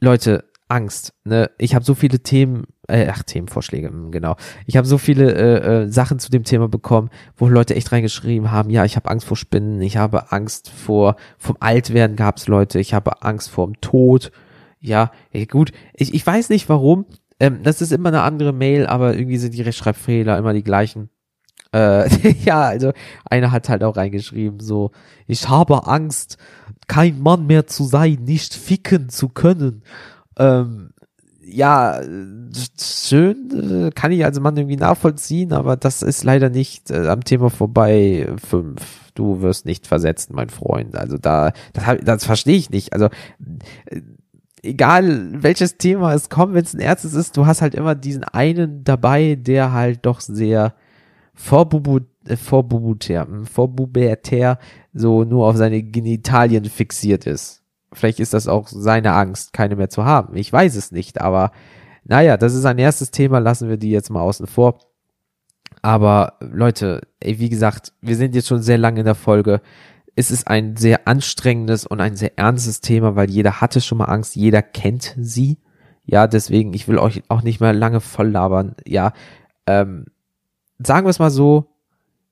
Leute, 0.00 0.44
Angst. 0.72 1.12
Ne? 1.24 1.50
Ich 1.58 1.74
habe 1.74 1.84
so 1.84 1.94
viele 1.94 2.20
Themen, 2.20 2.64
äh, 2.88 3.06
ach 3.10 3.22
Themenvorschläge, 3.22 3.88
hm, 3.88 4.10
genau. 4.10 4.36
Ich 4.66 4.78
habe 4.78 4.86
so 4.86 4.96
viele 4.96 5.32
äh, 5.34 5.82
äh, 5.82 5.88
Sachen 5.88 6.18
zu 6.18 6.30
dem 6.30 6.44
Thema 6.44 6.66
bekommen, 6.66 7.10
wo 7.36 7.46
Leute 7.46 7.76
echt 7.76 7.92
reingeschrieben 7.92 8.50
haben, 8.50 8.70
ja, 8.70 8.86
ich 8.86 8.96
habe 8.96 9.10
Angst 9.10 9.26
vor 9.26 9.36
Spinnen, 9.36 9.82
ich 9.82 9.98
habe 9.98 10.32
Angst 10.32 10.70
vor 10.70 11.16
vom 11.36 11.58
Altwerden 11.60 12.16
gab's 12.16 12.48
Leute, 12.48 12.80
ich 12.80 12.94
habe 12.94 13.22
Angst 13.22 13.50
vor 13.50 13.66
dem 13.66 13.80
Tod. 13.82 14.32
Ja, 14.80 15.12
gut, 15.50 15.72
ich, 15.94 16.14
ich 16.14 16.26
weiß 16.26 16.48
nicht 16.48 16.68
warum. 16.68 17.04
Ähm, 17.38 17.62
das 17.62 17.82
ist 17.82 17.92
immer 17.92 18.08
eine 18.08 18.22
andere 18.22 18.52
Mail, 18.52 18.86
aber 18.86 19.14
irgendwie 19.14 19.38
sind 19.38 19.54
die 19.54 19.62
Rechtschreibfehler 19.62 20.38
immer 20.38 20.54
die 20.54 20.64
gleichen. 20.64 21.10
Äh, 21.74 22.08
ja, 22.44 22.62
also 22.62 22.92
einer 23.26 23.52
hat 23.52 23.68
halt 23.68 23.84
auch 23.84 23.96
reingeschrieben, 23.96 24.58
so, 24.60 24.90
ich 25.26 25.48
habe 25.48 25.86
Angst, 25.86 26.38
kein 26.88 27.20
Mann 27.20 27.46
mehr 27.46 27.66
zu 27.66 27.84
sein, 27.84 28.24
nicht 28.24 28.54
ficken 28.54 29.08
zu 29.10 29.28
können. 29.28 29.82
Ähm, 30.38 30.90
ja, 31.44 32.00
schön, 32.80 33.86
äh, 33.86 33.90
kann 33.90 34.12
ich 34.12 34.24
als 34.24 34.40
Mann 34.40 34.56
irgendwie 34.56 34.76
nachvollziehen, 34.76 35.52
aber 35.52 35.76
das 35.76 36.02
ist 36.02 36.24
leider 36.24 36.50
nicht 36.50 36.90
äh, 36.90 37.08
am 37.08 37.24
Thema 37.24 37.50
vorbei. 37.50 38.28
Fünf, 38.42 39.10
du 39.14 39.42
wirst 39.42 39.66
nicht 39.66 39.86
versetzt, 39.86 40.32
mein 40.32 40.50
Freund. 40.50 40.96
Also 40.96 41.18
da, 41.18 41.52
das, 41.72 41.84
das 42.04 42.24
verstehe 42.24 42.56
ich 42.56 42.70
nicht. 42.70 42.92
Also 42.92 43.06
äh, 43.86 44.00
egal 44.62 45.42
welches 45.42 45.76
Thema 45.76 46.14
es 46.14 46.30
kommt, 46.30 46.54
wenn 46.54 46.64
es 46.64 46.74
ein 46.74 46.80
erstes 46.80 47.14
ist, 47.14 47.36
du 47.36 47.46
hast 47.46 47.62
halt 47.62 47.74
immer 47.74 47.94
diesen 47.94 48.24
einen 48.24 48.84
dabei, 48.84 49.34
der 49.34 49.72
halt 49.72 50.06
doch 50.06 50.20
sehr 50.20 50.74
vorbubu, 51.34 52.00
äh, 52.26 52.36
vorbubutär, 52.36 53.26
hm, 53.26 53.46
vorbubertär 53.46 54.58
so 54.94 55.24
nur 55.24 55.46
auf 55.48 55.56
seine 55.56 55.82
Genitalien 55.82 56.64
fixiert 56.66 57.26
ist. 57.26 57.61
Vielleicht 57.92 58.20
ist 58.20 58.34
das 58.34 58.48
auch 58.48 58.68
seine 58.68 59.12
Angst, 59.12 59.52
keine 59.52 59.76
mehr 59.76 59.90
zu 59.90 60.04
haben. 60.04 60.36
Ich 60.36 60.52
weiß 60.52 60.76
es 60.76 60.92
nicht, 60.92 61.20
aber 61.20 61.52
naja, 62.04 62.36
das 62.36 62.54
ist 62.54 62.64
ein 62.64 62.78
erstes 62.78 63.10
Thema, 63.10 63.38
lassen 63.38 63.68
wir 63.68 63.76
die 63.76 63.90
jetzt 63.90 64.10
mal 64.10 64.20
außen 64.20 64.46
vor. 64.46 64.78
Aber 65.82 66.34
Leute, 66.40 67.02
ey, 67.20 67.38
wie 67.38 67.48
gesagt, 67.48 67.92
wir 68.00 68.16
sind 68.16 68.34
jetzt 68.34 68.48
schon 68.48 68.62
sehr 68.62 68.78
lange 68.78 69.00
in 69.00 69.06
der 69.06 69.14
Folge. 69.14 69.60
Es 70.14 70.30
ist 70.30 70.46
ein 70.46 70.76
sehr 70.76 71.08
anstrengendes 71.08 71.86
und 71.86 72.00
ein 72.00 72.16
sehr 72.16 72.38
ernstes 72.38 72.80
Thema, 72.80 73.16
weil 73.16 73.30
jeder 73.30 73.60
hatte 73.60 73.80
schon 73.80 73.98
mal 73.98 74.06
Angst, 74.06 74.36
jeder 74.36 74.62
kennt 74.62 75.14
sie. 75.18 75.58
Ja, 76.04 76.26
deswegen, 76.26 76.74
ich 76.74 76.88
will 76.88 76.98
euch 76.98 77.22
auch 77.28 77.42
nicht 77.42 77.60
mehr 77.60 77.72
lange 77.72 78.00
voll 78.00 78.28
labern. 78.28 78.74
Ja, 78.86 79.12
ähm, 79.66 80.06
sagen 80.78 81.06
wir 81.06 81.10
es 81.10 81.18
mal 81.18 81.30
so, 81.30 81.68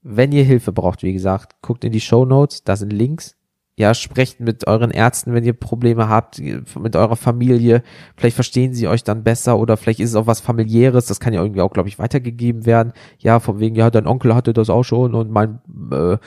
wenn 0.03 0.33
ihr 0.33 0.45
Hilfe 0.45 0.73
braucht, 0.73 1.03
wie 1.03 1.13
gesagt, 1.13 1.57
guckt 1.63 1.85
in 1.85 1.93
die 1.93 2.01
Show 2.01 2.25
Notes, 2.25 2.65
da 2.65 2.77
sind 2.77 2.93
Links 2.93 3.37
ja, 3.81 3.95
sprecht 3.95 4.41
mit 4.41 4.67
euren 4.67 4.91
Ärzten, 4.91 5.33
wenn 5.33 5.43
ihr 5.43 5.55
Probleme 5.55 6.11
habt, 6.11 6.39
mit 6.39 6.97
eurer 6.97 7.17
Familie. 7.17 7.83
Vielleicht 8.15 8.35
verstehen 8.35 8.75
sie 8.75 8.89
euch 8.89 9.05
dann 9.05 9.25
besser 9.25 9.59
oder 9.59 9.79
vielleicht 9.79 10.01
ist 10.01 10.11
es 10.11 10.17
auch 10.17 10.27
was 10.27 10.41
familiäres. 10.41 11.07
Das 11.07 11.19
kann 11.19 11.33
ja 11.33 11.41
irgendwie 11.41 11.63
auch, 11.63 11.73
glaube 11.73 11.89
ich, 11.89 11.99
weitergegeben 11.99 12.67
werden. 12.67 12.93
Ja, 13.19 13.41
von 13.41 13.59
wegen, 13.59 13.75
ja, 13.77 13.91
dein 13.91 14.07
Onkel 14.07 14.35
hatte 14.35 14.53
das 14.53 14.69
auch 14.69 14.83
schon 14.83 15.15
und 15.15 15.31
mein 15.31 15.61
äh, 15.93 16.19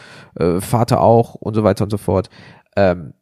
äh, 0.43 0.61
Vater 0.61 1.01
auch 1.01 1.35
und 1.35 1.53
so 1.53 1.63
weiter 1.63 1.83
und 1.83 1.91
so 1.91 1.97
fort. 1.97 2.31
Ähm, 2.75 3.13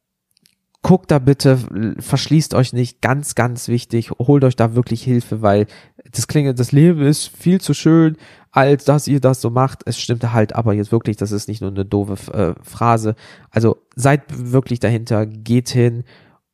guckt 0.81 1.11
da 1.11 1.19
bitte, 1.19 1.59
verschließt 1.99 2.53
euch 2.53 2.73
nicht, 2.73 3.01
ganz, 3.01 3.35
ganz 3.35 3.67
wichtig, 3.67 4.11
holt 4.11 4.43
euch 4.43 4.55
da 4.55 4.73
wirklich 4.75 5.03
Hilfe, 5.03 5.41
weil 5.41 5.67
das 6.11 6.27
klingt, 6.27 6.57
das 6.59 6.71
Leben 6.71 7.01
ist 7.01 7.27
viel 7.27 7.61
zu 7.61 7.73
schön, 7.73 8.17
als 8.51 8.85
dass 8.85 9.07
ihr 9.07 9.19
das 9.19 9.41
so 9.41 9.49
macht. 9.49 9.81
Es 9.85 9.99
stimmt 9.99 10.33
halt 10.33 10.55
aber 10.55 10.73
jetzt 10.73 10.91
wirklich, 10.91 11.17
das 11.17 11.31
ist 11.31 11.47
nicht 11.47 11.61
nur 11.61 11.69
eine 11.69 11.85
doofe 11.85 12.33
äh, 12.33 12.63
Phrase. 12.63 13.15
Also 13.49 13.77
seid 13.95 14.23
wirklich 14.29 14.79
dahinter, 14.79 15.25
geht 15.25 15.69
hin, 15.69 16.03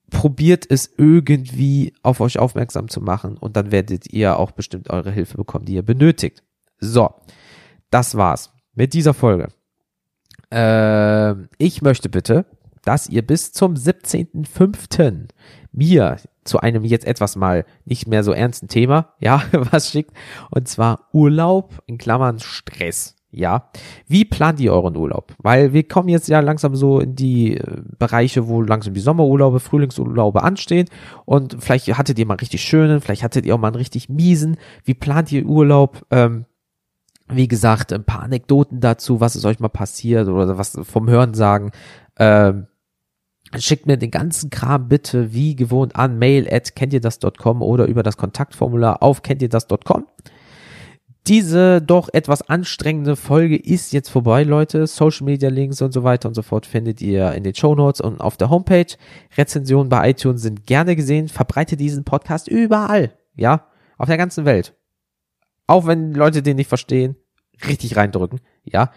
probiert 0.09 0.65
es 0.69 0.91
irgendwie 0.97 1.93
auf 2.03 2.19
euch 2.19 2.37
aufmerksam 2.37 2.89
zu 2.89 3.01
machen 3.01 3.37
und 3.37 3.55
dann 3.55 3.71
werdet 3.71 4.11
ihr 4.11 4.37
auch 4.37 4.51
bestimmt 4.51 4.89
eure 4.89 5.11
Hilfe 5.11 5.37
bekommen, 5.37 5.65
die 5.65 5.73
ihr 5.73 5.83
benötigt. 5.83 6.43
So, 6.79 7.09
das 7.89 8.15
war's 8.15 8.53
mit 8.73 8.93
dieser 8.93 9.13
Folge. 9.13 9.49
Äh, 10.51 11.33
ich 11.57 11.81
möchte 11.81 12.09
bitte, 12.09 12.45
dass 12.87 13.09
ihr 13.09 13.21
bis 13.21 13.51
zum 13.51 13.73
17.05. 13.73 15.27
mir 15.73 16.15
zu 16.45 16.59
einem 16.61 16.85
jetzt 16.85 17.05
etwas 17.05 17.35
mal 17.35 17.65
nicht 17.83 18.07
mehr 18.07 18.23
so 18.23 18.31
ernsten 18.31 18.69
Thema, 18.69 19.13
ja, 19.19 19.43
was 19.51 19.91
schickt. 19.91 20.11
Und 20.51 20.69
zwar 20.69 21.09
Urlaub 21.11 21.81
in 21.85 21.97
Klammern 21.97 22.39
Stress. 22.39 23.15
Ja, 23.29 23.69
wie 24.07 24.23
plant 24.23 24.61
ihr 24.61 24.71
euren 24.71 24.95
Urlaub? 24.95 25.35
Weil 25.37 25.73
wir 25.73 25.85
kommen 25.85 26.07
jetzt 26.07 26.29
ja 26.29 26.39
langsam 26.39 26.77
so 26.77 27.01
in 27.01 27.13
die 27.13 27.57
äh, 27.57 27.81
Bereiche, 27.99 28.47
wo 28.47 28.61
langsam 28.61 28.93
die 28.93 29.01
Sommerurlaube, 29.01 29.59
Frühlingsurlaube 29.59 30.41
anstehen 30.41 30.87
und 31.25 31.57
vielleicht 31.59 31.89
hattet 31.97 32.17
ihr 32.17 32.25
mal 32.25 32.35
einen 32.35 32.39
richtig 32.39 32.61
schönen, 32.61 33.01
vielleicht 33.01 33.23
hattet 33.23 33.45
ihr 33.45 33.53
auch 33.53 33.59
mal 33.59 33.67
einen 33.67 33.75
richtig 33.75 34.07
miesen. 34.07 34.55
Wie 34.85 34.93
plant 34.93 35.29
ihr 35.33 35.45
Urlaub? 35.45 36.05
Ähm, 36.09 36.45
wie 37.29 37.49
gesagt, 37.49 37.91
ein 37.91 38.05
paar 38.05 38.23
Anekdoten 38.23 38.79
dazu, 38.79 39.19
was 39.19 39.35
ist 39.35 39.43
euch 39.43 39.59
mal 39.59 39.67
passiert 39.67 40.29
oder 40.29 40.57
was 40.57 40.79
vom 40.83 41.09
Hören 41.09 41.33
sagen. 41.33 41.71
Ähm, 42.17 42.67
Schickt 43.55 43.85
mir 43.85 43.97
den 43.97 44.11
ganzen 44.11 44.49
Kram 44.49 44.89
bitte 44.89 45.33
wie 45.33 45.55
gewohnt 45.55 45.95
an 45.95 46.19
mail 46.19 46.47
at 46.51 46.75
kennt 46.75 46.93
ihr 46.93 46.99
das.com 46.99 47.61
oder 47.61 47.85
über 47.85 48.03
das 48.03 48.17
Kontaktformular 48.17 49.01
auf 49.01 49.21
kennt 49.21 49.41
ihr 49.41 49.49
das.com. 49.49 50.05
Diese 51.27 51.81
doch 51.81 52.07
etwas 52.13 52.47
anstrengende 52.49 53.17
Folge 53.17 53.57
ist 53.57 53.91
jetzt 53.91 54.09
vorbei, 54.09 54.43
Leute. 54.43 54.87
Social 54.87 55.25
Media 55.25 55.49
Links 55.49 55.81
und 55.81 55.91
so 55.91 56.03
weiter 56.03 56.29
und 56.29 56.35
so 56.35 56.41
fort 56.41 56.65
findet 56.65 57.01
ihr 57.01 57.33
in 57.33 57.43
den 57.43 57.53
Show 57.53 57.75
Notes 57.75 57.99
und 57.99 58.21
auf 58.21 58.37
der 58.37 58.49
Homepage. 58.49 58.95
Rezensionen 59.35 59.89
bei 59.89 60.11
iTunes 60.11 60.41
sind 60.41 60.65
gerne 60.65 60.95
gesehen. 60.95 61.27
Verbreite 61.27 61.75
diesen 61.75 62.05
Podcast 62.05 62.47
überall. 62.47 63.11
Ja, 63.35 63.67
auf 63.97 64.07
der 64.07 64.17
ganzen 64.17 64.45
Welt. 64.45 64.73
Auch 65.67 65.85
wenn 65.85 66.13
Leute 66.13 66.41
den 66.41 66.55
nicht 66.55 66.69
verstehen, 66.69 67.17
richtig 67.67 67.97
reindrücken. 67.97 68.39
Ja. 68.63 68.91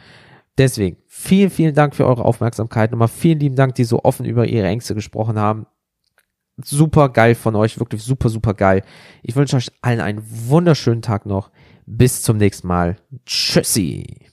Deswegen, 0.58 0.98
vielen, 1.06 1.50
vielen 1.50 1.74
Dank 1.74 1.94
für 1.94 2.06
eure 2.06 2.24
Aufmerksamkeit. 2.24 2.90
Nochmal 2.90 3.08
vielen 3.08 3.40
lieben 3.40 3.56
Dank, 3.56 3.74
die 3.74 3.84
so 3.84 4.02
offen 4.02 4.26
über 4.26 4.46
ihre 4.46 4.66
Ängste 4.66 4.94
gesprochen 4.94 5.38
haben. 5.38 5.66
Super 6.62 7.08
geil 7.08 7.34
von 7.34 7.56
euch, 7.56 7.78
wirklich 7.78 8.02
super, 8.02 8.28
super 8.28 8.54
geil. 8.54 8.82
Ich 9.22 9.36
wünsche 9.36 9.56
euch 9.56 9.70
allen 9.80 10.00
einen 10.00 10.22
wunderschönen 10.22 11.02
Tag 11.02 11.24
noch. 11.24 11.50
Bis 11.86 12.22
zum 12.22 12.36
nächsten 12.36 12.68
Mal. 12.68 12.96
Tschüssi. 13.24 14.29